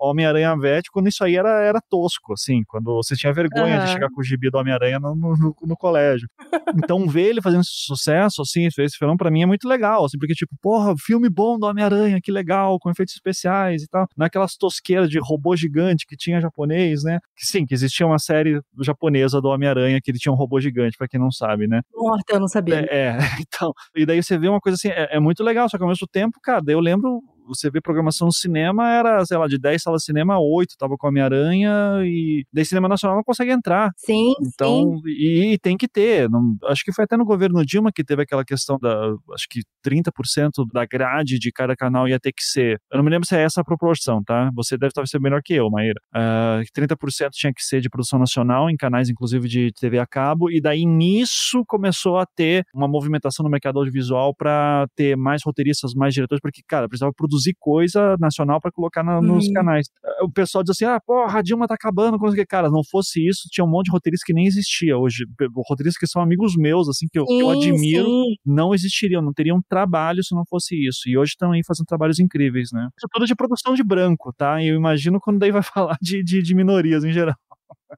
Homem-Aranha 0.00 0.56
Vet 0.56 0.90
quando 0.90 1.08
isso 1.08 1.22
aí 1.22 1.36
era, 1.36 1.62
era 1.62 1.80
tosco, 1.90 2.32
assim, 2.32 2.62
quando 2.66 2.94
você 2.94 3.14
tinha 3.14 3.32
vergonha 3.32 3.78
uhum. 3.78 3.84
de 3.84 3.90
chegar 3.92 4.08
com 4.08 4.20
o 4.20 4.24
gibi 4.24 4.50
do 4.50 4.58
Homem-Aranha 4.58 4.98
no, 4.98 5.14
no, 5.14 5.54
no, 5.62 5.76
colégio. 5.76 6.28
Então, 6.76 7.06
ver 7.06 7.28
ele 7.30 7.42
fazendo 7.42 7.62
sucesso, 7.64 8.42
assim, 8.42 8.66
esse 8.66 8.96
filme 8.96 9.16
pra 9.16 9.30
mim 9.30 9.42
é 9.42 9.46
muito 9.46 9.68
legal, 9.68 10.04
assim, 10.04 10.18
porque, 10.18 10.34
tipo, 10.34 10.54
porra, 10.62 10.94
filme 10.98 11.28
bom 11.28 11.58
do 11.58 11.66
Homem-Aranha, 11.66 12.20
que 12.22 12.32
legal, 12.32 12.78
com 12.78 12.90
efeitos 12.90 13.14
especiais 13.14 13.82
e 13.82 13.88
tal. 13.88 14.06
Naquelas 14.16 14.56
tosqueiras 14.56 15.10
de 15.10 15.18
robô 15.20 15.54
gigante 15.56 16.06
que 16.06 16.16
tinha 16.16 16.40
japonês, 16.40 17.02
né? 17.02 17.18
Que 17.36 17.46
sim, 17.46 17.66
que 17.66 17.74
existia 17.74 18.06
uma 18.06 18.18
série 18.18 18.60
japonesa 18.80 19.40
do 19.40 19.48
Homem-Aranha 19.48 20.00
que 20.02 20.10
ele 20.10 20.18
tinha 20.18 20.32
um 20.32 20.36
robô 20.36 20.60
gigante, 20.60 20.96
para 20.96 21.08
quem 21.08 21.20
não 21.20 21.30
sabe, 21.30 21.66
né? 21.66 21.82
Morta, 21.94 22.34
eu 22.34 22.40
não 22.40 22.48
sabia. 22.48 22.86
É, 22.90 23.08
é, 23.08 23.18
então. 23.40 23.72
E 23.94 24.06
daí 24.06 24.22
você 24.22 24.38
vê 24.38 24.48
uma 24.48 24.60
coisa 24.60 24.76
assim, 24.76 24.93
é, 24.94 25.16
é 25.16 25.20
muito 25.20 25.42
legal, 25.42 25.68
só 25.68 25.76
que 25.76 25.82
ao 25.82 25.88
mesmo 25.88 26.06
tempo, 26.06 26.38
cara, 26.42 26.62
eu 26.68 26.80
lembro 26.80 27.22
você 27.46 27.70
vê 27.70 27.80
programação 27.80 28.26
no 28.26 28.32
cinema, 28.32 28.90
era, 28.90 29.24
sei 29.24 29.36
lá, 29.36 29.46
de 29.46 29.58
10 29.58 29.82
salas 29.82 30.00
de 30.00 30.06
cinema, 30.06 30.38
8 30.38 30.74
tava 30.78 30.96
com 30.96 31.08
Homem-Aranha 31.08 32.02
e 32.04 32.44
daí 32.52 32.64
cinema 32.64 32.88
nacional 32.88 33.16
não 33.16 33.24
consegue 33.24 33.52
entrar. 33.52 33.90
Sim, 33.96 34.32
então, 34.40 34.96
sim. 34.96 35.02
E, 35.06 35.52
e, 35.54 35.58
tem 35.58 35.76
que 35.76 35.88
ter. 35.88 36.28
Não, 36.28 36.56
acho 36.64 36.82
que 36.84 36.92
foi 36.92 37.04
até 37.04 37.16
no 37.16 37.24
governo 37.24 37.64
Dilma 37.64 37.90
que 37.92 38.04
teve 38.04 38.22
aquela 38.22 38.44
questão 38.44 38.78
da, 38.80 39.14
acho 39.32 39.46
que 39.48 39.60
30% 39.86 40.66
da 40.72 40.84
grade 40.84 41.38
de 41.38 41.52
cada 41.52 41.76
canal 41.76 42.08
ia 42.08 42.18
ter 42.18 42.32
que 42.32 42.42
ser. 42.42 42.80
Eu 42.90 42.98
não 42.98 43.04
me 43.04 43.10
lembro 43.10 43.26
se 43.26 43.36
é 43.36 43.42
essa 43.42 43.60
a 43.60 43.64
proporção, 43.64 44.22
tá? 44.22 44.50
Você 44.54 44.76
deve 44.76 44.92
talvez 44.92 45.10
ser 45.10 45.20
melhor 45.20 45.40
que 45.42 45.54
eu, 45.54 45.70
Maíra. 45.70 46.00
Uh, 46.14 46.60
ah, 46.60 46.62
30% 46.76 47.30
tinha 47.32 47.52
que 47.52 47.62
ser 47.62 47.80
de 47.80 47.88
produção 47.88 48.18
nacional, 48.18 48.70
em 48.70 48.76
canais 48.76 49.08
inclusive 49.08 49.48
de 49.48 49.72
TV 49.72 49.98
a 49.98 50.06
cabo, 50.06 50.50
e 50.50 50.60
daí 50.60 50.84
nisso 50.84 51.62
começou 51.66 52.18
a 52.18 52.26
ter 52.26 52.64
uma 52.74 52.88
movimentação 52.88 53.44
no 53.44 53.50
mercado 53.50 53.78
audiovisual 53.78 54.34
para 54.34 54.86
ter 54.96 55.16
mais 55.16 55.42
roteiristas, 55.44 55.94
mais 55.94 56.14
diretores, 56.14 56.40
porque, 56.40 56.62
cara, 56.66 56.88
precisava 56.88 57.12
produzir 57.14 57.33
produzir 57.34 57.54
coisa 57.58 58.16
nacional 58.18 58.60
para 58.60 58.70
colocar 58.70 59.02
na, 59.02 59.20
nos 59.20 59.46
uhum. 59.46 59.52
canais. 59.52 59.88
O 60.22 60.30
pessoal 60.30 60.62
diz 60.62 60.70
assim: 60.70 60.84
ah, 60.84 61.00
porra, 61.04 61.38
a 61.38 61.42
Dilma 61.42 61.66
tá 61.66 61.74
acabando 61.74 62.18
com 62.18 62.30
que. 62.32 62.44
Cara, 62.46 62.70
não 62.70 62.82
fosse 62.84 63.26
isso, 63.26 63.48
tinha 63.50 63.64
um 63.64 63.70
monte 63.70 63.86
de 63.86 63.92
roteiristas 63.92 64.24
que 64.24 64.32
nem 64.32 64.46
existia 64.46 64.96
hoje. 64.96 65.24
Roteiristas 65.68 65.98
que 65.98 66.06
são 66.06 66.22
amigos 66.22 66.54
meus, 66.56 66.88
assim, 66.88 67.06
que 67.10 67.18
eu, 67.18 67.26
sim, 67.26 67.40
eu 67.40 67.50
admiro, 67.50 68.06
sim. 68.06 68.34
não 68.44 68.74
existiriam, 68.74 69.22
não 69.22 69.32
teriam 69.32 69.60
trabalho 69.68 70.22
se 70.22 70.34
não 70.34 70.44
fosse 70.48 70.76
isso. 70.76 71.08
E 71.08 71.16
hoje 71.16 71.30
estão 71.30 71.52
aí 71.52 71.62
fazendo 71.66 71.86
trabalhos 71.86 72.20
incríveis, 72.20 72.68
né? 72.72 72.88
Isso 72.96 73.08
tudo 73.10 73.26
de 73.26 73.34
produção 73.34 73.74
de 73.74 73.82
branco, 73.82 74.32
tá? 74.36 74.62
E 74.62 74.68
eu 74.68 74.76
imagino 74.76 75.18
quando 75.20 75.38
daí 75.38 75.50
vai 75.50 75.62
falar 75.62 75.96
de, 76.00 76.22
de, 76.22 76.42
de 76.42 76.54
minorias 76.54 77.04
em 77.04 77.12
geral. 77.12 77.34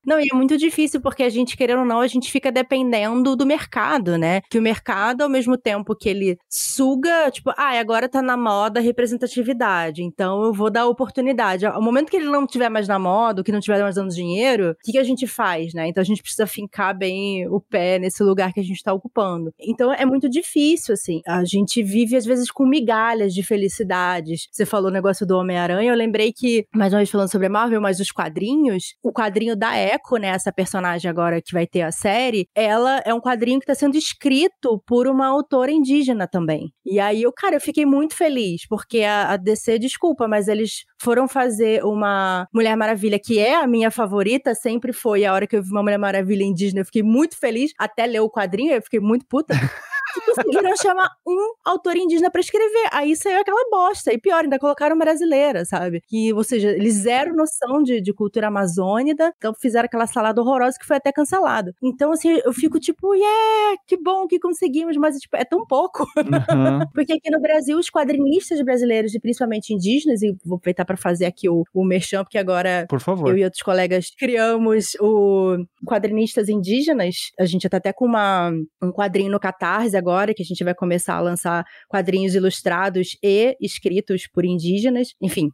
Não, 0.05 0.21
e 0.21 0.29
é 0.31 0.35
muito 0.35 0.57
difícil 0.57 1.01
porque 1.01 1.23
a 1.23 1.29
gente, 1.29 1.57
querendo 1.57 1.81
ou 1.81 1.85
não, 1.85 2.01
a 2.01 2.07
gente 2.07 2.31
fica 2.31 2.51
dependendo 2.51 3.37
do 3.37 3.47
mercado, 3.47 4.17
né? 4.19 4.41
Que 4.51 4.59
o 4.59 4.63
mercado, 4.63 5.23
ao 5.23 5.29
mesmo 5.29 5.57
tempo 5.57 5.95
que 5.95 6.09
ele 6.09 6.39
suga, 6.49 7.31
tipo, 7.31 7.51
ah, 7.57 7.79
agora 7.79 8.09
tá 8.09 8.23
na 8.23 8.37
moda 8.37 8.81
representatividade, 8.81 10.03
então 10.03 10.43
eu 10.45 10.53
vou 10.53 10.71
dar 10.71 10.87
oportunidade. 10.87 11.67
Ao 11.67 11.83
momento 11.83 12.11
que 12.11 12.17
ele 12.17 12.27
não 12.27 12.47
tiver 12.47 12.69
mais 12.69 12.89
na 12.89 12.99
moda, 12.99 13.43
que 13.43 13.53
não 13.53 13.61
tiver 13.61 13.81
mais 13.81 13.95
dando 13.95 14.15
dinheiro, 14.15 14.71
o 14.71 14.77
que, 14.85 14.93
que 14.93 14.99
a 14.99 15.05
gente 15.05 15.27
faz, 15.27 15.73
né? 15.75 15.89
Então 15.89 16.01
a 16.01 16.05
gente 16.05 16.23
precisa 16.23 16.47
fincar 16.47 16.97
bem 16.97 17.47
o 17.49 17.61
pé 17.61 17.99
nesse 17.99 18.23
lugar 18.23 18.53
que 18.53 18.61
a 18.61 18.65
gente 18.65 18.83
tá 18.83 18.93
ocupando. 18.93 19.53
Então 19.61 19.93
é 19.93 20.05
muito 20.05 20.29
difícil, 20.29 20.95
assim. 20.95 21.21
A 21.27 21.45
gente 21.45 21.83
vive, 21.83 22.17
às 22.17 22.25
vezes, 22.25 22.51
com 22.51 22.67
migalhas 22.67 23.35
de 23.35 23.43
felicidades. 23.43 24.49
Você 24.51 24.67
falou 24.67 24.91
o 24.91 24.93
negócio 24.93 25.27
do 25.27 25.37
Homem-Aranha, 25.37 25.91
eu 25.91 25.97
lembrei 25.97 26.33
que, 26.33 26.67
mais 26.75 26.93
uma 26.93 26.99
vez 26.99 27.11
falando 27.11 27.31
sobre 27.31 27.47
a 27.47 27.51
Marvel, 27.51 27.81
mas 27.81 28.01
os 28.01 28.11
quadrinhos, 28.11 28.95
o 29.03 29.13
quadrinho 29.13 29.57
da 29.57 29.75
Echo, 29.87 30.17
né, 30.19 30.29
essa 30.29 30.53
personagem 30.53 31.11
agora 31.11 31.41
que 31.41 31.53
vai 31.53 31.67
ter 31.67 31.83
a 31.83 31.93
série, 31.93 32.49
ela 32.55 33.03
é 33.05 33.13
um 33.13 33.21
quadrinho 33.21 33.59
que 33.59 33.65
está 33.65 33.75
sendo 33.75 33.97
escrito 33.97 34.83
por 34.87 35.07
uma 35.07 35.27
autora 35.27 35.71
indígena 35.71 36.27
também. 36.27 36.73
E 36.85 37.01
aí, 37.01 37.23
eu, 37.23 37.33
cara, 37.33 37.57
eu 37.57 37.61
fiquei 37.61 37.87
muito 37.87 38.15
feliz, 38.15 38.67
porque 38.69 39.03
a, 39.03 39.33
a 39.33 39.37
DC, 39.37 39.79
desculpa, 39.79 40.29
mas 40.29 40.49
eles 40.49 40.85
foram 41.01 41.29
fazer 41.29 41.85
uma 41.85 42.47
Mulher 42.53 42.77
Maravilha, 42.77 43.19
que 43.19 43.39
é 43.39 43.55
a 43.55 43.67
minha 43.67 43.91
favorita, 43.91 44.55
sempre 44.55 44.93
foi. 44.93 45.25
A 45.25 45.33
hora 45.33 45.47
que 45.47 45.57
eu 45.57 45.63
vi 45.63 45.71
uma 45.71 45.83
Mulher 45.83 45.99
Maravilha 45.99 46.45
indígena, 46.45 46.81
eu 46.81 46.85
fiquei 46.85 47.03
muito 47.03 47.39
feliz, 47.39 47.73
até 47.79 48.07
ler 48.07 48.21
o 48.21 48.31
quadrinho, 48.31 48.73
eu 48.73 48.83
fiquei 48.83 49.01
muito 49.01 49.27
puta. 49.27 49.55
conseguiram 50.25 50.77
chamar 50.77 51.11
um 51.27 51.53
autor 51.65 51.97
indígena 51.97 52.31
para 52.31 52.41
escrever. 52.41 52.89
Aí 52.93 53.17
saiu 53.17 53.41
aquela 53.41 53.69
bosta. 53.71 54.13
E 54.13 54.19
pior, 54.19 54.45
ainda 54.45 54.59
colocaram 54.59 54.97
brasileira, 54.97 55.65
sabe? 55.65 56.01
Que, 56.07 56.33
ou 56.33 56.45
seja, 56.45 56.71
eles 56.71 56.95
zero 56.95 57.35
noção 57.35 57.83
de, 57.83 58.01
de 58.01 58.13
cultura 58.13 58.49
amazônica, 58.49 59.33
então 59.37 59.53
fizeram 59.61 59.87
aquela 59.87 60.07
salada 60.07 60.41
horrorosa 60.41 60.79
que 60.79 60.87
foi 60.87 60.97
até 60.97 61.13
cancelada. 61.13 61.75
Então, 61.83 62.13
assim, 62.13 62.41
eu 62.45 62.53
fico 62.53 62.79
tipo, 62.79 63.15
yeah, 63.15 63.77
que 63.87 63.97
bom 63.97 64.27
que 64.27 64.39
conseguimos, 64.39 64.97
mas 64.97 65.17
tipo, 65.17 65.37
é 65.37 65.45
tão 65.45 65.67
pouco. 65.67 66.05
Uhum. 66.17 66.27
Porque 66.95 67.13
aqui 67.13 67.31
no 67.31 67.41
Brasil, 67.41 67.79
os 67.79 67.91
quadrinistas 67.91 68.61
brasileiros, 68.63 69.15
e 69.15 69.21
principalmente 69.21 69.73
indígenas, 69.73 70.23
e 70.23 70.37
vou 70.45 70.57
aproveitar 70.57 70.85
para 70.85 70.97
fazer 70.97 71.27
aqui 71.27 71.49
o, 71.49 71.65
o 71.73 71.85
merchan, 71.85 72.25
porque 72.25 72.39
agora 72.39 72.87
Por 72.89 73.01
favor. 73.01 73.29
eu 73.29 73.37
e 73.37 73.45
outros 73.45 73.63
colegas 73.63 74.11
criamos 74.17 74.95
o 75.01 75.57
Quadrinistas 75.87 76.49
Indígenas. 76.49 77.31
A 77.39 77.45
gente 77.45 77.69
tá 77.69 77.77
até 77.77 77.93
com 77.93 78.05
uma, 78.05 78.51
um 78.83 78.91
quadrinho 78.91 79.31
no 79.31 79.41
Catarse 79.41 79.97
agora, 79.97 80.06
que 80.35 80.43
a 80.43 80.47
gente 80.47 80.63
vai 80.63 80.75
começar 80.75 81.17
a 81.17 81.21
lançar 81.21 81.65
quadrinhos 81.89 82.35
ilustrados 82.35 83.17
e 83.23 83.57
escritos 83.61 84.27
por 84.27 84.45
indígenas. 84.45 85.15
Enfim, 85.21 85.51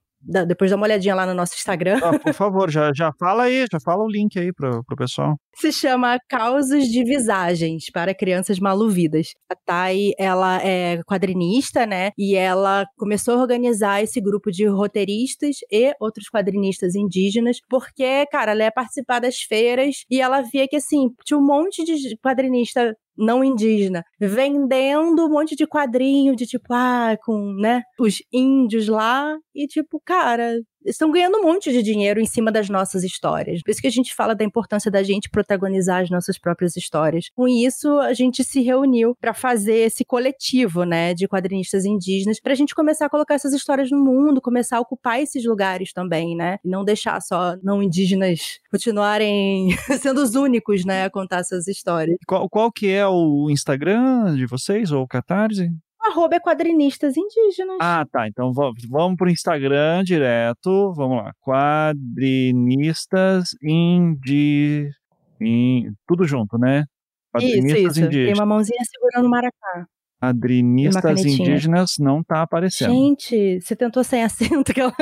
depois 0.47 0.71
dá 0.71 0.77
uma 0.77 0.87
olhadinha 0.87 1.15
lá 1.15 1.27
no 1.27 1.35
nosso 1.35 1.55
Instagram. 1.55 1.99
Ah, 2.03 2.19
por 2.19 2.33
favor, 2.33 2.71
já, 2.71 2.93
já 2.95 3.11
fala 3.19 3.45
aí, 3.45 3.67
já 3.71 3.81
fala 3.81 4.05
o 4.05 4.09
link 4.09 4.39
aí 4.39 4.53
pro, 4.53 4.85
pro 4.85 4.97
pessoal. 4.97 5.37
Se 5.55 5.71
chama 5.71 6.19
Causos 6.29 6.89
de 6.89 7.05
Visagens 7.05 7.91
para 7.93 8.15
Crianças 8.15 8.59
Maluvidas. 8.59 9.35
A 9.51 9.55
Thay, 9.55 10.13
ela 10.19 10.61
é 10.63 11.03
quadrinista, 11.05 11.87
né? 11.87 12.11
E 12.19 12.35
ela 12.35 12.85
começou 12.97 13.35
a 13.35 13.41
organizar 13.41 14.03
esse 14.03 14.21
grupo 14.21 14.51
de 14.51 14.67
roteiristas 14.67 15.57
e 15.71 15.95
outros 16.01 16.29
quadrinistas 16.29 16.95
indígenas, 16.95 17.59
porque, 17.69 18.27
cara, 18.33 18.53
ela 18.53 18.65
ia 18.65 18.73
participar 18.73 19.21
das 19.21 19.43
feiras 19.43 20.05
e 20.11 20.21
ela 20.21 20.41
via 20.41 20.67
que, 20.67 20.77
assim, 20.77 21.11
tinha 21.25 21.39
um 21.39 21.47
monte 21.47 21.85
de 21.85 22.17
quadrinista 22.19 22.97
não 23.17 23.45
indígena, 23.45 24.03
vendendo 24.19 25.27
um 25.27 25.31
monte 25.31 25.55
de 25.55 25.67
quadrinho 25.67 26.35
de 26.35 26.47
tipo, 26.47 26.73
ah, 26.73 27.17
com, 27.25 27.53
né, 27.55 27.83
os 28.01 28.23
índios 28.33 28.89
lá, 28.89 29.37
e 29.55 29.67
tipo, 29.67 30.01
cara, 30.05 30.55
estão 30.85 31.11
ganhando 31.11 31.39
um 31.39 31.43
monte 31.43 31.73
de 31.73 31.83
dinheiro 31.83 32.21
em 32.21 32.27
cima 32.27 32.51
das 32.51 32.69
nossas 32.69 33.05
histórias. 33.05 33.63
Por 33.63 33.71
isso 33.71 33.81
que 33.81 33.87
a 33.87 33.91
gente 33.91 34.15
fala 34.15 34.35
da 34.35 34.45
importância 34.45 34.91
da 34.91 35.03
gente 35.03 35.31
protagonizar 35.31 36.03
as 36.03 36.11
nossas 36.11 36.39
próprias 36.39 36.77
histórias. 36.77 37.27
Com 37.35 37.49
isso, 37.49 37.99
a 37.99 38.13
gente 38.13 38.45
se 38.45 38.63
reuniu 38.63 39.17
para 39.21 39.35
fazer 39.35 39.77
esse 39.77 40.05
coletivo, 40.05 40.85
né, 40.85 41.15
de 41.15 41.29
quadrinistas 41.29 41.85
indígenas, 41.85 42.41
para 42.41 42.53
a 42.53 42.57
gente 42.57 42.75
começar 42.75 43.07
a 43.07 43.11
colocar 43.11 43.35
essas 43.35 43.53
histórias 43.53 43.91
no 43.91 43.99
mundo, 43.99 44.41
começar 44.41 44.79
a 44.79 44.81
ocupar 44.81 45.21
esses 45.21 45.45
lugares 45.45 45.93
também, 45.93 46.37
né, 46.37 46.59
e 46.65 46.69
não 46.69 46.85
deixar 46.85 47.21
só 47.21 47.57
não 47.63 47.83
indígenas 47.83 48.61
continuarem 48.71 49.69
sendo 50.01 50.23
os 50.23 50.35
únicos, 50.35 50.85
né, 50.85 51.05
a 51.05 51.11
contar 51.11 51.39
essas 51.39 51.69
histórias. 51.69 52.17
Qual, 52.27 52.49
qual 52.49 52.73
que 52.73 52.89
é 52.89 53.07
o 53.07 53.49
Instagram 53.51 54.35
de 54.35 54.47
vocês 54.47 54.93
ou 54.93 55.03
o 55.03 55.09
Catarse? 55.09 55.71
Arroba 56.05 56.37
é 56.37 56.41
quadrinistas 56.41 57.17
indígenas. 57.17 57.79
Ah, 57.81 58.05
tá. 58.11 58.29
Então 58.29 58.53
vamos, 58.53 59.17
pro 59.17 59.31
Instagram 59.31 60.05
direto. 60.05 60.93
Vamos 60.95 61.19
lá. 61.19 61.33
Quadrinistas 61.41 63.51
indígenas. 63.63 64.95
In... 65.41 65.93
Tudo 66.07 66.25
junto, 66.25 66.57
né? 66.57 66.85
Quadrinistas 67.33 67.79
isso, 67.79 67.91
isso. 67.91 68.05
Indígenas. 68.05 68.27
Tem 68.27 68.35
uma 68.35 68.47
mãozinha 68.47 68.81
segurando 68.85 69.27
o 69.27 69.31
maracá. 69.31 69.87
Quadrinistas 70.23 71.25
indígenas 71.25 71.95
não 71.99 72.23
tá 72.23 72.43
aparecendo. 72.43 72.93
Gente, 72.93 73.61
você 73.61 73.75
tentou 73.75 74.05
sem 74.05 74.23
acento? 74.63 74.73
Que 74.73 74.81
ela... 74.81 74.95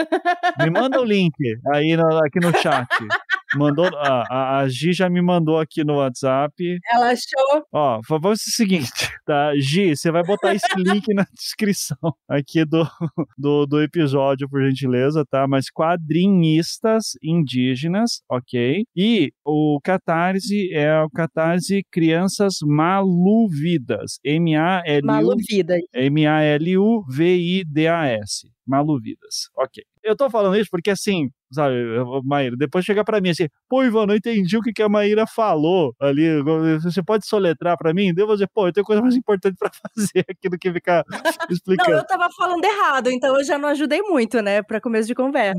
Me 0.59 0.71
manda 0.71 0.99
o 0.99 1.05
link 1.05 1.35
aí 1.75 1.95
no, 1.95 2.25
aqui 2.25 2.41
no 2.41 2.57
chat. 2.57 2.89
Mandou, 3.57 3.87
a, 3.97 4.61
a 4.61 4.69
Gi 4.69 4.93
já 4.93 5.11
me 5.11 5.21
mandou 5.21 5.59
aqui 5.59 5.83
no 5.83 5.97
WhatsApp. 5.97 6.79
Ela 6.93 7.11
achou. 7.11 7.65
Ó, 7.73 8.01
vamos 8.09 8.23
fazer 8.23 8.51
o 8.51 8.55
seguinte, 8.55 9.11
tá? 9.27 9.53
Gi, 9.57 9.97
você 9.97 10.11
vai 10.11 10.23
botar 10.23 10.55
esse 10.55 10.67
link 10.79 11.13
na 11.13 11.27
descrição 11.35 11.99
aqui 12.29 12.65
do, 12.65 12.87
do, 13.37 13.67
do 13.67 13.83
episódio, 13.83 14.49
por 14.49 14.63
gentileza, 14.63 15.25
tá? 15.29 15.49
Mas 15.49 15.67
quadrinistas 15.71 17.17
indígenas, 17.23 18.23
ok? 18.31 18.85
E 18.95 19.33
o 19.45 19.81
Catarse 19.83 20.73
é 20.73 21.03
o 21.03 21.11
Catarse 21.11 21.85
Crianças 21.91 22.59
Maluvidas. 22.63 24.21
M-A-L-U-V-I-D-A-S. 24.25 25.89
M-A-L-U-V-I-D-A-S. 25.93 26.61
Maluvidas. 28.67 29.49
Ok. 29.57 29.83
Eu 30.03 30.17
tô 30.17 30.31
falando 30.31 30.57
isso 30.57 30.71
porque, 30.71 30.91
assim, 30.91 31.31
sabe, 31.51 31.75
Maíra, 32.25 32.57
depois 32.57 32.85
chega 32.85 33.05
para 33.05 33.21
mim 33.21 33.31
assim, 33.31 33.49
pô, 33.69 33.83
Ivan, 33.83 34.07
não 34.07 34.15
entendi 34.15 34.57
o 34.57 34.61
que, 34.61 34.73
que 34.73 34.83
a 34.83 34.89
Maíra 34.89 35.27
falou 35.27 35.95
ali, 36.01 36.43
você 36.83 37.03
pode 37.03 37.27
soletrar 37.27 37.77
para 37.77 37.93
mim? 37.93 38.15
Devo 38.15 38.33
dizer, 38.33 38.49
pô, 38.55 38.69
eu 38.69 38.73
tenho 38.73 38.85
coisa 38.87 39.03
mais 39.03 39.15
importante 39.15 39.57
para 39.59 39.71
fazer 39.95 40.25
aqui 40.29 40.49
do 40.49 40.59
que 40.59 40.73
ficar 40.73 41.05
explicando. 41.51 41.91
não, 41.91 41.99
eu 41.99 42.07
tava 42.07 42.29
falando 42.37 42.65
errado, 42.65 43.11
então 43.11 43.37
eu 43.37 43.45
já 43.45 43.59
não 43.59 43.69
ajudei 43.69 44.03
muito, 44.03 44.41
né, 44.41 44.63
para 44.63 44.81
começo 44.81 45.09
de 45.09 45.15
conversa. 45.15 45.59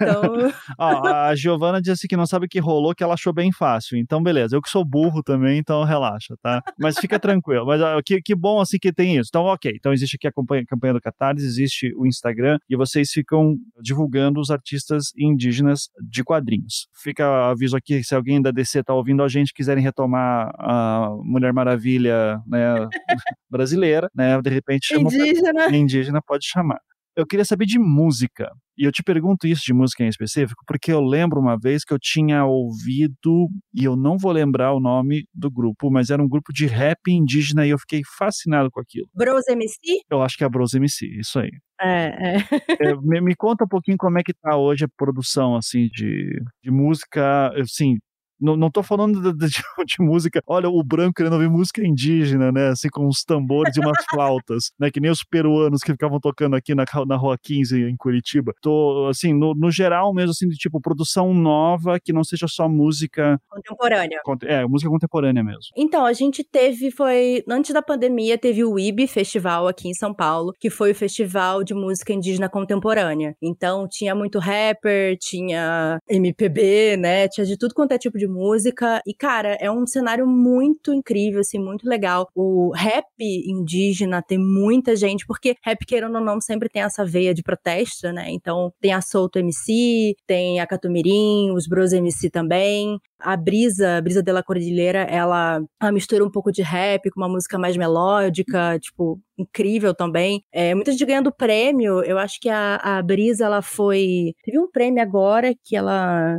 então... 0.00 0.52
a 0.78 1.34
Giovana 1.34 1.80
disse 1.80 2.08
que 2.08 2.16
não 2.16 2.26
sabe 2.26 2.46
o 2.46 2.48
que 2.48 2.58
rolou, 2.58 2.94
que 2.94 3.02
ela 3.02 3.14
achou 3.14 3.32
bem 3.32 3.52
fácil, 3.52 3.98
então 3.98 4.22
beleza, 4.22 4.56
eu 4.56 4.62
que 4.62 4.70
sou 4.70 4.84
burro 4.84 5.22
também, 5.22 5.58
então 5.58 5.84
relaxa, 5.84 6.34
tá? 6.42 6.62
Mas 6.78 6.98
fica 6.98 7.18
tranquilo, 7.18 7.66
mas 7.66 7.80
que, 8.04 8.20
que 8.20 8.34
bom 8.34 8.60
assim 8.60 8.78
que 8.78 8.92
tem 8.92 9.16
isso. 9.16 9.28
Então, 9.30 9.44
ok, 9.44 9.72
então 9.74 9.92
existe 9.92 10.16
aqui 10.16 10.26
a 10.26 10.32
campanha, 10.32 10.64
campanha 10.66 10.94
do 10.94 11.00
Catarse, 11.00 11.44
existe 11.44 11.92
o 11.96 12.06
Instagram, 12.06 12.58
e 12.68 12.76
vocês 12.76 13.10
ficam 13.10 13.56
divulgando 13.80 14.40
os 14.40 14.50
artistas 14.50 15.12
indígenas 15.18 15.88
de 16.00 16.22
quadrinhos. 16.22 16.88
Fica 17.02 17.50
aviso 17.50 17.76
aqui, 17.76 18.02
se 18.04 18.14
alguém 18.14 18.40
da 18.40 18.50
DC 18.50 18.80
está 18.80 18.94
ouvindo 18.94 19.22
a 19.22 19.28
gente 19.28 19.52
quiserem 19.52 19.82
retomar 19.82 20.50
a 20.58 21.10
Mulher 21.22 21.52
Maravilha 21.52 22.40
né, 22.46 22.88
brasileira, 23.50 24.10
né, 24.14 24.40
de 24.40 24.50
repente 24.50 24.86
chama 24.86 25.02
indígena. 25.12 25.76
indígena 25.76 26.22
pode 26.22 26.46
chamar. 26.46 26.80
Eu 27.18 27.26
queria 27.26 27.44
saber 27.44 27.66
de 27.66 27.80
música. 27.80 28.48
E 28.78 28.86
eu 28.86 28.92
te 28.92 29.02
pergunto 29.02 29.48
isso 29.48 29.64
de 29.64 29.74
música 29.74 30.04
em 30.04 30.08
específico, 30.08 30.62
porque 30.64 30.92
eu 30.92 31.00
lembro 31.00 31.40
uma 31.40 31.58
vez 31.58 31.82
que 31.82 31.92
eu 31.92 31.98
tinha 32.00 32.44
ouvido, 32.44 33.48
e 33.74 33.82
eu 33.82 33.96
não 33.96 34.16
vou 34.16 34.30
lembrar 34.30 34.72
o 34.72 34.78
nome 34.78 35.24
do 35.34 35.50
grupo, 35.50 35.90
mas 35.90 36.10
era 36.10 36.22
um 36.22 36.28
grupo 36.28 36.52
de 36.52 36.66
rap 36.66 37.00
indígena 37.08 37.66
e 37.66 37.70
eu 37.70 37.78
fiquei 37.80 38.02
fascinado 38.16 38.70
com 38.70 38.80
aquilo. 38.80 39.08
Bros 39.12 39.48
MC? 39.48 39.78
Eu 40.08 40.22
acho 40.22 40.36
que 40.36 40.44
é 40.44 40.46
a 40.46 40.48
Bros 40.48 40.74
MC, 40.74 41.06
isso 41.18 41.40
aí. 41.40 41.50
É, 41.80 42.36
é. 42.36 42.36
é 42.80 42.94
me, 43.02 43.20
me, 43.20 43.34
conta 43.34 43.64
um 43.64 43.68
pouquinho 43.68 43.96
como 43.98 44.16
é 44.16 44.22
que 44.22 44.32
tá 44.32 44.56
hoje 44.56 44.84
a 44.84 44.88
produção, 44.96 45.56
assim, 45.56 45.88
de, 45.88 46.40
de 46.62 46.70
música, 46.70 47.48
assim, 47.60 47.96
não, 48.40 48.56
não 48.56 48.70
tô 48.70 48.82
falando 48.82 49.20
de, 49.20 49.46
de, 49.46 49.62
de, 49.86 49.96
música. 50.00 50.42
Olha, 50.46 50.68
o 50.68 50.82
branco 50.82 51.14
querendo 51.14 51.32
ouvir 51.34 51.48
música 51.48 51.84
indígena, 51.84 52.52
né? 52.52 52.68
Assim, 52.68 52.88
com 52.88 53.06
uns 53.06 53.24
tambores 53.24 53.76
e 53.76 53.80
umas 53.80 54.04
flautas, 54.10 54.72
né? 54.78 54.90
Que 54.90 55.00
nem 55.00 55.10
os 55.10 55.24
peruanos 55.24 55.80
que 55.82 55.92
ficavam 55.92 56.20
tocando 56.20 56.54
aqui 56.56 56.74
na, 56.74 56.84
na 57.06 57.16
Rua 57.16 57.36
15 57.40 57.82
em 57.82 57.96
Curitiba. 57.96 58.52
Tô, 58.62 59.08
assim, 59.10 59.32
no, 59.32 59.54
no 59.54 59.70
geral 59.70 60.14
mesmo, 60.14 60.30
assim, 60.30 60.48
de 60.48 60.56
tipo, 60.56 60.80
produção 60.80 61.34
nova 61.34 61.98
que 62.00 62.12
não 62.12 62.22
seja 62.22 62.46
só 62.48 62.68
música. 62.68 63.40
Contemporânea. 63.48 64.20
É, 64.44 64.64
música 64.66 64.90
contemporânea 64.90 65.42
mesmo. 65.42 65.60
Então, 65.76 66.06
a 66.06 66.12
gente 66.12 66.44
teve, 66.44 66.90
foi. 66.90 67.42
Antes 67.48 67.72
da 67.72 67.82
pandemia, 67.82 68.38
teve 68.38 68.64
o 68.64 68.78
IB 68.78 69.06
Festival 69.06 69.66
aqui 69.66 69.88
em 69.88 69.94
São 69.94 70.14
Paulo, 70.14 70.52
que 70.58 70.70
foi 70.70 70.92
o 70.92 70.94
festival 70.94 71.64
de 71.64 71.74
música 71.74 72.12
indígena 72.12 72.48
contemporânea. 72.48 73.34
Então, 73.42 73.86
tinha 73.88 74.14
muito 74.14 74.38
rapper, 74.38 75.16
tinha 75.18 75.98
MPB, 76.08 76.96
né? 76.96 77.28
Tinha 77.28 77.46
de 77.46 77.56
tudo 77.56 77.74
quanto 77.74 77.92
é 77.92 77.98
tipo 77.98 78.18
de 78.18 78.27
música. 78.28 79.00
E, 79.06 79.14
cara, 79.14 79.56
é 79.60 79.70
um 79.70 79.86
cenário 79.86 80.26
muito 80.26 80.92
incrível, 80.92 81.40
assim, 81.40 81.58
muito 81.58 81.88
legal. 81.88 82.28
O 82.34 82.72
rap 82.74 83.06
indígena 83.20 84.22
tem 84.22 84.38
muita 84.38 84.94
gente, 84.96 85.26
porque 85.26 85.56
rap, 85.64 85.84
querendo 85.86 86.16
ou 86.16 86.24
não, 86.24 86.40
sempre 86.40 86.68
tem 86.68 86.82
essa 86.82 87.04
veia 87.04 87.34
de 87.34 87.42
protesto, 87.42 88.12
né? 88.12 88.26
Então, 88.30 88.72
tem 88.80 88.92
a 88.92 89.00
Solto 89.00 89.38
MC, 89.38 90.14
tem 90.26 90.60
a 90.60 90.66
Catumirim, 90.66 91.52
os 91.52 91.66
Bros 91.66 91.92
MC 91.92 92.30
também. 92.30 92.98
A 93.18 93.36
Brisa, 93.36 93.96
a 93.96 94.00
Brisa 94.00 94.22
de 94.22 94.32
la 94.32 94.42
Cordilheira, 94.42 95.00
ela, 95.00 95.60
ela 95.80 95.92
mistura 95.92 96.24
um 96.24 96.30
pouco 96.30 96.52
de 96.52 96.62
rap 96.62 97.10
com 97.10 97.20
uma 97.20 97.28
música 97.28 97.58
mais 97.58 97.76
melódica, 97.76 98.78
tipo, 98.78 99.20
incrível 99.36 99.94
também. 99.94 100.42
É, 100.52 100.74
muita 100.74 100.92
gente 100.92 101.04
ganhando 101.04 101.32
prêmio. 101.32 102.02
Eu 102.04 102.18
acho 102.18 102.40
que 102.40 102.48
a, 102.48 102.76
a 102.76 103.02
Brisa, 103.02 103.44
ela 103.44 103.62
foi. 103.62 104.34
Teve 104.44 104.58
um 104.58 104.70
prêmio 104.70 105.02
agora 105.02 105.54
que 105.64 105.76
ela 105.76 106.38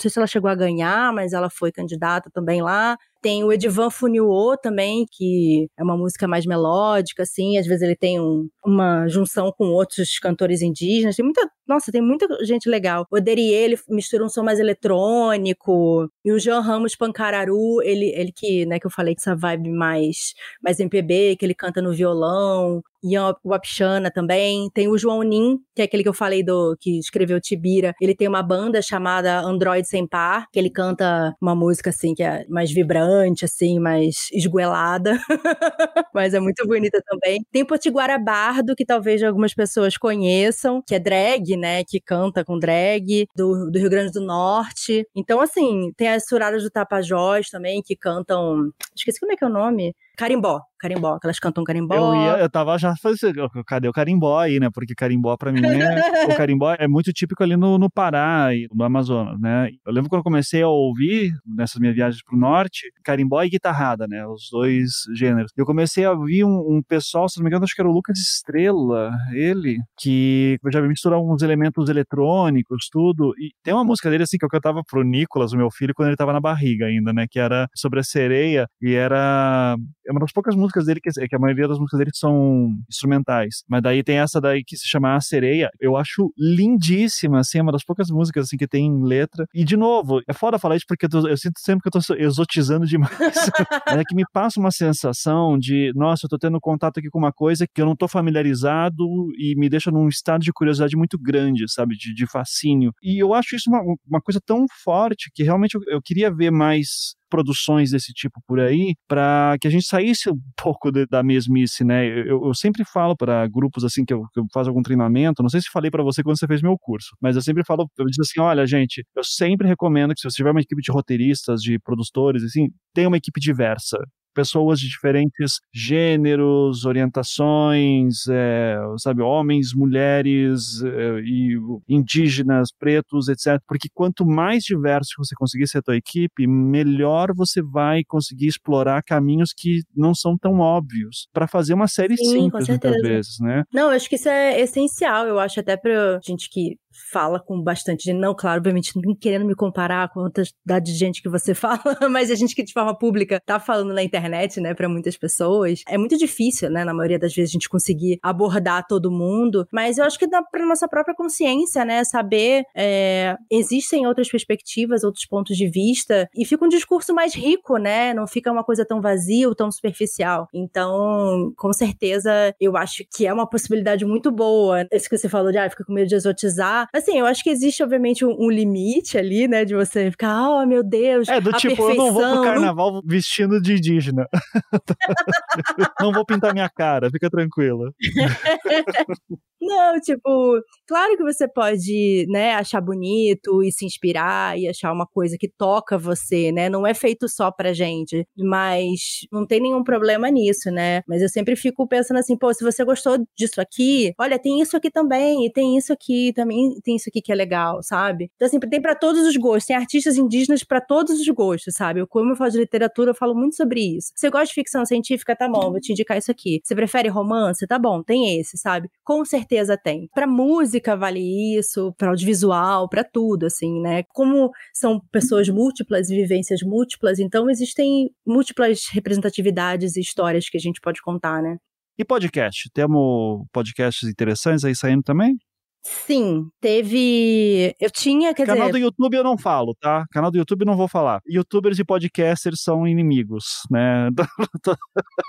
não 0.00 0.02
sei 0.02 0.10
se 0.10 0.18
ela 0.18 0.26
chegou 0.26 0.50
a 0.50 0.54
ganhar, 0.54 1.12
mas 1.12 1.32
ela 1.32 1.50
foi 1.50 1.70
candidata 1.70 2.30
também 2.32 2.62
lá. 2.62 2.96
Tem 3.22 3.44
o 3.44 3.52
Edivan 3.52 3.90
Funiuo 3.90 4.56
também, 4.56 5.04
que 5.10 5.68
é 5.78 5.82
uma 5.82 5.94
música 5.94 6.26
mais 6.26 6.46
melódica, 6.46 7.22
assim. 7.22 7.58
Às 7.58 7.66
vezes 7.66 7.82
ele 7.82 7.94
tem 7.94 8.18
um, 8.18 8.48
uma 8.64 9.06
junção 9.08 9.52
com 9.52 9.66
outros 9.66 10.18
cantores 10.18 10.62
indígenas. 10.62 11.16
Tem 11.16 11.24
muita. 11.24 11.46
Nossa, 11.68 11.92
tem 11.92 12.00
muita 12.00 12.26
gente 12.44 12.68
legal. 12.68 13.06
O 13.10 13.20
Derie, 13.20 13.52
ele 13.52 13.78
mistura 13.90 14.24
um 14.24 14.28
som 14.28 14.42
mais 14.42 14.58
eletrônico. 14.58 16.08
E 16.24 16.32
o 16.32 16.38
Jean 16.38 16.60
Ramos 16.60 16.96
Pancararu, 16.96 17.82
ele, 17.82 18.06
ele 18.16 18.32
que, 18.34 18.64
né, 18.64 18.80
que 18.80 18.86
eu 18.86 18.90
falei 18.90 19.14
que 19.14 19.20
essa 19.20 19.36
vibe 19.36 19.70
mais, 19.70 20.32
mais 20.62 20.80
MPB, 20.80 21.36
que 21.36 21.44
ele 21.44 21.54
canta 21.54 21.82
no 21.82 21.92
violão. 21.92 22.82
Ian 23.02 23.34
Wapchana 23.44 24.10
também. 24.10 24.68
Tem 24.72 24.88
o 24.88 24.98
João 24.98 25.22
Nin, 25.22 25.58
que 25.74 25.82
é 25.82 25.84
aquele 25.84 26.02
que 26.02 26.08
eu 26.08 26.14
falei 26.14 26.42
do 26.42 26.76
que 26.80 26.98
escreveu 26.98 27.40
Tibira. 27.40 27.94
Ele 28.00 28.14
tem 28.14 28.28
uma 28.28 28.42
banda 28.42 28.82
chamada 28.82 29.40
Android 29.40 29.86
Sem 29.86 30.06
Par, 30.06 30.46
que 30.52 30.58
ele 30.58 30.70
canta 30.70 31.34
uma 31.40 31.54
música 31.54 31.90
assim 31.90 32.14
que 32.14 32.22
é 32.22 32.44
mais 32.48 32.70
vibrante 32.72 33.44
assim, 33.44 33.78
mais 33.78 34.28
esguelada. 34.32 35.18
Mas 36.14 36.34
é 36.34 36.40
muito 36.40 36.66
bonita 36.66 37.00
também. 37.06 37.40
Tem 37.52 37.64
Potiguara 37.64 38.18
Bardo, 38.18 38.74
que 38.74 38.84
talvez 38.84 39.22
algumas 39.22 39.54
pessoas 39.54 39.96
conheçam, 39.96 40.82
que 40.86 40.94
é 40.94 40.98
drag, 40.98 41.56
né? 41.56 41.84
Que 41.84 42.00
canta 42.00 42.44
com 42.44 42.58
drag, 42.58 43.26
do, 43.36 43.70
do 43.70 43.78
Rio 43.78 43.90
Grande 43.90 44.12
do 44.12 44.20
Norte. 44.20 45.06
Então, 45.14 45.40
assim, 45.40 45.92
tem 45.96 46.08
as 46.08 46.24
Suradas 46.26 46.62
do 46.62 46.70
Tapajós 46.70 47.48
também, 47.48 47.82
que 47.82 47.96
cantam. 47.96 48.70
Esqueci 48.94 49.20
como 49.20 49.32
é 49.32 49.36
que 49.36 49.44
é 49.44 49.46
o 49.46 49.50
nome. 49.50 49.94
Carimbó 50.20 50.60
carimbó, 50.80 51.18
que 51.18 51.26
elas 51.26 51.38
cantam 51.38 51.62
carimbó. 51.62 51.94
Eu, 51.94 52.14
ia, 52.14 52.38
eu 52.38 52.50
tava 52.50 52.76
já 52.78 52.94
fazendo, 52.96 53.48
cadê 53.66 53.86
o 53.86 53.92
carimbó 53.92 54.38
aí, 54.38 54.58
né? 54.58 54.68
Porque 54.72 54.94
carimbó 54.94 55.36
pra 55.36 55.52
mim 55.52 55.60
é, 55.64 56.26
o 56.26 56.34
carimbó 56.36 56.74
é 56.78 56.88
muito 56.88 57.12
típico 57.12 57.42
ali 57.42 57.56
no, 57.56 57.78
no 57.78 57.90
Pará 57.90 58.54
e 58.54 58.66
no 58.74 58.82
Amazonas, 58.82 59.38
né? 59.38 59.68
Eu 59.86 59.92
lembro 59.92 60.08
quando 60.08 60.20
eu 60.20 60.24
comecei 60.24 60.62
a 60.62 60.68
ouvir, 60.68 61.32
nessas 61.46 61.78
minhas 61.78 61.94
viagens 61.94 62.22
pro 62.24 62.36
norte, 62.36 62.90
carimbó 63.04 63.42
e 63.42 63.50
guitarrada, 63.50 64.06
né? 64.08 64.26
Os 64.26 64.48
dois 64.50 64.90
gêneros. 65.14 65.52
Eu 65.56 65.66
comecei 65.66 66.04
a 66.04 66.12
ouvir 66.12 66.44
um, 66.44 66.76
um 66.76 66.82
pessoal, 66.82 67.28
se 67.28 67.38
não 67.38 67.44
me 67.44 67.50
engano, 67.50 67.64
acho 67.64 67.74
que 67.74 67.82
era 67.82 67.88
o 67.88 67.92
Lucas 67.92 68.18
Estrela, 68.18 69.12
ele, 69.34 69.76
que 69.98 70.56
já 70.72 70.80
misturava 70.80 71.22
uns 71.22 71.42
elementos 71.42 71.90
eletrônicos, 71.90 72.88
tudo. 72.90 73.34
E 73.38 73.50
tem 73.62 73.74
uma 73.74 73.84
música 73.84 74.08
dele, 74.08 74.22
assim, 74.22 74.38
que 74.38 74.44
eu 74.44 74.48
cantava 74.48 74.82
pro 74.88 75.04
Nicolas, 75.04 75.52
o 75.52 75.58
meu 75.58 75.70
filho, 75.70 75.92
quando 75.94 76.08
ele 76.08 76.16
tava 76.16 76.32
na 76.32 76.40
barriga 76.40 76.86
ainda, 76.86 77.12
né? 77.12 77.26
Que 77.30 77.38
era 77.38 77.68
sobre 77.74 78.00
a 78.00 78.02
sereia 78.02 78.66
e 78.80 78.94
era 78.94 79.76
é 80.10 80.12
uma 80.12 80.20
das 80.20 80.32
poucas 80.32 80.56
músicas 80.56 80.86
dele, 80.86 81.00
que, 81.00 81.10
que 81.10 81.36
a 81.36 81.38
maioria 81.38 81.68
das 81.68 81.78
músicas 81.78 81.98
dele 81.98 82.10
são 82.12 82.68
instrumentais. 82.88 83.62
Mas 83.68 83.80
daí 83.80 84.02
tem 84.02 84.18
essa 84.18 84.40
daí 84.40 84.64
que 84.64 84.76
se 84.76 84.88
chama 84.88 85.14
A 85.14 85.20
Sereia. 85.20 85.70
Eu 85.78 85.96
acho 85.96 86.32
lindíssima, 86.36 87.38
assim, 87.38 87.58
é 87.58 87.62
uma 87.62 87.70
das 87.70 87.84
poucas 87.84 88.08
músicas 88.10 88.46
assim 88.46 88.56
que 88.56 88.66
tem 88.66 89.02
letra. 89.04 89.46
E 89.54 89.64
de 89.64 89.76
novo, 89.76 90.20
é 90.28 90.32
foda 90.32 90.58
falar 90.58 90.76
isso 90.76 90.84
porque 90.88 91.06
eu, 91.06 91.10
tô, 91.10 91.28
eu 91.28 91.36
sinto 91.36 91.60
sempre 91.60 91.82
que 91.82 91.96
eu 91.96 92.02
tô 92.02 92.14
exotizando 92.14 92.86
demais. 92.86 93.10
é 93.86 94.02
que 94.04 94.16
me 94.16 94.24
passa 94.32 94.58
uma 94.58 94.72
sensação 94.72 95.56
de, 95.56 95.92
nossa, 95.94 96.26
eu 96.26 96.28
tô 96.28 96.38
tendo 96.38 96.58
contato 96.60 96.98
aqui 96.98 97.08
com 97.08 97.18
uma 97.18 97.32
coisa 97.32 97.64
que 97.72 97.80
eu 97.80 97.86
não 97.86 97.94
tô 97.94 98.08
familiarizado 98.08 99.04
e 99.38 99.54
me 99.56 99.68
deixa 99.68 99.92
num 99.92 100.08
estado 100.08 100.42
de 100.42 100.52
curiosidade 100.52 100.96
muito 100.96 101.16
grande, 101.16 101.70
sabe? 101.72 101.94
De, 101.96 102.12
de 102.12 102.26
fascínio. 102.26 102.92
E 103.00 103.22
eu 103.22 103.32
acho 103.32 103.54
isso 103.54 103.70
uma, 103.70 103.80
uma 104.08 104.20
coisa 104.20 104.40
tão 104.44 104.66
forte 104.82 105.30
que 105.32 105.44
realmente 105.44 105.76
eu, 105.76 105.82
eu 105.86 106.02
queria 106.02 106.34
ver 106.34 106.50
mais 106.50 107.14
produções 107.30 107.90
desse 107.90 108.12
tipo 108.12 108.40
por 108.46 108.60
aí, 108.60 108.94
para 109.08 109.56
que 109.60 109.68
a 109.68 109.70
gente 109.70 109.86
saísse 109.86 110.30
um 110.30 110.34
pouco 110.62 110.90
de, 110.90 111.06
da 111.06 111.22
mesmice, 111.22 111.84
né? 111.84 112.06
Eu, 112.06 112.46
eu 112.46 112.54
sempre 112.54 112.84
falo 112.84 113.16
para 113.16 113.46
grupos 113.48 113.84
assim 113.84 114.04
que 114.04 114.12
eu, 114.12 114.22
que 114.32 114.40
eu, 114.40 114.44
faço 114.52 114.68
algum 114.68 114.82
treinamento, 114.82 115.42
não 115.42 115.48
sei 115.48 115.60
se 115.60 115.68
falei 115.72 115.90
para 115.90 116.02
você 116.02 116.22
quando 116.22 116.38
você 116.38 116.46
fez 116.46 116.62
meu 116.62 116.76
curso, 116.78 117.10
mas 117.20 117.36
eu 117.36 117.42
sempre 117.42 117.64
falo, 117.64 117.88
eu 117.98 118.04
digo 118.06 118.22
assim, 118.22 118.40
olha, 118.40 118.66
gente, 118.66 119.04
eu 119.16 119.24
sempre 119.24 119.68
recomendo 119.68 120.14
que 120.14 120.20
se 120.20 120.30
você 120.30 120.36
tiver 120.36 120.50
uma 120.50 120.60
equipe 120.60 120.82
de 120.82 120.92
roteiristas, 120.92 121.60
de 121.60 121.78
produtores, 121.78 122.42
assim, 122.42 122.68
tenha 122.94 123.08
uma 123.08 123.16
equipe 123.16 123.40
diversa, 123.40 123.98
pessoas 124.34 124.78
de 124.78 124.88
diferentes 124.88 125.60
gêneros, 125.72 126.84
orientações, 126.84 128.26
é, 128.28 128.76
sabe, 128.98 129.22
homens, 129.22 129.74
mulheres 129.74 130.82
é, 130.82 131.20
e 131.20 131.58
indígenas, 131.88 132.70
pretos, 132.76 133.28
etc. 133.28 133.60
Porque 133.66 133.88
quanto 133.92 134.26
mais 134.26 134.62
diverso 134.64 135.14
você 135.18 135.34
conseguir 135.34 135.66
ser 135.66 135.78
a 135.78 135.82
tua 135.82 135.96
equipe, 135.96 136.46
melhor 136.46 137.32
você 137.34 137.62
vai 137.62 138.02
conseguir 138.06 138.46
explorar 138.46 139.02
caminhos 139.02 139.52
que 139.56 139.82
não 139.94 140.14
são 140.14 140.36
tão 140.36 140.60
óbvios 140.60 141.28
para 141.32 141.46
fazer 141.46 141.74
uma 141.74 141.88
série 141.88 142.16
Sim, 142.16 142.24
simples 142.24 142.68
muitas 142.68 143.00
vezes, 143.02 143.40
né? 143.40 143.64
Não, 143.72 143.90
eu 143.90 143.96
acho 143.96 144.08
que 144.08 144.16
isso 144.16 144.28
é 144.28 144.60
essencial. 144.60 145.26
Eu 145.26 145.38
acho 145.38 145.60
até 145.60 145.76
para 145.76 146.20
gente 146.24 146.48
que 146.50 146.76
fala 147.10 147.40
com 147.40 147.60
bastante. 147.62 148.12
Não, 148.12 148.34
claro, 148.34 148.58
obviamente, 148.58 148.92
não 148.96 149.14
querendo 149.14 149.44
me 149.44 149.54
comparar 149.54 150.08
com 150.08 150.20
a 150.20 150.30
quantidade 150.30 150.92
de 150.92 150.98
gente 150.98 151.22
que 151.22 151.28
você 151.28 151.54
fala, 151.54 151.80
mas 152.10 152.30
a 152.30 152.34
gente 152.34 152.54
que 152.54 152.62
de 152.62 152.72
forma 152.72 152.96
pública 152.96 153.40
tá 153.44 153.58
falando 153.58 153.92
na 153.92 154.02
internet, 154.02 154.60
né, 154.60 154.74
para 154.74 154.88
muitas 154.88 155.16
pessoas. 155.16 155.82
É 155.88 155.96
muito 155.96 156.16
difícil, 156.16 156.70
né, 156.70 156.84
na 156.84 156.94
maioria 156.94 157.18
das 157.18 157.34
vezes, 157.34 157.50
a 157.50 157.54
gente 157.54 157.68
conseguir 157.68 158.18
abordar 158.22 158.86
todo 158.86 159.10
mundo, 159.10 159.66
mas 159.72 159.98
eu 159.98 160.04
acho 160.04 160.18
que 160.18 160.26
dá 160.26 160.42
pra 160.42 160.66
nossa 160.66 160.88
própria 160.88 161.14
consciência, 161.14 161.84
né, 161.84 162.04
saber 162.04 162.64
é, 162.76 163.36
existem 163.50 164.06
outras 164.06 164.28
perspectivas, 164.28 165.04
outros 165.04 165.26
pontos 165.26 165.56
de 165.56 165.68
vista, 165.68 166.28
e 166.34 166.44
fica 166.44 166.64
um 166.64 166.68
discurso 166.68 167.14
mais 167.14 167.34
rico, 167.34 167.76
né, 167.76 168.12
não 168.14 168.26
fica 168.26 168.50
uma 168.50 168.64
coisa 168.64 168.84
tão 168.84 169.00
vazia 169.00 169.48
ou 169.48 169.54
tão 169.54 169.70
superficial. 169.70 170.48
Então, 170.54 171.52
com 171.56 171.72
certeza, 171.72 172.54
eu 172.60 172.76
acho 172.76 173.04
que 173.14 173.26
é 173.26 173.32
uma 173.32 173.48
possibilidade 173.48 174.04
muito 174.04 174.30
boa. 174.30 174.86
Esse 174.90 175.08
que 175.08 175.16
você 175.16 175.28
falou 175.28 175.50
de, 175.50 175.58
ah, 175.58 175.68
fica 175.68 175.84
com 175.84 175.92
medo 175.92 176.08
de 176.08 176.14
exotizar, 176.14 176.79
Assim, 176.92 177.18
eu 177.18 177.26
acho 177.26 177.42
que 177.42 177.50
existe, 177.50 177.82
obviamente, 177.82 178.24
um, 178.24 178.36
um, 178.38 178.50
limite 178.50 179.18
ali, 179.18 179.48
né? 179.48 179.64
De 179.64 179.74
você 179.74 180.10
ficar, 180.10 180.48
oh 180.48 180.66
meu 180.66 180.82
Deus. 180.82 181.28
É, 181.28 181.40
do 181.40 181.52
tipo, 181.52 181.76
perfeição. 181.76 181.90
eu 181.90 181.96
não 181.96 182.12
vou 182.12 182.32
pro 182.32 182.42
carnaval 182.42 183.02
vestindo 183.04 183.60
de 183.60 183.74
indígena. 183.74 184.26
não 186.00 186.12
vou 186.12 186.24
pintar 186.24 186.52
minha 186.52 186.68
cara, 186.68 187.10
fica 187.10 187.30
tranquila. 187.30 187.92
Não, 189.62 190.00
tipo, 190.00 190.58
claro 190.88 191.18
que 191.18 191.22
você 191.22 191.46
pode, 191.46 192.24
né, 192.30 192.54
achar 192.54 192.80
bonito 192.80 193.62
e 193.62 193.70
se 193.70 193.84
inspirar 193.84 194.58
e 194.58 194.66
achar 194.66 194.90
uma 194.90 195.06
coisa 195.06 195.36
que 195.38 195.48
toca 195.48 195.98
você, 195.98 196.50
né? 196.50 196.70
Não 196.70 196.86
é 196.86 196.94
feito 196.94 197.28
só 197.28 197.50
pra 197.50 197.74
gente, 197.74 198.26
mas 198.38 199.26
não 199.30 199.46
tem 199.46 199.60
nenhum 199.60 199.84
problema 199.84 200.30
nisso, 200.30 200.70
né? 200.70 201.02
Mas 201.06 201.20
eu 201.20 201.28
sempre 201.28 201.56
fico 201.56 201.86
pensando 201.86 202.16
assim, 202.16 202.38
pô, 202.38 202.54
se 202.54 202.64
você 202.64 202.82
gostou 202.84 203.18
disso 203.36 203.60
aqui, 203.60 204.14
olha, 204.18 204.38
tem 204.38 204.62
isso 204.62 204.78
aqui 204.78 204.90
também, 204.90 205.44
e 205.44 205.52
tem 205.52 205.76
isso 205.76 205.92
aqui 205.92 206.32
também, 206.34 206.69
tem 206.82 206.96
isso 206.96 207.08
aqui 207.08 207.20
que 207.20 207.32
é 207.32 207.34
legal, 207.34 207.82
sabe? 207.82 208.30
Então, 208.36 208.46
assim, 208.46 208.58
tem 208.60 208.80
para 208.80 208.94
todos 208.94 209.26
os 209.26 209.36
gostos, 209.36 209.66
tem 209.66 209.76
artistas 209.76 210.16
indígenas 210.16 210.64
para 210.64 210.80
todos 210.80 211.20
os 211.20 211.28
gostos, 211.28 211.74
sabe? 211.74 212.00
Eu, 212.00 212.06
como 212.06 212.32
eu 212.32 212.36
falo 212.36 212.50
de 212.50 212.58
literatura, 212.58 213.10
eu 213.10 213.14
falo 213.14 213.34
muito 213.34 213.56
sobre 213.56 213.80
isso. 213.96 214.12
Você 214.14 214.30
gosta 214.30 214.46
de 214.46 214.54
ficção 214.54 214.84
científica, 214.84 215.36
tá 215.36 215.48
bom, 215.48 215.70
vou 215.70 215.80
te 215.80 215.92
indicar 215.92 216.18
isso 216.18 216.30
aqui. 216.30 216.60
Você 216.62 216.74
prefere 216.74 217.08
romance? 217.08 217.66
Tá 217.66 217.78
bom, 217.78 218.02
tem 218.02 218.38
esse, 218.38 218.56
sabe? 218.56 218.88
Com 219.04 219.24
certeza 219.24 219.76
tem. 219.76 220.08
Para 220.14 220.26
música 220.26 220.96
vale 220.96 221.56
isso, 221.56 221.92
para 221.96 222.10
audiovisual, 222.10 222.88
para 222.88 223.04
tudo, 223.04 223.46
assim, 223.46 223.80
né? 223.80 224.02
Como 224.14 224.50
são 224.74 225.00
pessoas 225.12 225.48
múltiplas 225.48 226.10
e 226.10 226.16
vivências 226.16 226.60
múltiplas, 226.62 227.18
então 227.18 227.48
existem 227.50 228.10
múltiplas 228.26 228.86
representatividades 228.92 229.96
e 229.96 230.00
histórias 230.00 230.48
que 230.48 230.56
a 230.56 230.60
gente 230.60 230.80
pode 230.80 231.00
contar, 231.02 231.42
né? 231.42 231.56
E 231.98 232.04
podcast? 232.04 232.70
Temos 232.72 233.44
podcasts 233.52 234.08
interessantes 234.08 234.64
aí 234.64 234.74
saindo 234.74 235.02
também? 235.02 235.36
Sim, 235.82 236.48
teve. 236.60 237.74
Eu 237.80 237.90
tinha, 237.90 238.34
quer 238.34 238.46
Canal 238.46 238.66
dizer... 238.66 238.72
do 238.72 238.84
YouTube 238.84 239.14
eu 239.14 239.24
não 239.24 239.38
falo, 239.38 239.74
tá? 239.80 240.04
Canal 240.12 240.30
do 240.30 240.36
YouTube 240.36 240.62
eu 240.62 240.66
não 240.66 240.76
vou 240.76 240.88
falar. 240.88 241.20
Youtubers 241.26 241.78
e 241.78 241.84
podcasters 241.84 242.62
são 242.62 242.86
inimigos, 242.86 243.62
né? 243.70 244.08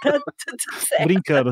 Brincando. 1.03 1.51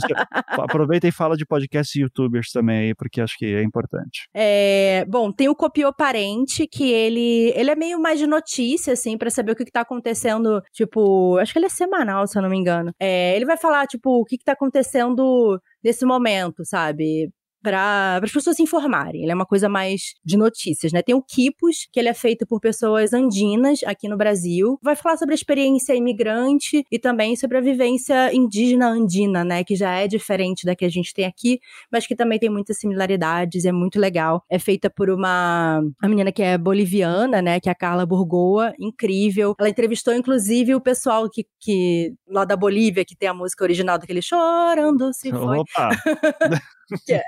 Aproveita 0.50 1.08
e 1.08 1.12
fala 1.12 1.38
de 1.38 1.46
podcast 1.46 1.98
e 1.98 2.02
youtubers 2.02 2.52
também 2.52 2.80
aí, 2.80 2.96
porque 2.96 3.22
acho 3.22 3.36
que 3.38 3.46
é 3.46 3.64
importante. 3.64 4.28
É, 4.34 5.06
bom, 5.08 5.32
tem 5.32 5.48
o 5.48 5.56
Copiou 5.56 5.94
Parente, 5.94 6.68
que 6.68 6.92
ele, 6.92 7.54
ele 7.56 7.72
é 7.72 7.76
meio 7.76 8.00
mais 8.02 8.20
de 8.20 8.28
notícia, 8.28 8.94
assim, 8.94 9.18
para 9.18 9.30
saber 9.30 9.54
o 9.54 9.56
que, 9.56 9.66
que 9.66 9.72
tá 9.72 9.82
acontecendo. 9.82 10.62
Tipo, 10.74 11.38
acho 11.38 11.54
que 11.54 11.60
ele 11.60 11.68
é 11.68 11.70
semanal, 11.70 12.28
se 12.28 12.38
eu 12.38 12.42
não 12.42 12.50
me 12.50 12.58
engano. 12.58 12.92
É, 13.00 13.36
ele 13.36 13.46
vai 13.46 13.58
falar, 13.58 13.88
tipo, 13.88 14.20
o 14.20 14.26
que, 14.26 14.38
que 14.38 14.44
tá 14.44 14.52
acontecendo 14.52 15.60
nesse 15.84 16.06
momento, 16.06 16.66
sabe? 16.66 17.30
Para 17.62 18.20
as 18.24 18.32
pessoas 18.32 18.56
se 18.56 18.64
informarem. 18.64 19.24
Ele 19.24 19.32
é 19.32 19.36
uma 19.36 19.46
coisa 19.46 19.68
mais 19.68 20.14
de 20.24 20.38
notícias, 20.38 20.92
né? 20.92 21.02
Tem 21.02 21.16
o 21.16 21.22
Kipos, 21.22 21.88
que 21.92 22.00
ele 22.00 22.10
é 22.10 22.14
feito 22.14 22.46
por 22.46 22.60
pessoas 22.60 23.14
andinas 23.14 23.80
aqui 23.86 24.08
no 24.08 24.18
Brasil. 24.18 24.80
Vai 24.82 24.96
falar 24.96 25.18
sobre 25.18 25.34
a 25.34 25.36
experiência 25.36 25.94
imigrante 25.94 26.84
e 26.92 27.00
também 27.00 27.36
sobre 27.36 27.58
a 27.58 27.62
vivência 27.62 28.34
indígena 28.34 28.90
andina, 28.90 29.44
né? 29.44 29.64
Que 29.64 29.76
já 29.76 29.96
é 29.96 30.08
diferente 30.08 30.66
da 30.66 30.76
que 30.76 30.86
a 30.86 30.90
gente 30.90 31.14
tem 31.14 31.26
aqui, 31.26 31.60
mas 31.92 32.08
que 32.08 32.16
também 32.16 32.40
tem 32.40 32.50
muitas 32.50 32.78
similaridades, 32.80 33.66
é 33.66 33.72
muito 33.72 34.00
legal. 34.00 34.44
É 34.50 34.58
feita 34.58 34.90
por 34.90 35.10
uma, 35.10 35.80
uma 36.02 36.10
menina 36.10 36.32
que 36.32 36.42
é 36.42 36.58
boliviana, 36.58 37.42
né? 37.42 37.60
Que 37.60 37.70
é 37.70 37.72
a 37.72 37.76
Carla 37.76 38.06
Burgoa, 38.06 38.74
incrível. 38.80 39.56
Ela 39.60 39.70
entrevistou, 39.70 40.14
inclusive, 40.14 40.76
o 40.76 40.82
pessoal 40.82 41.30
que, 41.30 41.46
que 41.60 42.14
lá 42.28 42.46
da 42.46 42.56
Bolívia, 42.56 43.06
que 43.06 43.16
tem 43.16 43.30
a 43.30 43.34
música 43.34 43.64
original 43.64 43.98
daquele 43.98 44.22
Chorando 44.22 45.14
Se 45.14 45.32
Foi. 45.32 45.60
Opa! 45.60 45.90
que 47.06 47.14
é 47.14 47.24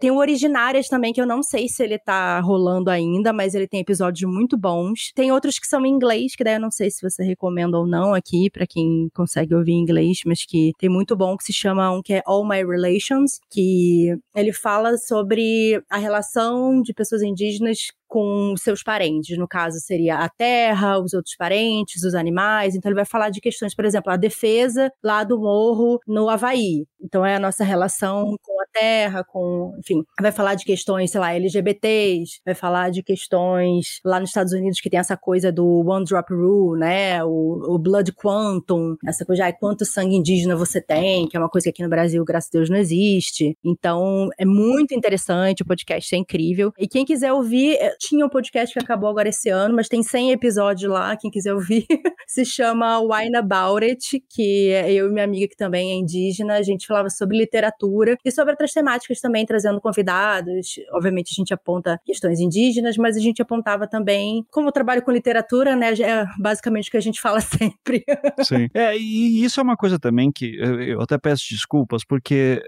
tem 0.00 0.10
o 0.10 0.16
Originárias 0.16 0.88
também, 0.88 1.12
que 1.12 1.20
eu 1.20 1.26
não 1.26 1.42
sei 1.42 1.68
se 1.68 1.82
ele 1.82 1.98
tá 1.98 2.40
rolando 2.40 2.90
ainda, 2.90 3.32
mas 3.32 3.54
ele 3.54 3.68
tem 3.68 3.80
episódios 3.80 4.30
muito 4.30 4.56
bons. 4.56 5.12
Tem 5.14 5.30
outros 5.30 5.58
que 5.58 5.66
são 5.66 5.84
em 5.84 5.90
inglês, 5.90 6.34
que 6.34 6.42
daí 6.42 6.54
eu 6.54 6.60
não 6.60 6.70
sei 6.70 6.90
se 6.90 7.02
você 7.02 7.22
recomenda 7.22 7.78
ou 7.78 7.86
não 7.86 8.14
aqui, 8.14 8.48
para 8.50 8.66
quem 8.66 9.08
consegue 9.14 9.54
ouvir 9.54 9.72
em 9.72 9.82
inglês, 9.82 10.20
mas 10.24 10.44
que 10.44 10.72
tem 10.78 10.88
muito 10.88 11.14
bom, 11.14 11.36
que 11.36 11.44
se 11.44 11.52
chama 11.52 11.92
um 11.92 12.02
que 12.02 12.14
é 12.14 12.22
All 12.26 12.48
My 12.48 12.64
Relations, 12.64 13.38
que 13.50 14.16
ele 14.34 14.52
fala 14.52 14.96
sobre 14.96 15.82
a 15.90 15.98
relação 15.98 16.80
de 16.80 16.94
pessoas 16.94 17.22
indígenas 17.22 17.88
com 18.10 18.54
seus 18.58 18.82
parentes. 18.82 19.38
No 19.38 19.46
caso, 19.46 19.78
seria 19.78 20.16
a 20.16 20.28
terra, 20.28 20.98
os 20.98 21.14
outros 21.14 21.36
parentes, 21.36 22.02
os 22.02 22.14
animais. 22.14 22.74
Então, 22.74 22.90
ele 22.90 22.96
vai 22.96 23.04
falar 23.04 23.30
de 23.30 23.40
questões, 23.40 23.74
por 23.74 23.84
exemplo, 23.84 24.12
a 24.12 24.16
defesa 24.16 24.92
lá 25.02 25.22
do 25.22 25.38
morro 25.38 26.00
no 26.06 26.28
Havaí. 26.28 26.86
Então, 27.00 27.24
é 27.24 27.36
a 27.36 27.40
nossa 27.40 27.62
relação 27.64 28.36
com 28.42 28.60
a 28.60 28.66
terra, 28.72 29.24
com. 29.24 29.72
Enfim, 29.78 30.02
vai 30.20 30.32
falar 30.32 30.56
de 30.56 30.64
questões, 30.64 31.10
sei 31.12 31.20
lá, 31.20 31.32
LGBTs, 31.32 32.40
vai 32.44 32.54
falar 32.54 32.90
de 32.90 33.02
questões 33.02 34.00
lá 34.04 34.18
nos 34.18 34.30
Estados 34.30 34.52
Unidos 34.52 34.80
que 34.80 34.90
tem 34.90 34.98
essa 34.98 35.16
coisa 35.16 35.52
do 35.52 35.64
One 35.86 36.04
Drop 36.04 36.32
Rule, 36.32 36.80
né? 36.80 37.22
O, 37.24 37.74
o 37.74 37.78
Blood 37.78 38.12
Quantum, 38.12 38.96
essa 39.06 39.24
coisa, 39.24 39.46
ah, 39.46 39.52
quanto 39.52 39.84
sangue 39.84 40.16
indígena 40.16 40.56
você 40.56 40.80
tem, 40.80 41.28
que 41.28 41.36
é 41.36 41.40
uma 41.40 41.48
coisa 41.48 41.64
que 41.64 41.70
aqui 41.70 41.82
no 41.82 41.88
Brasil, 41.88 42.24
graças 42.24 42.50
a 42.52 42.58
Deus, 42.58 42.68
não 42.68 42.76
existe. 42.76 43.56
Então, 43.64 44.28
é 44.36 44.44
muito 44.44 44.94
interessante, 44.94 45.62
o 45.62 45.66
podcast 45.66 46.12
é 46.12 46.18
incrível. 46.18 46.72
E 46.76 46.88
quem 46.88 47.04
quiser 47.04 47.32
ouvir, 47.32 47.76
é, 47.76 47.96
tinha 48.00 48.24
um 48.24 48.28
podcast 48.30 48.72
que 48.72 48.82
acabou 48.82 49.10
agora 49.10 49.28
esse 49.28 49.50
ano, 49.50 49.76
mas 49.76 49.86
tem 49.86 50.02
100 50.02 50.32
episódios 50.32 50.90
lá, 50.90 51.14
quem 51.16 51.30
quiser 51.30 51.52
ouvir. 51.52 51.86
Se 52.26 52.44
chama 52.44 52.98
Wine 52.98 53.36
About 53.36 53.84
It, 53.84 54.24
que 54.28 54.70
é 54.70 54.90
eu 54.90 55.08
e 55.08 55.12
minha 55.12 55.24
amiga 55.24 55.46
que 55.46 55.56
também 55.56 55.92
é 55.92 55.94
indígena, 55.94 56.54
a 56.54 56.62
gente 56.62 56.86
falava 56.86 57.10
sobre 57.10 57.36
literatura 57.36 58.16
e 58.24 58.30
sobre 58.30 58.52
outras 58.52 58.72
temáticas 58.72 59.20
também, 59.20 59.44
trazendo 59.44 59.80
convidados. 59.80 60.80
Obviamente 60.92 61.32
a 61.32 61.36
gente 61.36 61.52
aponta 61.52 62.00
questões 62.04 62.40
indígenas, 62.40 62.96
mas 62.96 63.16
a 63.16 63.20
gente 63.20 63.42
apontava 63.42 63.86
também, 63.86 64.46
como 64.50 64.68
eu 64.68 64.72
trabalho 64.72 65.02
com 65.02 65.10
literatura, 65.10 65.76
né, 65.76 65.92
é 65.92 66.24
basicamente 66.38 66.88
o 66.88 66.90
que 66.92 66.96
a 66.96 67.02
gente 67.02 67.20
fala 67.20 67.40
sempre. 67.42 68.02
Sim. 68.42 68.68
É, 68.72 68.96
e 68.96 69.44
isso 69.44 69.60
é 69.60 69.62
uma 69.62 69.76
coisa 69.76 69.98
também 69.98 70.32
que 70.32 70.56
eu 70.56 71.02
até 71.02 71.18
peço 71.18 71.44
desculpas, 71.50 72.02
porque 72.02 72.62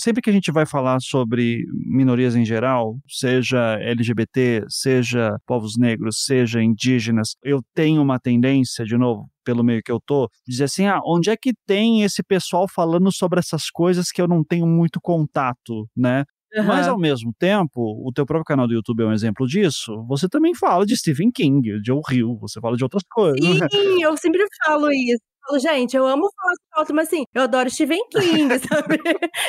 sempre 0.00 0.22
que 0.22 0.30
a 0.30 0.32
gente 0.32 0.50
vai 0.50 0.66
falar 0.66 1.00
sobre 1.00 1.64
minorias 1.86 2.34
em 2.34 2.44
geral, 2.44 2.96
seja 3.08 3.78
LGBT, 3.80 4.64
seja 4.68 5.36
povos 5.46 5.76
negros, 5.78 6.24
seja 6.24 6.62
indígenas, 6.62 7.36
eu 7.42 7.60
tenho 7.74 8.02
uma 8.02 8.18
tendência, 8.18 8.84
de 8.84 8.96
novo, 8.96 9.28
pelo 9.44 9.64
meio 9.64 9.82
que 9.82 9.92
eu 9.92 10.00
tô, 10.04 10.28
dizer 10.46 10.64
assim, 10.64 10.86
ah, 10.86 11.00
onde 11.04 11.30
é 11.30 11.36
que 11.36 11.52
tem 11.66 12.02
esse 12.02 12.22
pessoal 12.22 12.66
falando 12.68 13.12
sobre 13.12 13.38
essas 13.38 13.70
coisas 13.70 14.10
que 14.10 14.20
eu 14.20 14.28
não 14.28 14.44
tenho 14.44 14.66
muito 14.66 15.00
contato, 15.00 15.88
né? 15.96 16.24
Uhum. 16.54 16.64
Mas 16.64 16.88
ao 16.88 16.98
mesmo 16.98 17.32
tempo, 17.38 17.68
o 17.76 18.10
teu 18.12 18.24
próprio 18.24 18.44
canal 18.44 18.66
do 18.66 18.72
YouTube 18.72 19.02
é 19.02 19.06
um 19.06 19.12
exemplo 19.12 19.46
disso. 19.46 20.04
Você 20.08 20.28
também 20.28 20.54
fala 20.54 20.86
de 20.86 20.96
Stephen 20.96 21.30
King, 21.30 21.60
de 21.60 21.86
Joe 21.86 22.00
Hill, 22.10 22.38
você 22.40 22.58
fala 22.58 22.76
de 22.76 22.82
outras 22.82 23.02
coisas. 23.10 23.60
Né? 23.60 23.66
Sim, 23.70 24.02
eu 24.02 24.16
sempre 24.16 24.44
falo 24.64 24.90
isso 24.90 25.27
falo, 25.48 25.58
gente, 25.58 25.96
eu 25.96 26.06
amo 26.06 26.30
falar 26.34 26.52
de 26.52 26.60
foto, 26.74 26.94
mas 26.94 27.08
assim, 27.08 27.24
eu 27.34 27.42
adoro 27.42 27.70
Stephen 27.70 28.02
King, 28.10 28.48
sabe? 28.68 29.00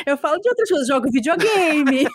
Eu 0.05 0.17
falo 0.17 0.39
de 0.39 0.49
outras 0.49 0.69
coisas, 0.69 0.87
jogo 0.87 1.11
videogame. 1.11 2.07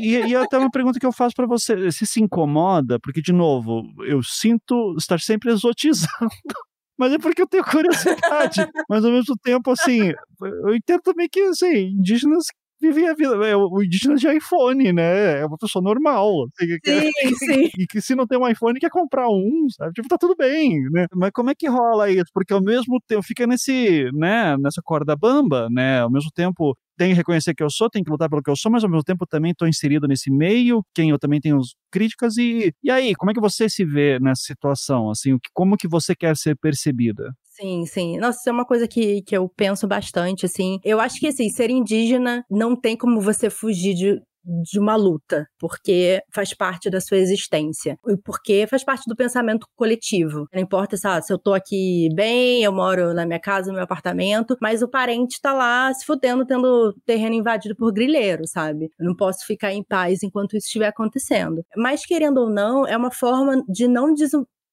e, 0.00 0.16
e 0.16 0.36
até 0.36 0.58
uma 0.58 0.70
pergunta 0.70 0.98
que 0.98 1.06
eu 1.06 1.12
faço 1.12 1.34
para 1.34 1.46
você: 1.46 1.76
você 1.76 2.06
se 2.06 2.20
incomoda? 2.20 2.98
Porque, 3.00 3.20
de 3.20 3.32
novo, 3.32 3.82
eu 4.04 4.22
sinto 4.22 4.94
estar 4.98 5.20
sempre 5.20 5.52
exotizando 5.52 6.08
mas 6.98 7.12
é 7.12 7.18
porque 7.18 7.42
eu 7.42 7.46
tenho 7.46 7.64
curiosidade. 7.64 8.68
mas 8.88 9.04
ao 9.04 9.12
mesmo 9.12 9.36
tempo, 9.40 9.70
assim, 9.70 10.12
eu 10.42 10.74
entendo 10.74 11.00
também 11.02 11.28
que, 11.30 11.40
assim, 11.42 11.90
indígenas 11.90 12.46
vive 12.80 13.06
a 13.06 13.14
vida. 13.14 13.34
É, 13.46 13.56
o 13.56 13.82
indígena 13.82 14.16
de 14.16 14.28
iPhone, 14.36 14.92
né? 14.92 15.40
É 15.40 15.46
uma 15.46 15.58
pessoa 15.58 15.82
normal. 15.82 16.46
Assim, 16.60 16.78
sim, 16.84 17.10
sim. 17.66 17.70
E 17.78 17.86
que 17.86 18.00
se 18.00 18.14
não 18.14 18.26
tem 18.26 18.38
um 18.38 18.48
iPhone, 18.48 18.78
quer 18.80 18.90
comprar 18.90 19.28
um, 19.28 19.66
sabe? 19.70 19.92
Tipo, 19.92 20.08
tá 20.08 20.16
tudo 20.18 20.34
bem, 20.36 20.80
né? 20.90 21.06
Mas 21.14 21.30
como 21.32 21.50
é 21.50 21.54
que 21.54 21.68
rola 21.68 22.10
isso? 22.10 22.30
Porque 22.32 22.52
ao 22.52 22.62
mesmo 22.62 23.00
tempo 23.06 23.22
fica 23.22 23.46
nesse, 23.46 24.10
né, 24.12 24.56
nessa 24.58 24.80
corda 24.82 25.16
bamba, 25.16 25.68
né? 25.70 26.00
Ao 26.00 26.10
mesmo 26.10 26.30
tempo 26.34 26.76
tenho 26.96 27.10
que 27.12 27.16
reconhecer 27.16 27.54
que 27.54 27.62
eu 27.62 27.70
sou, 27.70 27.88
tenho 27.88 28.04
que 28.04 28.10
lutar 28.10 28.28
pelo 28.28 28.42
que 28.42 28.50
eu 28.50 28.56
sou, 28.56 28.72
mas 28.72 28.82
ao 28.82 28.90
mesmo 28.90 29.04
tempo 29.04 29.24
também 29.26 29.52
estou 29.52 29.68
inserido 29.68 30.08
nesse 30.08 30.30
meio, 30.32 30.84
quem 30.94 31.10
eu 31.10 31.18
também 31.18 31.40
tenho 31.40 31.60
críticas 31.92 32.36
e 32.36 32.72
e 32.82 32.90
aí, 32.90 33.14
como 33.14 33.30
é 33.30 33.34
que 33.34 33.40
você 33.40 33.68
se 33.68 33.84
vê 33.84 34.18
nessa 34.20 34.42
situação, 34.42 35.10
assim, 35.10 35.38
como 35.54 35.76
que 35.76 35.86
você 35.88 36.14
quer 36.16 36.36
ser 36.36 36.56
percebida? 36.56 37.32
Sim, 37.60 37.86
sim. 37.86 38.18
Nossa, 38.18 38.38
isso 38.38 38.48
é 38.48 38.52
uma 38.52 38.64
coisa 38.64 38.86
que, 38.86 39.22
que 39.22 39.36
eu 39.36 39.48
penso 39.48 39.86
bastante, 39.88 40.46
assim. 40.46 40.78
Eu 40.84 41.00
acho 41.00 41.18
que, 41.18 41.26
assim, 41.26 41.48
ser 41.48 41.70
indígena 41.70 42.44
não 42.50 42.76
tem 42.76 42.96
como 42.96 43.20
você 43.20 43.50
fugir 43.50 43.94
de, 43.94 44.20
de 44.44 44.78
uma 44.78 44.94
luta, 44.94 45.44
porque 45.58 46.22
faz 46.32 46.54
parte 46.54 46.88
da 46.88 47.00
sua 47.00 47.16
existência 47.16 47.98
e 48.06 48.16
porque 48.16 48.64
faz 48.68 48.84
parte 48.84 49.04
do 49.08 49.16
pensamento 49.16 49.66
coletivo. 49.74 50.46
Não 50.52 50.60
importa 50.62 50.96
sabe, 50.96 51.26
se 51.26 51.32
eu 51.32 51.38
tô 51.38 51.52
aqui 51.52 52.08
bem, 52.14 52.62
eu 52.62 52.72
moro 52.72 53.12
na 53.12 53.26
minha 53.26 53.40
casa, 53.40 53.68
no 53.68 53.74
meu 53.74 53.82
apartamento, 53.84 54.56
mas 54.62 54.80
o 54.82 54.88
parente 54.88 55.40
tá 55.40 55.52
lá 55.52 55.92
se 55.92 56.04
fudendo, 56.06 56.46
tendo 56.46 56.94
terreno 57.04 57.34
invadido 57.34 57.74
por 57.74 57.92
grileiro, 57.92 58.46
sabe? 58.46 58.88
Eu 59.00 59.06
não 59.06 59.16
posso 59.16 59.44
ficar 59.44 59.72
em 59.72 59.82
paz 59.82 60.22
enquanto 60.22 60.56
isso 60.56 60.66
estiver 60.66 60.86
acontecendo. 60.88 61.64
Mas, 61.76 62.06
querendo 62.06 62.38
ou 62.38 62.50
não, 62.50 62.86
é 62.86 62.96
uma 62.96 63.10
forma 63.10 63.64
de 63.68 63.88
não 63.88 64.14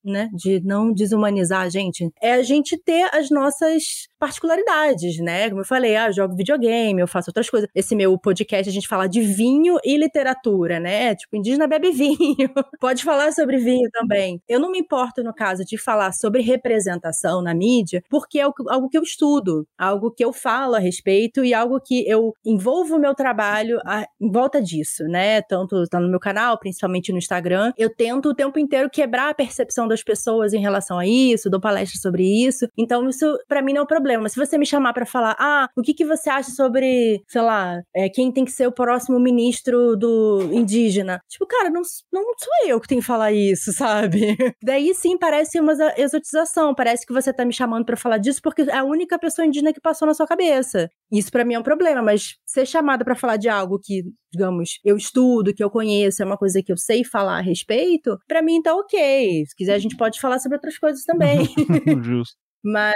né, 0.06 0.30
de 0.34 0.62
não 0.64 0.94
desumanizar 0.94 1.62
a 1.62 1.70
gente, 1.70 2.10
é 2.22 2.34
a 2.34 2.44
gente 2.44 2.78
ter 2.78 3.10
as 3.14 3.30
nossas 3.30 4.08
particularidades, 4.20 5.20
né? 5.20 5.50
Como 5.50 5.62
eu 5.62 5.66
falei, 5.66 5.96
ah, 5.96 6.08
eu 6.08 6.14
jogo 6.14 6.36
videogame, 6.36 7.02
eu 7.02 7.08
faço 7.08 7.30
outras 7.30 7.50
coisas. 7.50 7.70
Esse 7.76 7.96
meu 7.96 8.18
podcast 8.18 8.70
a 8.70 8.74
gente 8.74 8.88
fala 8.88 9.08
de 9.08 9.22
vinho 9.22 9.78
e 9.84 9.98
literatura, 9.98 10.80
né? 10.80 11.16
Tipo, 11.16 11.36
indígena 11.36 11.68
bebe 11.68 11.92
vinho. 11.94 12.50
Pode 12.80 13.04
falar 13.04 13.32
sobre 13.34 13.58
vinho 13.58 13.90
também. 13.92 14.42
Eu 14.48 14.60
não 14.60 14.72
me 14.72 14.80
importo, 14.80 15.24
no 15.24 15.34
caso, 15.34 15.64
de 15.64 15.78
falar 15.78 16.12
sobre 16.14 16.42
representação 16.42 17.42
na 17.42 17.54
mídia, 17.54 18.02
porque 18.10 18.40
é 18.40 18.44
algo 18.44 18.90
que 18.90 18.98
eu 18.98 19.04
estudo, 19.04 19.68
algo 19.78 20.12
que 20.12 20.24
eu 20.24 20.34
falo 20.34 20.76
a 20.76 20.80
respeito 20.80 21.44
e 21.44 21.54
algo 21.54 21.80
que 21.80 22.08
eu 22.08 22.34
envolvo 22.44 22.96
o 22.96 23.00
meu 23.00 23.14
trabalho 23.14 23.80
a, 23.86 24.08
em 24.20 24.32
volta 24.32 24.62
disso, 24.62 25.04
né? 25.04 25.42
Tanto 25.42 25.88
tá 25.88 26.00
no 26.00 26.10
meu 26.10 26.20
canal, 26.20 26.58
principalmente 26.58 27.12
no 27.12 27.18
Instagram. 27.18 27.72
Eu 27.78 27.94
tento 27.94 28.30
o 28.30 28.36
tempo 28.36 28.58
inteiro 28.58 28.90
quebrar 28.90 29.30
a 29.30 29.34
percepção 29.34 29.88
das 29.88 29.95
pessoas 30.04 30.54
em 30.54 30.60
relação 30.60 31.00
a 31.00 31.06
isso, 31.06 31.50
dou 31.50 31.60
palestras 31.60 32.02
sobre 32.02 32.24
isso. 32.24 32.68
Então, 32.78 33.08
isso 33.10 33.38
para 33.48 33.62
mim 33.62 33.74
não 33.74 33.82
é 33.82 33.84
um 33.84 33.88
problema 33.88 34.30
se 34.30 34.38
você 34.38 34.58
me 34.58 34.66
chamar 34.66 34.94
para 34.94 35.06
falar, 35.06 35.36
ah, 35.40 35.68
o 35.78 35.82
que, 35.82 35.94
que 35.94 36.06
você 36.06 36.30
acha 36.30 36.52
sobre, 36.52 37.22
sei 37.28 37.42
lá, 37.42 37.82
é, 37.96 38.10
quem 38.10 38.32
tem 38.32 38.44
que 38.44 38.52
ser 38.52 38.68
o 38.68 38.72
próximo 38.72 39.20
ministro 39.20 39.96
do 39.96 40.50
indígena? 40.52 41.22
Tipo, 41.30 41.46
cara, 41.48 41.70
não, 41.70 41.82
não 42.12 42.24
sou 42.38 42.68
eu 42.68 42.80
que 42.80 42.88
tenho 42.88 43.02
que 43.02 43.08
falar 43.08 43.32
isso, 43.32 43.72
sabe? 43.72 44.36
Daí 44.64 44.94
sim 44.94 45.18
parece 45.18 45.60
uma 45.60 45.74
exotização. 45.98 46.76
Parece 46.76 47.06
que 47.06 47.14
você 47.14 47.32
tá 47.34 47.46
me 47.46 47.54
chamando 47.54 47.86
para 47.86 47.98
falar 47.98 48.18
disso 48.18 48.42
porque 48.44 48.64
é 48.64 48.78
a 48.78 48.84
única 48.84 49.18
pessoa 49.18 49.46
indígena 49.46 49.74
que 49.74 49.82
passou 49.82 50.08
na 50.08 50.14
sua 50.14 50.28
cabeça. 50.28 50.90
Isso 51.12 51.32
para 51.32 51.46
mim 51.46 51.54
é 51.54 51.60
um 51.60 51.64
problema, 51.64 52.02
mas 52.02 52.36
ser 52.46 52.66
chamada 52.66 53.06
para 53.06 53.16
falar 53.16 53.38
de 53.38 53.48
algo 53.48 53.80
que, 53.82 54.04
digamos, 54.36 54.80
eu 54.84 54.98
estudo, 54.98 55.54
que 55.54 55.64
eu 55.64 55.70
conheço, 55.70 56.22
é 56.22 56.26
uma 56.26 56.38
coisa 56.38 56.62
que 56.62 56.72
eu 56.72 56.78
sei 56.78 57.04
falar 57.04 57.38
a 57.38 57.42
respeito, 57.42 58.20
para 58.28 58.42
mim 58.42 58.62
tá 58.62 58.76
ok. 58.76 59.46
Se 59.46 59.56
quiser, 59.56 59.74
a 59.74 59.80
gente 59.80 59.96
pode 59.96 60.20
falar 60.20 60.40
sobre 60.40 60.58
outras 60.58 60.78
coisas 60.78 61.04
também. 61.04 61.40
Justo. 62.04 62.46
Mas, 62.66 62.94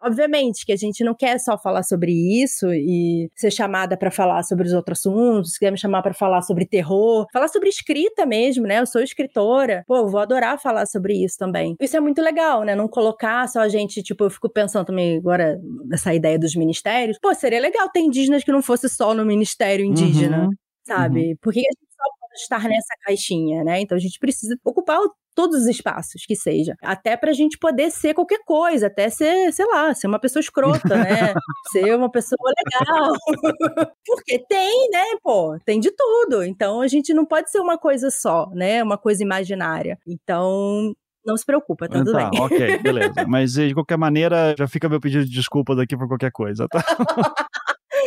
obviamente, 0.00 0.64
que 0.64 0.70
a 0.70 0.76
gente 0.76 1.02
não 1.02 1.12
quer 1.12 1.40
só 1.40 1.58
falar 1.58 1.82
sobre 1.82 2.12
isso 2.12 2.72
e 2.72 3.28
ser 3.34 3.50
chamada 3.50 3.96
para 3.96 4.12
falar 4.12 4.44
sobre 4.44 4.68
os 4.68 4.72
outros 4.72 5.00
assuntos, 5.00 5.54
se 5.54 5.58
quer 5.58 5.72
me 5.72 5.78
chamar 5.78 6.02
para 6.02 6.14
falar 6.14 6.40
sobre 6.42 6.64
terror, 6.64 7.26
falar 7.32 7.48
sobre 7.48 7.68
escrita 7.68 8.24
mesmo, 8.24 8.64
né? 8.64 8.78
Eu 8.78 8.86
sou 8.86 9.02
escritora. 9.02 9.82
Pô, 9.88 10.06
vou 10.06 10.20
adorar 10.20 10.60
falar 10.60 10.86
sobre 10.86 11.14
isso 11.14 11.36
também. 11.36 11.74
Isso 11.80 11.96
é 11.96 12.00
muito 12.00 12.22
legal, 12.22 12.62
né? 12.62 12.76
Não 12.76 12.86
colocar 12.86 13.48
só 13.48 13.58
a 13.58 13.68
gente, 13.68 14.04
tipo, 14.04 14.22
eu 14.22 14.30
fico 14.30 14.48
pensando 14.48 14.86
também 14.86 15.18
agora 15.18 15.58
nessa 15.86 16.14
ideia 16.14 16.38
dos 16.38 16.54
ministérios. 16.54 17.18
Pô, 17.20 17.34
seria 17.34 17.60
legal 17.60 17.88
ter 17.90 18.00
indígenas 18.00 18.44
que 18.44 18.52
não 18.52 18.62
fosse 18.62 18.88
só 18.88 19.12
no 19.12 19.26
ministério 19.26 19.84
indígena. 19.84 20.44
Uhum. 20.44 20.50
Sabe? 20.88 21.30
Uhum. 21.30 21.36
Por 21.42 21.52
que 21.52 21.60
a 21.60 21.62
gente 21.62 21.86
só 21.90 22.04
pode 22.20 22.40
estar 22.40 22.68
nessa 22.68 22.94
caixinha, 23.04 23.62
né? 23.62 23.80
Então 23.80 23.96
a 23.96 24.00
gente 24.00 24.18
precisa 24.18 24.56
ocupar 24.64 24.98
o 25.00 25.12
todos 25.38 25.60
os 25.60 25.66
espaços 25.68 26.24
que 26.26 26.34
seja. 26.34 26.74
Até 26.82 27.16
pra 27.16 27.32
gente 27.32 27.56
poder 27.58 27.92
ser 27.92 28.12
qualquer 28.12 28.40
coisa, 28.44 28.88
até 28.88 29.08
ser, 29.08 29.52
sei 29.52 29.66
lá, 29.66 29.94
ser 29.94 30.08
uma 30.08 30.18
pessoa 30.18 30.40
escrota, 30.40 30.96
né? 30.96 31.32
ser 31.70 31.94
uma 31.94 32.10
pessoa 32.10 32.52
legal. 32.58 33.12
Porque 34.04 34.44
tem, 34.48 34.90
né, 34.90 35.04
pô, 35.22 35.56
tem 35.64 35.78
de 35.78 35.92
tudo. 35.92 36.42
Então 36.42 36.80
a 36.80 36.88
gente 36.88 37.14
não 37.14 37.24
pode 37.24 37.52
ser 37.52 37.60
uma 37.60 37.78
coisa 37.78 38.10
só, 38.10 38.50
né? 38.52 38.82
Uma 38.82 38.98
coisa 38.98 39.22
imaginária. 39.22 39.96
Então, 40.08 40.92
não 41.24 41.36
se 41.36 41.46
preocupa, 41.46 41.88
tá 41.88 41.98
tudo 41.98 42.10
tá, 42.10 42.30
bem. 42.30 42.40
ok, 42.40 42.78
beleza. 42.78 43.12
Mas 43.28 43.52
de 43.52 43.72
qualquer 43.74 43.96
maneira, 43.96 44.56
já 44.58 44.66
fica 44.66 44.88
meu 44.88 45.00
pedido 45.00 45.24
de 45.24 45.30
desculpa 45.30 45.76
daqui 45.76 45.96
por 45.96 46.08
qualquer 46.08 46.32
coisa, 46.32 46.66
tá? 46.66 46.82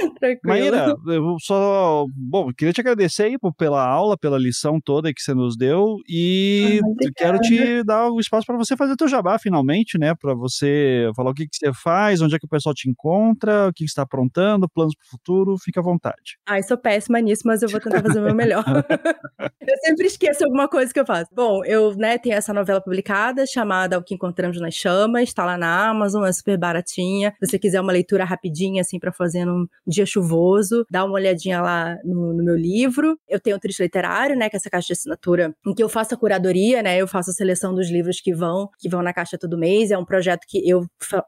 Tranquilo. 0.20 0.40
Maíra, 0.44 0.96
eu 1.08 1.36
só. 1.40 2.06
Bom, 2.16 2.52
queria 2.54 2.74
te 2.74 2.82
agradecer 2.82 3.24
aí 3.24 3.36
pela 3.58 3.86
aula, 3.86 4.18
pela 4.18 4.38
lição 4.38 4.80
toda 4.84 5.14
que 5.14 5.22
você 5.22 5.34
nos 5.34 5.58
deu. 5.58 5.98
E 6.08 6.80
ah, 6.84 7.10
quero 7.16 7.40
te 7.40 7.84
dar 7.84 8.10
o 8.10 8.16
um 8.16 8.20
espaço 8.20 8.46
para 8.46 8.58
você 8.58 8.76
fazer 8.76 8.96
teu 8.96 9.08
jabá 9.08 9.38
finalmente, 9.40 9.98
né? 9.98 10.14
Para 10.20 10.34
você 10.34 11.10
falar 11.16 11.32
o 11.32 11.34
que, 11.34 11.48
que 11.48 11.56
você 11.56 11.72
faz, 11.74 12.22
onde 12.22 12.36
é 12.36 12.40
que 12.40 12.46
o 12.46 12.50
pessoal 12.50 12.74
te 12.74 12.90
encontra, 12.90 13.68
o 13.68 13.74
que, 13.74 13.84
que 13.84 13.90
você 13.90 13.92
está 13.92 14.04
aprontando, 14.04 14.70
planos 14.70 14.96
para 14.96 15.06
o 15.06 15.10
futuro. 15.10 15.58
Fica 15.58 15.80
à 15.80 15.84
vontade. 15.84 16.38
Ai, 16.48 16.64
sou 16.64 16.78
péssima 16.78 17.20
nisso, 17.20 17.44
mas 17.46 17.62
eu 17.62 17.70
vou 17.70 17.80
tentar 17.80 18.02
fazer 18.02 18.20
o 18.20 18.24
meu 18.24 18.36
melhor. 18.36 18.64
eu 19.62 19.78
sempre 19.84 20.08
esqueço 20.08 20.44
alguma 20.44 20.68
coisa 20.68 20.94
que 20.94 21.00
eu 21.00 21.06
faço. 21.06 21.30
Bom, 21.34 21.64
eu 21.66 21.96
né, 21.96 22.18
tenho 22.18 22.36
essa 22.36 22.54
novela 22.54 22.82
publicada 22.82 23.46
chamada 23.46 23.98
O 23.98 24.04
que 24.04 24.16
Encontramos 24.16 24.60
nas 24.60 24.74
Chamas, 24.76 25.24
está 25.24 25.46
lá 25.46 25.58
na 25.58 25.90
Amazon, 25.90 26.26
é 26.26 26.32
super 26.32 26.58
baratinha. 26.58 27.34
Se 27.40 27.50
você 27.50 27.60
quiser 27.60 27.82
uma 27.82 27.92
leitura 27.92 28.24
rapidinha, 28.24 28.82
assim, 28.82 29.00
para 29.00 29.12
fazer 29.12 29.46
num 29.46 29.66
dia 29.92 30.06
chuvoso, 30.06 30.86
dá 30.90 31.06
uma 31.06 31.14
olhadinha 31.14 31.62
lá 31.62 31.98
no, 32.04 32.34
no 32.34 32.44
meu 32.44 32.56
livro. 32.56 33.18
Eu 33.28 33.40
tenho 33.40 33.58
o 33.58 33.60
Triste 33.60 33.84
Literário, 33.84 34.36
né, 34.36 34.50
que 34.50 34.56
é 34.56 34.58
essa 34.58 34.70
caixa 34.70 34.88
de 34.88 34.94
assinatura 34.94 35.54
em 35.66 35.74
que 35.74 35.84
eu 35.84 35.90
faço 35.90 36.16
a 36.16 36.18
curadoria, 36.18 36.82
né, 36.82 36.98
eu 36.98 37.08
faço 37.08 37.30
a 37.30 37.34
seleção 37.34 37.76
dos 37.76 37.92
livros 37.92 38.20
que 38.20 38.34
vão, 38.34 38.70
que 38.80 38.90
vão 38.90 39.04
na 39.04 39.14
caixa 39.14 39.38
todo 39.38 39.58
mês. 39.58 39.92
É 39.92 39.98
um 39.98 40.06
projeto 40.06 40.46
que 40.48 40.68
eu 40.68 40.86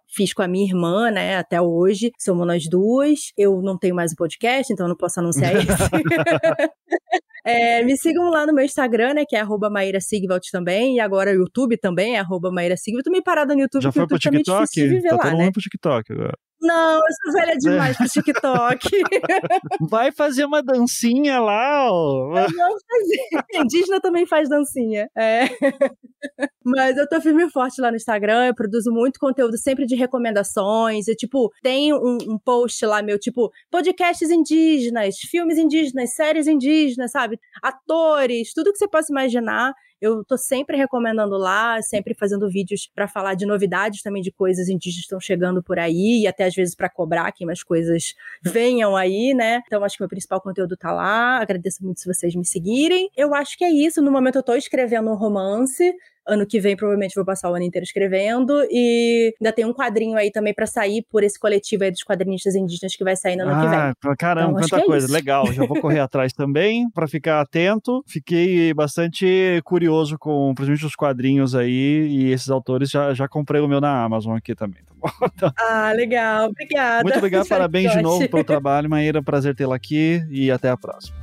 fiz 0.07 0.33
com 0.33 0.41
a 0.41 0.47
minha 0.47 0.65
irmã, 0.65 1.11
né, 1.11 1.37
até 1.37 1.61
hoje. 1.61 2.11
Somos 2.19 2.47
nós 2.47 2.67
duas. 2.67 3.31
Eu 3.37 3.61
não 3.61 3.77
tenho 3.77 3.95
mais 3.95 4.13
o 4.13 4.15
podcast, 4.15 4.71
então 4.71 4.87
não 4.87 4.95
posso 4.95 5.19
anunciar 5.19 5.53
esse. 5.55 5.67
É, 7.45 7.83
me 7.83 7.97
sigam 7.97 8.29
lá 8.29 8.45
no 8.45 8.53
meu 8.53 8.63
Instagram, 8.63 9.15
né? 9.15 9.25
Que 9.27 9.35
é 9.35 9.41
arroba 9.41 9.69
Maíra 9.69 9.99
Sigvalt 9.99 10.49
também. 10.51 10.95
E 10.95 10.99
agora 10.99 11.31
o 11.31 11.35
YouTube 11.35 11.77
também 11.77 12.15
é 12.15 12.19
arroba 12.19 12.51
Maíra 12.51 12.77
Sigvalt. 12.77 13.03
Tô 13.03 13.11
meio 13.11 13.23
parada 13.23 13.53
no 13.53 13.61
YouTube, 13.61 13.83
Já 13.83 13.91
foi 13.91 14.01
o 14.01 14.03
YouTube 14.03 14.19
pro 14.19 14.31
TikTok? 14.31 14.81
tá 14.81 14.87
viver 14.87 15.09
tá 15.09 15.15
lá, 15.15 15.21
todo 15.21 15.37
né? 15.37 15.43
mundo 15.43 15.53
pro 15.53 15.61
TikTok 15.61 16.13
agora. 16.13 16.37
Não, 16.63 16.95
eu 16.95 17.01
sou 17.21 17.33
velha 17.33 17.57
demais 17.57 17.97
pro 17.97 18.07
TikTok. 18.07 18.87
Vai 19.89 20.13
fazer 20.13 20.45
uma 20.45 20.63
dancinha 20.63 21.41
lá, 21.41 21.91
ó. 21.91 22.39
Eu 22.39 22.51
não 22.53 22.71
fazer. 22.71 23.61
Indígena 23.61 23.99
também 23.99 24.25
faz 24.25 24.47
dancinha. 24.47 25.09
É. 25.17 25.43
Mas 26.65 26.97
eu 26.97 27.07
tô 27.07 27.19
firme 27.19 27.43
e 27.45 27.49
forte 27.49 27.81
lá 27.81 27.89
no 27.89 27.97
Instagram, 27.97 28.47
eu 28.47 28.55
produzo 28.55 28.91
muito 28.91 29.19
conteúdo 29.19 29.57
sempre 29.57 29.85
de 29.85 29.95
recomendações. 29.95 31.07
E, 31.07 31.15
tipo, 31.15 31.51
tem 31.61 31.93
um, 31.93 32.17
um 32.27 32.37
post 32.37 32.85
lá 32.85 33.01
meu, 33.01 33.19
tipo, 33.19 33.51
podcasts 33.69 34.29
indígenas, 34.29 35.17
filmes 35.17 35.57
indígenas, 35.57 36.13
séries 36.13 36.47
indígenas, 36.47 37.11
sabe? 37.11 37.39
Atores, 37.61 38.53
tudo 38.53 38.71
que 38.71 38.77
você 38.77 38.87
possa 38.87 39.11
imaginar. 39.11 39.73
Eu 40.03 40.21
tô 40.25 40.37
sempre 40.37 40.75
recomendando 40.75 41.37
lá, 41.37 41.81
sempre 41.81 42.13
fazendo 42.13 42.49
vídeos 42.49 42.91
para 42.93 43.07
falar 43.07 43.35
de 43.35 43.45
novidades 43.45 44.01
também 44.01 44.21
de 44.21 44.33
coisas 44.33 44.67
indígenas 44.67 44.95
que 44.95 45.05
estão 45.05 45.19
chegando 45.19 45.63
por 45.63 45.79
aí 45.79 46.23
e 46.23 46.27
até 46.27 46.43
às 46.43 46.53
vezes 46.53 46.75
para 46.75 46.89
cobrar 46.89 47.31
que 47.31 47.45
mais 47.45 47.63
coisas 47.63 48.13
venham 48.43 48.97
aí, 48.97 49.33
né? 49.33 49.61
Então 49.65 49.81
acho 49.81 49.95
que 49.95 50.03
meu 50.03 50.09
principal 50.09 50.41
conteúdo 50.41 50.75
tá 50.75 50.91
lá. 50.91 51.37
Agradeço 51.37 51.81
muito 51.85 52.01
se 52.01 52.13
vocês 52.13 52.35
me 52.35 52.45
seguirem. 52.45 53.09
Eu 53.15 53.33
acho 53.33 53.57
que 53.57 53.63
é 53.63 53.71
isso. 53.71 54.01
No 54.01 54.11
momento 54.11 54.35
eu 54.35 54.43
tô 54.43 54.55
escrevendo 54.55 55.09
um 55.09 55.15
romance 55.15 55.95
Ano 56.25 56.45
que 56.45 56.59
vem, 56.59 56.75
provavelmente, 56.75 57.15
vou 57.15 57.25
passar 57.25 57.51
o 57.51 57.55
ano 57.55 57.65
inteiro 57.65 57.83
escrevendo. 57.83 58.65
E 58.69 59.33
ainda 59.39 59.51
tem 59.51 59.65
um 59.65 59.73
quadrinho 59.73 60.17
aí 60.17 60.31
também 60.31 60.53
para 60.53 60.65
sair 60.65 61.05
por 61.09 61.23
esse 61.23 61.39
coletivo 61.39 61.83
aí 61.83 61.91
dos 61.91 62.03
quadrinistas 62.03 62.55
indígenas 62.55 62.95
que 62.95 63.03
vai 63.03 63.15
sair 63.15 63.35
no 63.35 63.43
ano 63.43 63.51
ah, 63.53 63.61
que 63.61 63.67
vem. 63.67 63.93
Então, 63.97 64.15
caramba, 64.17 64.51
então, 64.51 64.69
quanta 64.69 64.83
é 64.83 64.85
coisa. 64.85 65.11
Legal, 65.11 65.51
já 65.51 65.65
vou 65.65 65.79
correr 65.79 65.99
atrás 66.01 66.31
também 66.33 66.89
para 66.91 67.07
ficar 67.07 67.41
atento. 67.41 68.03
Fiquei 68.07 68.73
bastante 68.73 69.61
curioso 69.63 70.17
com, 70.17 70.53
principalmente, 70.55 70.85
os 70.85 70.95
quadrinhos 70.95 71.55
aí. 71.55 72.07
E 72.07 72.31
esses 72.31 72.49
autores 72.49 72.89
já, 72.89 73.13
já 73.13 73.27
comprei 73.27 73.61
o 73.61 73.67
meu 73.67 73.81
na 73.81 74.03
Amazon 74.03 74.35
aqui 74.35 74.55
também, 74.55 74.81
tá 74.83 74.93
bom? 74.95 75.03
Então, 75.35 75.51
ah, 75.57 75.91
legal. 75.93 76.49
Obrigada. 76.49 77.03
Muito 77.03 77.17
obrigado, 77.17 77.47
parabéns 77.49 77.91
de 77.91 78.01
novo 78.01 78.29
pelo 78.29 78.43
trabalho, 78.43 78.89
Maíra. 78.89 79.21
Prazer 79.21 79.55
tê-la 79.55 79.75
aqui 79.75 80.21
e 80.29 80.51
até 80.51 80.69
a 80.69 80.77
próxima. 80.77 81.22